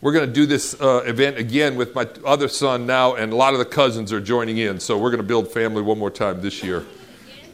We're 0.00 0.12
going 0.12 0.28
to 0.28 0.32
do 0.32 0.46
this 0.46 0.80
uh, 0.80 1.02
event 1.06 1.38
again 1.38 1.74
with 1.74 1.92
my 1.92 2.08
other 2.24 2.46
son 2.46 2.86
now, 2.86 3.14
and 3.14 3.32
a 3.32 3.36
lot 3.36 3.52
of 3.52 3.58
the 3.58 3.64
cousins 3.64 4.12
are 4.12 4.20
joining 4.20 4.58
in. 4.58 4.78
So 4.78 4.96
we're 4.96 5.10
going 5.10 5.22
to 5.22 5.26
build 5.26 5.50
family 5.50 5.82
one 5.82 5.98
more 5.98 6.10
time 6.10 6.40
this 6.40 6.62
year. 6.62 6.86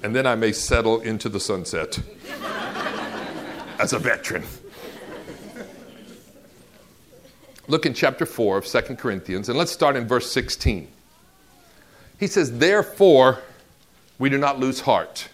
And 0.03 0.15
then 0.15 0.27
I 0.27 0.35
may 0.35 0.53
settle 0.53 1.01
into 1.01 1.31
the 1.31 1.41
sunset 1.41 1.99
as 3.81 3.95
a 3.95 3.99
veteran. 3.99 4.45
Look 7.67 7.87
in 7.87 7.95
chapter 7.95 8.27
4 8.27 8.59
of 8.59 8.67
2 8.67 8.97
Corinthians, 8.97 9.49
and 9.49 9.57
let's 9.57 9.73
start 9.73 9.97
in 9.97 10.07
verse 10.07 10.31
16. 10.31 10.87
He 12.21 12.27
says, 12.27 12.59
Therefore, 12.59 13.41
we 14.19 14.29
do 14.29 14.37
not 14.37 14.61
lose 14.61 14.81
heart. 14.81 15.31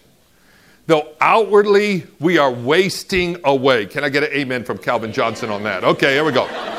Though 0.87 1.13
outwardly 1.19 2.07
we 2.21 2.37
are 2.37 2.51
wasting 2.51 3.37
away. 3.43 3.85
Can 3.85 4.05
I 4.05 4.09
get 4.09 4.23
an 4.23 4.31
amen 4.31 4.63
from 4.63 4.77
Calvin 4.77 5.11
Johnson 5.11 5.49
on 5.49 5.63
that? 5.63 5.83
Okay, 5.83 6.13
here 6.13 6.23
we 6.23 6.31
go. 6.31 6.70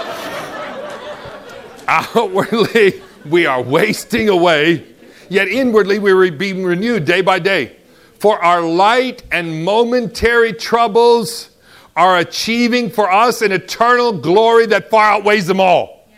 Outwardly, 1.89 3.03
we 3.25 3.47
are 3.47 3.63
wasting 3.63 4.29
away, 4.29 4.87
yet 5.29 5.49
inwardly, 5.49 5.99
we 5.99 6.13
are 6.13 6.31
being 6.31 6.65
renewed 6.65 7.05
day 7.05 7.21
by 7.21 7.39
day. 7.39 7.77
For 8.19 8.43
our 8.43 8.63
light 8.63 9.23
and 9.33 9.65
momentary 9.65 10.53
troubles 10.53 11.51
are 11.97 12.19
achieving 12.19 12.91
for 12.91 13.11
us 13.11 13.43
an 13.43 13.53
eternal 13.53 14.13
glory 14.13 14.67
that 14.67 14.91
far 14.91 15.15
outweighs 15.15 15.47
them 15.47 15.61
all. 15.61 16.09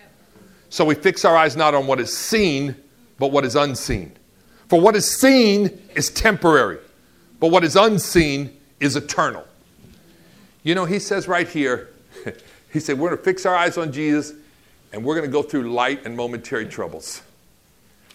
So 0.68 0.84
we 0.84 0.94
fix 0.94 1.24
our 1.24 1.36
eyes 1.36 1.56
not 1.56 1.74
on 1.74 1.86
what 1.86 2.00
is 2.00 2.14
seen, 2.16 2.76
but 3.18 3.32
what 3.32 3.44
is 3.44 3.56
unseen. 3.56 4.12
For 4.68 4.80
what 4.80 4.96
is 4.96 5.10
seen 5.10 5.70
is 5.94 6.10
temporary, 6.10 6.78
but 7.40 7.48
what 7.48 7.64
is 7.64 7.76
unseen 7.76 8.56
is 8.80 8.96
eternal. 8.96 9.46
You 10.62 10.74
know, 10.74 10.84
he 10.84 10.98
says 10.98 11.28
right 11.28 11.48
here, 11.48 11.90
he 12.72 12.80
said, 12.80 12.98
We're 12.98 13.10
going 13.10 13.18
to 13.18 13.24
fix 13.24 13.46
our 13.46 13.54
eyes 13.54 13.78
on 13.78 13.92
Jesus 13.92 14.32
and 14.94 15.04
we're 15.04 15.16
going 15.16 15.28
to 15.28 15.32
go 15.32 15.42
through 15.42 15.72
light 15.72 16.06
and 16.06 16.16
momentary 16.16 16.66
troubles. 16.66 17.20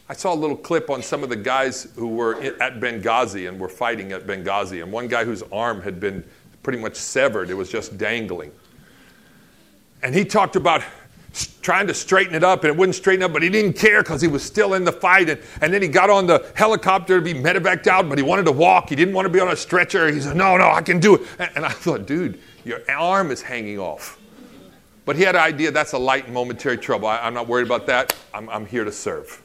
I 0.08 0.14
saw 0.14 0.34
a 0.34 0.36
little 0.36 0.56
clip 0.56 0.90
on 0.90 1.04
some 1.04 1.24
of 1.24 1.30
the 1.30 1.36
guys 1.36 1.90
who 1.96 2.08
were 2.08 2.42
at 2.42 2.80
Benghazi 2.80 3.50
and 3.50 3.60
were 3.60 3.68
fighting 3.68 4.14
at 4.14 4.26
Benghazi, 4.26 4.82
and 4.82 4.90
one 4.90 5.10
guy 5.10 5.26
whose 5.26 5.44
arm 5.52 5.82
had 5.82 6.00
been 6.00 6.24
pretty 6.64 6.80
much 6.80 6.96
severed, 6.96 7.50
it 7.50 7.54
was 7.54 7.70
just 7.70 7.98
dangling. 7.98 8.52
And 10.02 10.16
he 10.16 10.24
talked 10.24 10.56
about 10.56 10.82
trying 11.62 11.86
to 11.88 11.94
straighten 11.94 12.34
it 12.34 12.46
up 12.46 12.64
and 12.64 12.74
it 12.74 12.78
wouldn't 12.78 12.96
straighten 12.96 13.24
up, 13.24 13.34
but 13.34 13.44
he 13.44 13.50
didn't 13.50 13.74
care 13.74 14.02
because 14.02 14.22
he 14.22 14.30
was 14.30 14.42
still 14.42 14.74
in 14.74 14.86
the 14.86 14.92
fight. 14.92 15.30
And, 15.30 15.42
and 15.62 15.74
then 15.74 15.82
he 15.82 15.90
got 15.90 16.10
on 16.10 16.28
the 16.28 16.50
helicopter 16.56 17.18
to 17.18 17.22
be 17.22 17.34
medevaced 17.34 17.88
out, 17.88 18.08
but 18.08 18.18
he 18.18 18.24
wanted 18.24 18.46
to 18.46 18.54
walk. 18.54 18.90
He 18.90 18.96
didn't 18.96 19.14
want 19.14 19.26
to 19.26 19.30
be 19.30 19.42
on 19.42 19.50
a 19.50 19.56
stretcher. 19.56 20.12
He 20.12 20.22
said, 20.22 20.38
No, 20.38 20.56
no, 20.56 20.70
I 20.70 20.82
can 20.82 21.00
do 21.02 21.16
it. 21.16 21.22
And, 21.38 21.52
and 21.58 21.66
I 21.66 21.70
thought, 21.70 22.08
dude, 22.08 22.40
your 22.64 22.80
arm 22.90 23.32
is 23.32 23.42
hanging 23.42 23.80
off. 23.80 24.19
But 25.10 25.16
he 25.16 25.24
had 25.24 25.34
an 25.36 25.42
idea 25.42 25.72
that's 25.72 25.94
a 25.94 25.98
light 25.98 26.26
and 26.26 26.36
momentary 26.36 26.78
trouble. 26.78 27.08
I, 27.08 27.26
am 27.26 27.34
not 27.34 27.48
worried 27.48 27.66
about 27.66 27.88
that. 27.88 28.16
I'm, 28.32 28.48
I'm 28.48 28.68
here 28.68 28.84
to 28.84 28.92
serve. 28.92 29.42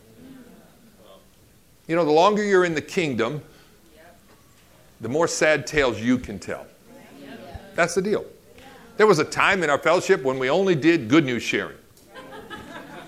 You 1.88 1.96
know, 1.96 2.04
the 2.04 2.10
longer 2.10 2.44
you're 2.44 2.66
in 2.66 2.74
the 2.74 2.82
kingdom, 2.82 3.40
the 5.00 5.08
more 5.08 5.26
sad 5.26 5.66
tales 5.66 5.98
you 5.98 6.18
can 6.18 6.38
tell. 6.38 6.66
That's 7.74 7.94
the 7.94 8.02
deal. 8.02 8.26
There 8.98 9.06
was 9.06 9.20
a 9.20 9.24
time 9.24 9.62
in 9.62 9.70
our 9.70 9.78
fellowship 9.78 10.22
when 10.22 10.38
we 10.38 10.50
only 10.50 10.74
did 10.74 11.08
good 11.08 11.24
news 11.24 11.42
sharing. 11.42 11.78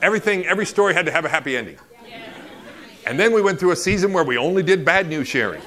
Everything, 0.00 0.46
every 0.46 0.64
story 0.64 0.94
had 0.94 1.04
to 1.04 1.12
have 1.12 1.26
a 1.26 1.28
happy 1.28 1.58
ending. 1.58 1.76
And 3.06 3.20
then 3.20 3.34
we 3.34 3.42
went 3.42 3.60
through 3.60 3.72
a 3.72 3.76
season 3.76 4.14
where 4.14 4.24
we 4.24 4.38
only 4.38 4.62
did 4.62 4.82
bad 4.82 5.10
news 5.10 5.28
sharing. 5.28 5.60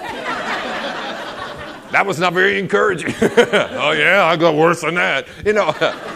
That 1.92 2.04
was 2.04 2.18
not 2.18 2.34
very 2.34 2.58
encouraging. 2.58 3.14
oh, 3.22 3.92
yeah, 3.92 4.26
I 4.26 4.36
got 4.38 4.56
worse 4.56 4.82
than 4.82 4.96
that. 4.96 5.28
You 5.46 5.54
know. 5.54 6.16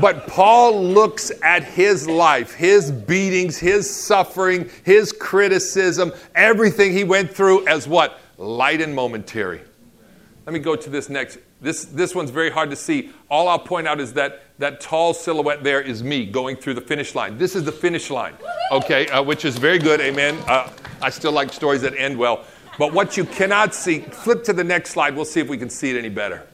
But 0.00 0.26
Paul 0.26 0.82
looks 0.82 1.30
at 1.42 1.64
his 1.64 2.08
life, 2.08 2.54
his 2.54 2.90
beatings, 2.90 3.58
his 3.58 3.88
suffering, 3.88 4.70
his 4.84 5.12
criticism, 5.12 6.12
everything 6.34 6.92
he 6.92 7.04
went 7.04 7.30
through 7.30 7.66
as 7.68 7.86
what? 7.86 8.18
Light 8.38 8.80
and 8.80 8.94
momentary. 8.94 9.60
Let 10.46 10.54
me 10.54 10.58
go 10.60 10.76
to 10.76 10.90
this 10.90 11.08
next. 11.08 11.38
This, 11.60 11.84
this 11.84 12.14
one's 12.14 12.30
very 12.30 12.50
hard 12.50 12.70
to 12.70 12.76
see. 12.76 13.10
All 13.30 13.48
I'll 13.48 13.58
point 13.58 13.86
out 13.86 14.00
is 14.00 14.14
that 14.14 14.42
that 14.58 14.80
tall 14.80 15.14
silhouette 15.14 15.62
there 15.62 15.80
is 15.80 16.02
me 16.02 16.26
going 16.26 16.56
through 16.56 16.74
the 16.74 16.80
finish 16.80 17.14
line. 17.14 17.38
This 17.38 17.54
is 17.54 17.62
the 17.62 17.72
finish 17.72 18.10
line, 18.10 18.34
okay, 18.72 19.06
uh, 19.08 19.22
which 19.22 19.44
is 19.44 19.58
very 19.58 19.78
good, 19.78 20.00
amen. 20.00 20.38
Uh, 20.48 20.70
I 21.00 21.10
still 21.10 21.32
like 21.32 21.52
stories 21.52 21.82
that 21.82 21.94
end 21.96 22.18
well. 22.18 22.44
But 22.78 22.92
what 22.92 23.16
you 23.16 23.24
cannot 23.24 23.74
see, 23.74 24.00
flip 24.00 24.42
to 24.44 24.52
the 24.52 24.64
next 24.64 24.90
slide, 24.90 25.14
we'll 25.14 25.24
see 25.24 25.40
if 25.40 25.48
we 25.48 25.58
can 25.58 25.70
see 25.70 25.90
it 25.90 25.98
any 25.98 26.08
better. 26.08 26.46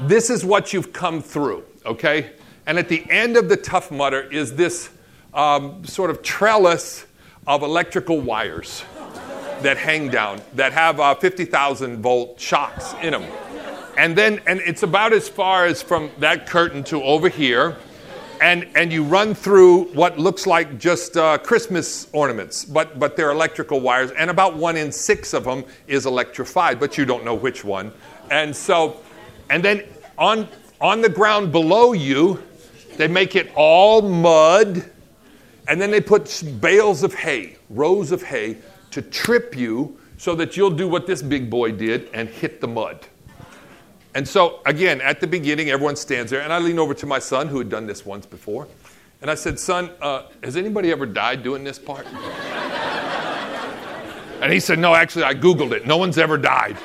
This 0.00 0.30
is 0.30 0.44
what 0.44 0.72
you've 0.72 0.92
come 0.92 1.20
through, 1.22 1.64
okay? 1.84 2.32
And 2.66 2.78
at 2.78 2.88
the 2.88 3.04
end 3.10 3.36
of 3.36 3.48
the 3.48 3.56
Tough 3.56 3.90
Mudder 3.90 4.22
is 4.22 4.54
this 4.54 4.90
um, 5.34 5.84
sort 5.84 6.10
of 6.10 6.22
trellis 6.22 7.06
of 7.46 7.62
electrical 7.62 8.20
wires 8.20 8.84
that 9.62 9.76
hang 9.76 10.08
down 10.08 10.40
that 10.54 10.72
have 10.72 11.00
uh, 11.00 11.14
50,000 11.14 12.02
volt 12.02 12.38
shocks 12.38 12.94
in 13.02 13.12
them. 13.12 13.24
And 13.98 14.16
then, 14.16 14.40
and 14.46 14.60
it's 14.60 14.82
about 14.82 15.12
as 15.12 15.28
far 15.28 15.66
as 15.66 15.82
from 15.82 16.10
that 16.18 16.46
curtain 16.46 16.82
to 16.84 17.02
over 17.02 17.28
here. 17.28 17.76
And, 18.40 18.66
and 18.74 18.92
you 18.92 19.04
run 19.04 19.34
through 19.34 19.84
what 19.92 20.18
looks 20.18 20.48
like 20.48 20.78
just 20.78 21.16
uh, 21.16 21.38
Christmas 21.38 22.08
ornaments, 22.12 22.64
but, 22.64 22.98
but 22.98 23.16
they're 23.16 23.30
electrical 23.30 23.78
wires. 23.78 24.10
And 24.12 24.30
about 24.30 24.56
one 24.56 24.76
in 24.76 24.90
six 24.90 25.32
of 25.32 25.44
them 25.44 25.64
is 25.86 26.06
electrified, 26.06 26.80
but 26.80 26.98
you 26.98 27.04
don't 27.04 27.24
know 27.24 27.34
which 27.34 27.64
one. 27.64 27.92
And 28.32 28.54
so, 28.54 29.00
and 29.48 29.64
then 29.64 29.84
on, 30.18 30.48
on 30.80 31.02
the 31.02 31.08
ground 31.08 31.52
below 31.52 31.92
you, 31.92 32.42
they 32.96 33.08
make 33.08 33.36
it 33.36 33.50
all 33.54 34.02
mud, 34.02 34.90
and 35.68 35.80
then 35.80 35.90
they 35.90 36.00
put 36.00 36.42
bales 36.60 37.02
of 37.02 37.14
hay, 37.14 37.56
rows 37.70 38.12
of 38.12 38.22
hay, 38.22 38.58
to 38.90 39.02
trip 39.02 39.56
you 39.56 39.98
so 40.18 40.34
that 40.34 40.56
you'll 40.56 40.70
do 40.70 40.86
what 40.86 41.06
this 41.06 41.22
big 41.22 41.50
boy 41.50 41.72
did 41.72 42.08
and 42.12 42.28
hit 42.28 42.60
the 42.60 42.68
mud. 42.68 43.06
And 44.14 44.28
so, 44.28 44.60
again, 44.66 45.00
at 45.00 45.20
the 45.20 45.26
beginning, 45.26 45.70
everyone 45.70 45.96
stands 45.96 46.30
there, 46.30 46.42
and 46.42 46.52
I 46.52 46.58
lean 46.58 46.78
over 46.78 46.92
to 46.94 47.06
my 47.06 47.18
son 47.18 47.48
who 47.48 47.58
had 47.58 47.70
done 47.70 47.86
this 47.86 48.04
once 48.04 48.26
before, 48.26 48.68
and 49.22 49.30
I 49.30 49.34
said, 49.34 49.58
Son, 49.58 49.90
uh, 50.00 50.24
has 50.42 50.56
anybody 50.56 50.90
ever 50.90 51.06
died 51.06 51.42
doing 51.42 51.64
this 51.64 51.78
part? 51.78 52.06
and 54.42 54.52
he 54.52 54.60
said, 54.60 54.78
No, 54.78 54.94
actually, 54.94 55.24
I 55.24 55.34
Googled 55.34 55.72
it. 55.72 55.86
No 55.86 55.96
one's 55.96 56.18
ever 56.18 56.36
died. 56.36 56.76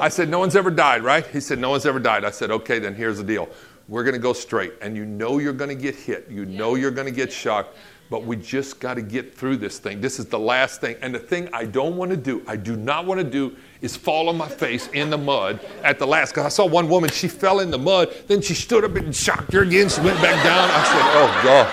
I 0.00 0.08
said, 0.08 0.28
No 0.28 0.38
one's 0.38 0.56
ever 0.56 0.70
died, 0.70 1.02
right? 1.02 1.26
He 1.26 1.40
said, 1.40 1.58
No 1.58 1.70
one's 1.70 1.86
ever 1.86 1.98
died. 1.98 2.24
I 2.24 2.30
said, 2.30 2.52
Okay, 2.52 2.78
then 2.78 2.94
here's 2.94 3.18
the 3.18 3.24
deal 3.24 3.48
we're 3.88 4.04
going 4.04 4.14
to 4.14 4.20
go 4.20 4.32
straight. 4.32 4.72
And 4.80 4.96
you 4.96 5.04
know 5.04 5.38
you're 5.38 5.52
going 5.52 5.68
to 5.68 5.80
get 5.80 5.94
hit. 5.94 6.28
You 6.30 6.46
know 6.46 6.74
you're 6.74 6.90
going 6.90 7.06
to 7.06 7.12
get 7.12 7.32
shocked. 7.32 7.76
But 8.10 8.24
we 8.24 8.36
just 8.36 8.80
got 8.80 8.94
to 8.94 9.02
get 9.02 9.34
through 9.34 9.56
this 9.56 9.78
thing. 9.78 10.00
This 10.00 10.18
is 10.18 10.26
the 10.26 10.38
last 10.38 10.80
thing. 10.80 10.96
And 11.00 11.14
the 11.14 11.18
thing 11.18 11.48
I 11.52 11.64
don't 11.64 11.96
want 11.96 12.10
to 12.10 12.16
do, 12.16 12.44
I 12.46 12.54
do 12.54 12.76
not 12.76 13.06
want 13.06 13.18
to 13.18 13.28
do, 13.28 13.56
is 13.80 13.96
fall 13.96 14.28
on 14.28 14.36
my 14.36 14.48
face 14.48 14.88
in 14.88 15.08
the 15.10 15.16
mud 15.18 15.58
at 15.82 15.98
the 15.98 16.06
last. 16.06 16.30
Because 16.30 16.44
I 16.44 16.50
saw 16.50 16.66
one 16.66 16.88
woman, 16.88 17.10
she 17.10 17.28
fell 17.28 17.60
in 17.60 17.70
the 17.70 17.78
mud. 17.78 18.14
Then 18.26 18.42
she 18.42 18.54
stood 18.54 18.84
up 18.84 18.94
and 18.96 19.14
shocked 19.14 19.52
her 19.54 19.62
again. 19.62 19.88
She 19.88 20.02
went 20.02 20.20
back 20.20 20.44
down. 20.44 20.70
I 20.70 20.84
said, 20.84 21.02
Oh, 21.14 21.40
God. 21.44 21.66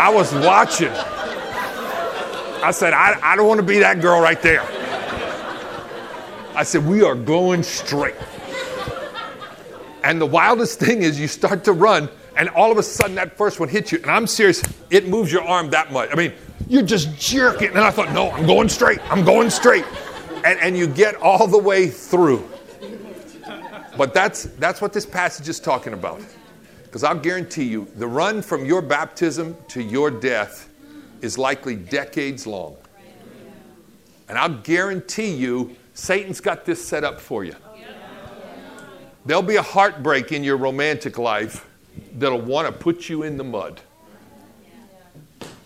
I 0.00 0.10
was 0.10 0.32
watching. 0.34 0.92
I 2.62 2.70
said, 2.70 2.92
I, 2.92 3.18
I 3.22 3.36
don't 3.36 3.48
want 3.48 3.58
to 3.58 3.66
be 3.66 3.78
that 3.78 4.00
girl 4.00 4.20
right 4.20 4.40
there. 4.42 4.62
I 6.54 6.62
said, 6.62 6.86
We 6.86 7.02
are 7.02 7.14
going 7.14 7.62
straight. 7.62 8.14
And 10.04 10.20
the 10.20 10.26
wildest 10.26 10.78
thing 10.84 11.02
is 11.02 11.18
you 11.18 11.28
start 11.28 11.64
to 11.64 11.72
run, 11.72 12.08
and 12.36 12.48
all 12.50 12.70
of 12.70 12.78
a 12.78 12.82
sudden 12.82 13.16
that 13.16 13.36
first 13.36 13.60
one 13.60 13.68
hits 13.68 13.92
you. 13.92 13.98
And 13.98 14.10
I'm 14.10 14.26
serious, 14.26 14.62
it 14.90 15.08
moves 15.08 15.32
your 15.32 15.42
arm 15.42 15.70
that 15.70 15.92
much. 15.92 16.10
I 16.12 16.14
mean, 16.14 16.32
you're 16.68 16.82
just 16.82 17.18
jerking. 17.18 17.68
And 17.68 17.78
I 17.78 17.90
thought, 17.90 18.12
no, 18.12 18.30
I'm 18.30 18.46
going 18.46 18.68
straight. 18.68 19.00
I'm 19.10 19.24
going 19.24 19.50
straight. 19.50 19.84
And, 20.44 20.58
and 20.60 20.76
you 20.76 20.86
get 20.86 21.16
all 21.16 21.46
the 21.46 21.58
way 21.58 21.88
through. 21.88 22.48
But 23.96 24.14
that's, 24.14 24.44
that's 24.44 24.80
what 24.80 24.92
this 24.92 25.04
passage 25.04 25.48
is 25.48 25.58
talking 25.58 25.92
about. 25.92 26.22
Because 26.84 27.02
I'll 27.04 27.18
guarantee 27.18 27.64
you, 27.64 27.88
the 27.96 28.06
run 28.06 28.40
from 28.40 28.64
your 28.64 28.80
baptism 28.80 29.56
to 29.68 29.82
your 29.82 30.10
death 30.10 30.70
is 31.20 31.36
likely 31.36 31.74
decades 31.74 32.46
long. 32.46 32.76
And 34.28 34.38
I'll 34.38 34.58
guarantee 34.58 35.34
you, 35.34 35.74
Satan's 35.94 36.40
got 36.40 36.64
this 36.64 36.82
set 36.82 37.02
up 37.02 37.20
for 37.20 37.44
you. 37.44 37.56
There'll 39.26 39.42
be 39.42 39.56
a 39.56 39.62
heartbreak 39.62 40.32
in 40.32 40.44
your 40.44 40.56
romantic 40.56 41.18
life 41.18 41.66
that'll 42.14 42.40
want 42.40 42.66
to 42.66 42.72
put 42.72 43.08
you 43.08 43.22
in 43.22 43.36
the 43.36 43.44
mud. 43.44 43.80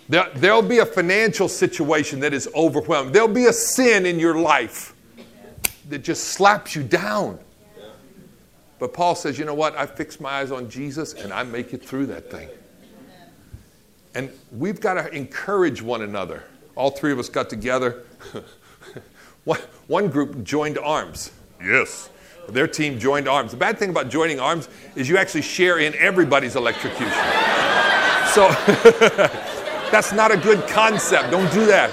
There, 0.09 0.29
there'll 0.35 0.63
be 0.63 0.79
a 0.79 0.87
financial 0.87 1.49
situation 1.49 2.21
that 2.21 2.35
is 2.35 2.49
overwhelming. 2.55 3.13
There'll 3.13 3.29
be 3.29 3.47
a 3.47 3.53
sin 3.53 4.05
in 4.05 4.19
your 4.19 4.37
life 4.37 4.95
that 5.89 6.01
just 6.01 6.25
slaps 6.25 6.75
you 6.75 6.83
down. 6.83 7.39
But 8.79 8.93
Paul 8.93 9.15
says, 9.15 9.39
you 9.39 9.45
know 9.45 9.55
what? 9.55 9.77
I 9.77 9.87
fix 9.87 10.19
my 10.21 10.31
eyes 10.31 10.51
on 10.51 10.69
Jesus 10.69 11.15
and 11.15 11.33
I 11.33 11.45
make 11.45 11.73
it 11.73 11.85
through 11.85 12.07
that 12.07 12.31
thing. 12.31 12.49
And 14.15 14.31
we've 14.51 14.81
got 14.81 14.95
to 14.95 15.09
encourage 15.15 15.81
one 15.81 16.03
another. 16.03 16.43
All 16.75 16.91
three 16.91 17.13
of 17.13 17.19
us 17.19 17.29
got 17.29 17.49
together. 17.49 18.03
one 19.87 20.09
group 20.09 20.43
joined 20.43 20.79
arms. 20.79 21.31
Yes. 21.63 22.11
Their 22.49 22.67
team 22.67 22.99
joined 22.99 23.29
arms. 23.29 23.53
The 23.53 23.57
bad 23.57 23.79
thing 23.79 23.91
about 23.91 24.09
joining 24.09 24.41
arms 24.41 24.69
is 24.97 25.09
you 25.09 25.17
actually 25.17 25.43
share 25.43 25.79
in 25.79 25.95
everybody's 25.95 26.57
electrocution. 26.57 27.13
So 28.35 28.49
that's 29.91 30.13
not 30.13 30.33
a 30.33 30.37
good 30.37 30.67
concept. 30.69 31.31
Don't 31.31 31.53
do 31.53 31.67
that. 31.67 31.91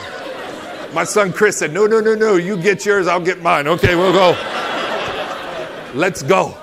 My 0.94 1.04
son 1.04 1.32
Chris 1.32 1.58
said, 1.58 1.74
No, 1.74 1.86
no, 1.86 2.00
no, 2.00 2.16
no. 2.16 2.36
You 2.36 2.62
get 2.62 2.86
yours, 2.86 3.08
I'll 3.08 3.24
get 3.24 3.42
mine. 3.42 3.68
Okay, 3.68 3.96
we'll 3.96 4.14
go. 4.14 4.32
Let's 5.94 6.24
go. 6.24 6.58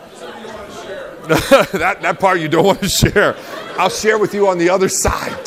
that, 1.29 1.99
that 2.03 2.21
part 2.21 2.41
you 2.41 2.49
don't 2.49 2.65
want 2.65 2.81
to 2.81 2.89
share. 2.89 3.37
I'll 3.79 3.91
share 3.91 4.19
with 4.19 4.33
you 4.33 4.49
on 4.49 4.59
the 4.59 4.69
other 4.69 4.89
side. 4.89 5.47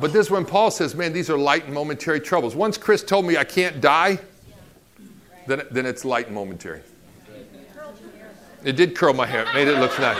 But 0.00 0.12
this 0.12 0.26
is 0.26 0.30
when 0.30 0.44
Paul 0.44 0.70
says, 0.70 0.94
Man, 0.94 1.12
these 1.12 1.30
are 1.30 1.38
light 1.38 1.64
and 1.64 1.74
momentary 1.74 2.20
troubles. 2.20 2.54
Once 2.54 2.78
Chris 2.78 3.02
told 3.02 3.24
me 3.24 3.36
I 3.36 3.44
can't 3.44 3.80
die, 3.80 4.20
then, 5.48 5.62
then 5.70 5.86
it's 5.86 6.04
light 6.04 6.26
and 6.26 6.34
momentary. 6.34 6.82
It 8.64 8.76
did 8.76 8.94
curl 8.94 9.14
my 9.14 9.26
hair, 9.26 9.42
it 9.42 9.54
made 9.54 9.68
it 9.68 9.78
look 9.78 9.98
nice. 9.98 10.18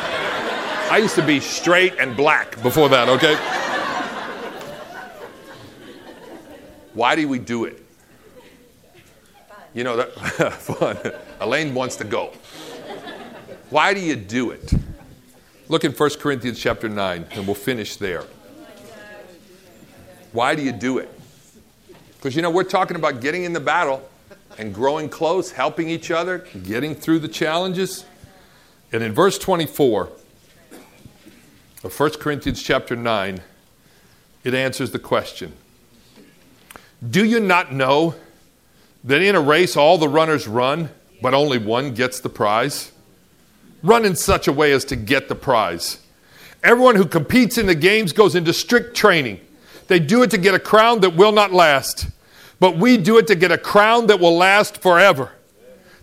I 0.91 0.99
used 0.99 1.15
to 1.17 1.27
be 1.27 1.39
straight 1.39 1.95
and 1.99 2.17
black 2.17 2.61
before 2.63 2.89
that, 2.89 3.09
okay? 3.09 3.35
Why 6.95 7.15
do 7.15 7.29
we 7.29 7.39
do 7.39 7.67
it? 7.67 7.85
You 9.75 9.85
know, 9.85 9.97
that 9.97 10.13
fun. 10.55 10.97
Elaine 11.41 11.75
wants 11.75 11.97
to 11.97 12.05
go. 12.05 12.33
Why 13.71 13.93
do 13.93 14.01
you 14.01 14.17
do 14.17 14.51
it? 14.51 14.73
Look 15.69 15.85
in 15.85 15.93
1 15.93 16.11
Corinthians 16.19 16.59
chapter 16.59 16.89
9, 16.89 17.27
and 17.33 17.47
we'll 17.47 17.55
finish 17.55 17.97
there. 17.97 18.25
Why 20.33 20.55
do 20.55 20.63
you 20.63 20.73
do 20.73 20.99
it? 20.99 21.13
Because, 22.17 22.35
you 22.35 22.41
know, 22.41 22.51
we're 22.51 22.65
talking 22.65 22.97
about 22.97 23.21
getting 23.21 23.45
in 23.45 23.53
the 23.53 23.61
battle 23.61 24.09
and 24.59 24.75
growing 24.75 25.09
close, 25.09 25.53
helping 25.53 25.89
each 25.89 26.11
other, 26.11 26.39
getting 26.65 26.95
through 26.95 27.21
the 27.21 27.29
challenges. 27.29 28.05
And 28.93 29.03
in 29.03 29.13
verse 29.13 29.39
24 29.39 30.11
of 31.85 32.01
1 32.01 32.11
Corinthians 32.15 32.63
chapter 32.63 32.97
9, 32.97 33.41
it 34.45 34.55
answers 34.55 34.91
the 34.91 34.99
question 34.99 35.53
Do 37.09 37.25
you 37.25 37.39
not 37.39 37.73
know 37.73 38.17
that 39.05 39.23
in 39.23 39.37
a 39.37 39.41
race 39.41 39.77
all 39.77 39.97
the 39.97 40.09
runners 40.09 40.49
run, 40.49 40.91
but 41.23 41.35
only 41.35 41.59
one 41.59 41.95
gets 41.95 42.21
the 42.21 42.29
prize? 42.29 42.93
Run 43.83 44.05
in 44.05 44.17
such 44.17 44.49
a 44.49 44.53
way 44.53 44.73
as 44.73 44.85
to 44.87 44.97
get 44.97 45.29
the 45.29 45.37
prize. 45.37 46.01
Everyone 46.65 46.97
who 46.97 47.07
competes 47.07 47.59
in 47.59 47.67
the 47.67 47.75
games 47.77 48.13
goes 48.13 48.35
into 48.35 48.53
strict 48.53 48.97
training. 48.97 49.41
They 49.87 50.01
do 50.01 50.23
it 50.23 50.31
to 50.33 50.39
get 50.39 50.55
a 50.55 50.59
crown 50.59 51.01
that 51.01 51.15
will 51.15 51.31
not 51.31 51.53
last, 51.53 52.09
but 52.61 52.77
we 52.77 52.97
do 52.97 53.19
it 53.19 53.27
to 53.29 53.35
get 53.35 53.53
a 53.53 53.59
crown 53.59 54.07
that 54.09 54.21
will 54.21 54.37
last 54.37 54.83
forever. 54.83 55.33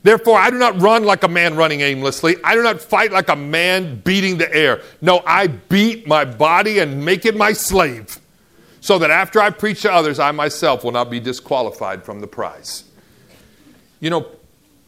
Therefore, 0.04 0.38
I 0.38 0.52
do 0.52 0.60
not 0.60 0.80
run 0.80 1.04
like 1.04 1.24
a 1.24 1.28
man 1.28 1.56
running 1.56 1.82
aimlessly. 1.82 2.36
I 2.44 2.54
do 2.54 2.62
not 2.62 2.80
fight 2.80 3.12
like 3.12 3.28
a 3.30 3.36
man 3.36 4.02
beating 4.02 4.38
the 4.38 4.54
air. 4.56 4.84
No, 5.02 5.24
I 5.26 5.48
beat 5.48 6.06
my 6.08 6.24
body 6.24 6.78
and 6.78 7.04
make 7.04 7.26
it 7.26 7.36
my 7.36 7.54
slave, 7.54 8.20
so 8.82 9.00
that 9.00 9.10
after 9.10 9.42
I 9.42 9.50
preach 9.50 9.82
to 9.82 9.92
others, 9.92 10.20
I 10.20 10.32
myself 10.32 10.84
will 10.84 10.92
not 10.92 11.10
be 11.10 11.20
disqualified 11.20 12.04
from 12.04 12.20
the 12.20 12.28
prize. 12.28 12.84
You 14.00 14.12
know, 14.12 14.28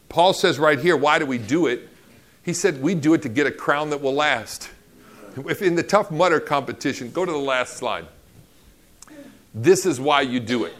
Paul 0.08 0.32
says 0.32 0.58
right 0.60 0.78
here, 0.78 0.96
why 0.96 1.18
do 1.18 1.26
we 1.26 1.38
do 1.38 1.66
it? 1.66 1.88
He 2.44 2.52
said, 2.52 2.80
we 2.80 2.94
do 2.94 3.12
it 3.14 3.22
to 3.22 3.28
get 3.28 3.46
a 3.46 3.50
crown 3.50 3.90
that 3.90 4.00
will 4.00 4.14
last. 4.14 4.70
If 5.36 5.62
in 5.62 5.74
the 5.74 5.82
Tough 5.82 6.10
Mudder 6.10 6.40
competition, 6.40 7.10
go 7.10 7.24
to 7.24 7.32
the 7.32 7.36
last 7.36 7.76
slide. 7.76 8.06
This 9.52 9.84
is 9.84 10.00
why 10.00 10.20
you 10.20 10.40
do 10.40 10.64
it. 10.64 10.74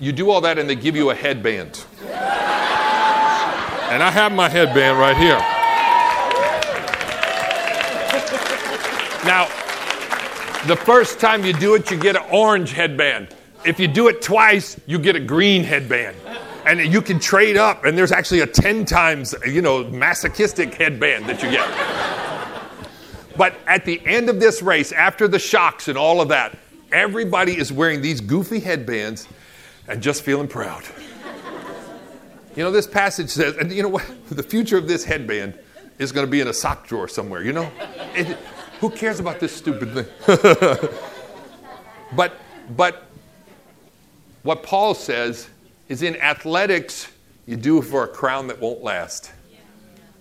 You 0.00 0.12
do 0.12 0.30
all 0.30 0.40
that 0.42 0.58
and 0.58 0.70
they 0.70 0.76
give 0.76 0.94
you 0.94 1.10
a 1.10 1.14
headband. 1.14 1.84
And 3.90 4.02
I 4.02 4.10
have 4.10 4.32
my 4.32 4.48
headband 4.48 4.98
right 4.98 5.16
here. 5.16 5.38
Now, 9.24 9.46
the 10.66 10.76
first 10.76 11.18
time 11.18 11.44
you 11.44 11.52
do 11.52 11.74
it, 11.74 11.90
you 11.90 11.98
get 11.98 12.14
an 12.14 12.22
orange 12.30 12.72
headband. 12.72 13.34
If 13.66 13.80
you 13.80 13.88
do 13.88 14.08
it 14.08 14.22
twice, 14.22 14.80
you 14.86 14.98
get 14.98 15.16
a 15.16 15.20
green 15.20 15.64
headband. 15.64 16.16
And 16.64 16.80
you 16.92 17.02
can 17.02 17.18
trade 17.18 17.56
up, 17.56 17.84
and 17.84 17.96
there's 17.96 18.12
actually 18.12 18.40
a 18.40 18.46
10 18.46 18.84
times, 18.84 19.34
you 19.46 19.62
know, 19.62 19.84
masochistic 19.84 20.74
headband 20.74 21.26
that 21.26 21.42
you 21.42 21.50
get. 21.50 21.66
But 23.36 23.54
at 23.66 23.84
the 23.84 24.00
end 24.06 24.28
of 24.28 24.38
this 24.38 24.62
race, 24.62 24.92
after 24.92 25.26
the 25.26 25.38
shocks 25.38 25.88
and 25.88 25.96
all 25.96 26.20
of 26.20 26.28
that, 26.28 26.56
everybody 26.92 27.56
is 27.56 27.72
wearing 27.72 28.02
these 28.02 28.20
goofy 28.20 28.60
headbands 28.60 29.26
and 29.88 30.02
just 30.02 30.22
feeling 30.22 30.48
proud. 30.48 30.84
You 32.54 32.64
know, 32.64 32.70
this 32.70 32.86
passage 32.86 33.30
says, 33.30 33.56
and 33.56 33.72
you 33.72 33.82
know 33.82 33.88
what? 33.88 34.04
The 34.28 34.42
future 34.42 34.76
of 34.76 34.86
this 34.86 35.04
headband 35.04 35.58
is 35.98 36.12
going 36.12 36.26
to 36.26 36.30
be 36.30 36.40
in 36.40 36.48
a 36.48 36.52
sock 36.52 36.86
drawer 36.86 37.08
somewhere, 37.08 37.42
you 37.42 37.52
know? 37.52 37.70
It, 38.14 38.36
who 38.80 38.90
cares 38.90 39.20
about 39.20 39.40
this 39.40 39.56
stupid 39.56 39.94
thing? 39.94 40.06
but, 42.16 42.34
but 42.76 43.04
what 44.42 44.62
Paul 44.62 44.94
says 44.94 45.48
is 45.88 46.02
in 46.02 46.16
athletics, 46.16 47.10
you 47.46 47.56
do 47.56 47.80
for 47.80 48.04
a 48.04 48.08
crown 48.08 48.48
that 48.48 48.60
won't 48.60 48.82
last. 48.82 49.32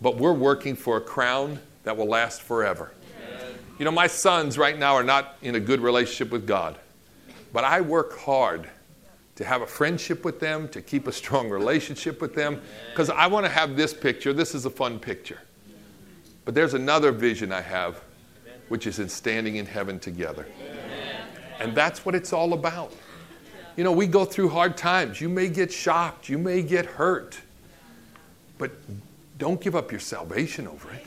But 0.01 0.17
we're 0.17 0.33
working 0.33 0.75
for 0.75 0.97
a 0.97 1.01
crown 1.01 1.59
that 1.83 1.97
will 1.97 2.07
last 2.07 2.41
forever. 2.41 2.93
You 3.77 3.85
know, 3.85 3.91
my 3.91 4.07
sons 4.07 4.57
right 4.57 4.77
now 4.77 4.95
are 4.95 5.03
not 5.03 5.35
in 5.41 5.55
a 5.55 5.59
good 5.59 5.81
relationship 5.81 6.31
with 6.31 6.47
God, 6.47 6.79
but 7.51 7.63
I 7.63 7.81
work 7.81 8.17
hard 8.17 8.69
to 9.37 9.45
have 9.45 9.61
a 9.61 9.67
friendship 9.67 10.25
with 10.25 10.39
them, 10.39 10.67
to 10.69 10.81
keep 10.81 11.07
a 11.07 11.11
strong 11.11 11.47
relationship 11.47 12.21
with 12.21 12.33
them, 12.33 12.59
because 12.89 13.11
I 13.11 13.27
want 13.27 13.45
to 13.45 13.51
have 13.51 13.77
this 13.77 13.93
picture. 13.93 14.33
This 14.33 14.55
is 14.55 14.65
a 14.65 14.69
fun 14.69 14.99
picture. 14.99 15.39
But 16.43 16.55
there's 16.55 16.73
another 16.73 17.11
vision 17.11 17.51
I 17.51 17.61
have, 17.61 18.01
which 18.67 18.87
is 18.87 18.97
in 18.97 19.07
standing 19.07 19.57
in 19.57 19.67
heaven 19.67 19.99
together. 19.99 20.47
And 21.59 21.75
that's 21.75 22.03
what 22.03 22.15
it's 22.15 22.33
all 22.33 22.53
about. 22.53 22.91
You 23.75 23.83
know, 23.83 23.91
we 23.91 24.07
go 24.07 24.25
through 24.25 24.49
hard 24.49 24.75
times. 24.75 25.21
You 25.21 25.29
may 25.29 25.49
get 25.49 25.71
shocked, 25.71 26.29
you 26.29 26.39
may 26.39 26.63
get 26.63 26.87
hurt, 26.87 27.39
but 28.57 28.71
don't 29.37 29.61
give 29.61 29.75
up 29.75 29.91
your 29.91 29.99
salvation 29.99 30.67
over 30.67 30.91
it. 30.93 31.05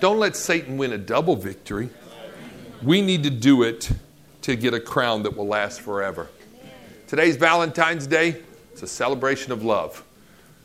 Don't 0.00 0.18
let 0.18 0.36
Satan 0.36 0.78
win 0.78 0.92
a 0.92 0.98
double 0.98 1.36
victory. 1.36 1.90
We 2.82 3.02
need 3.02 3.24
to 3.24 3.30
do 3.30 3.62
it 3.62 3.90
to 4.42 4.56
get 4.56 4.72
a 4.72 4.80
crown 4.80 5.22
that 5.24 5.36
will 5.36 5.46
last 5.46 5.82
forever. 5.82 6.28
Today's 7.06 7.36
Valentine's 7.36 8.08
Day. 8.08 8.42
It's 8.72 8.82
a 8.82 8.86
celebration 8.88 9.52
of 9.52 9.64
love. 9.64 10.02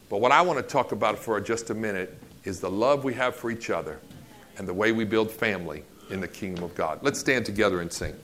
But 0.10 0.22
what 0.22 0.32
I 0.32 0.42
want 0.42 0.58
to 0.58 0.64
talk 0.64 0.92
about 0.92 1.20
for 1.20 1.40
just 1.40 1.70
a 1.70 1.76
minute 1.76 2.18
is 2.46 2.60
the 2.60 2.70
love 2.70 3.04
we 3.04 3.14
have 3.14 3.36
for 3.36 3.52
each 3.52 3.70
other 3.70 4.00
and 4.58 4.68
the 4.68 4.74
way 4.74 4.92
we 4.92 5.06
build 5.06 5.30
family 5.30 5.84
in 6.10 6.20
the 6.20 6.28
kingdom 6.28 6.64
of 6.64 6.74
God. 6.74 6.98
Let's 7.04 7.20
stand 7.20 7.46
together 7.46 7.82
and 7.82 7.94
sing. 7.94 8.16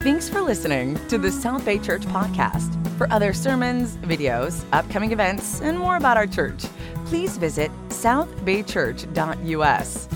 Thanks 0.00 0.30
for 0.30 0.40
listening 0.40 0.98
to 1.08 1.18
the 1.18 1.30
South 1.30 1.66
Bay 1.66 1.78
Church 1.78 2.06
podcast. 2.06 2.74
For 2.96 3.12
other 3.12 3.34
sermons, 3.34 3.98
videos, 3.98 4.64
upcoming 4.72 5.12
events, 5.12 5.60
and 5.60 5.78
more 5.78 5.98
about 5.98 6.16
our 6.16 6.26
church, 6.26 6.64
please 7.04 7.36
visit 7.36 7.70
southbaychurch.us. 7.90 10.08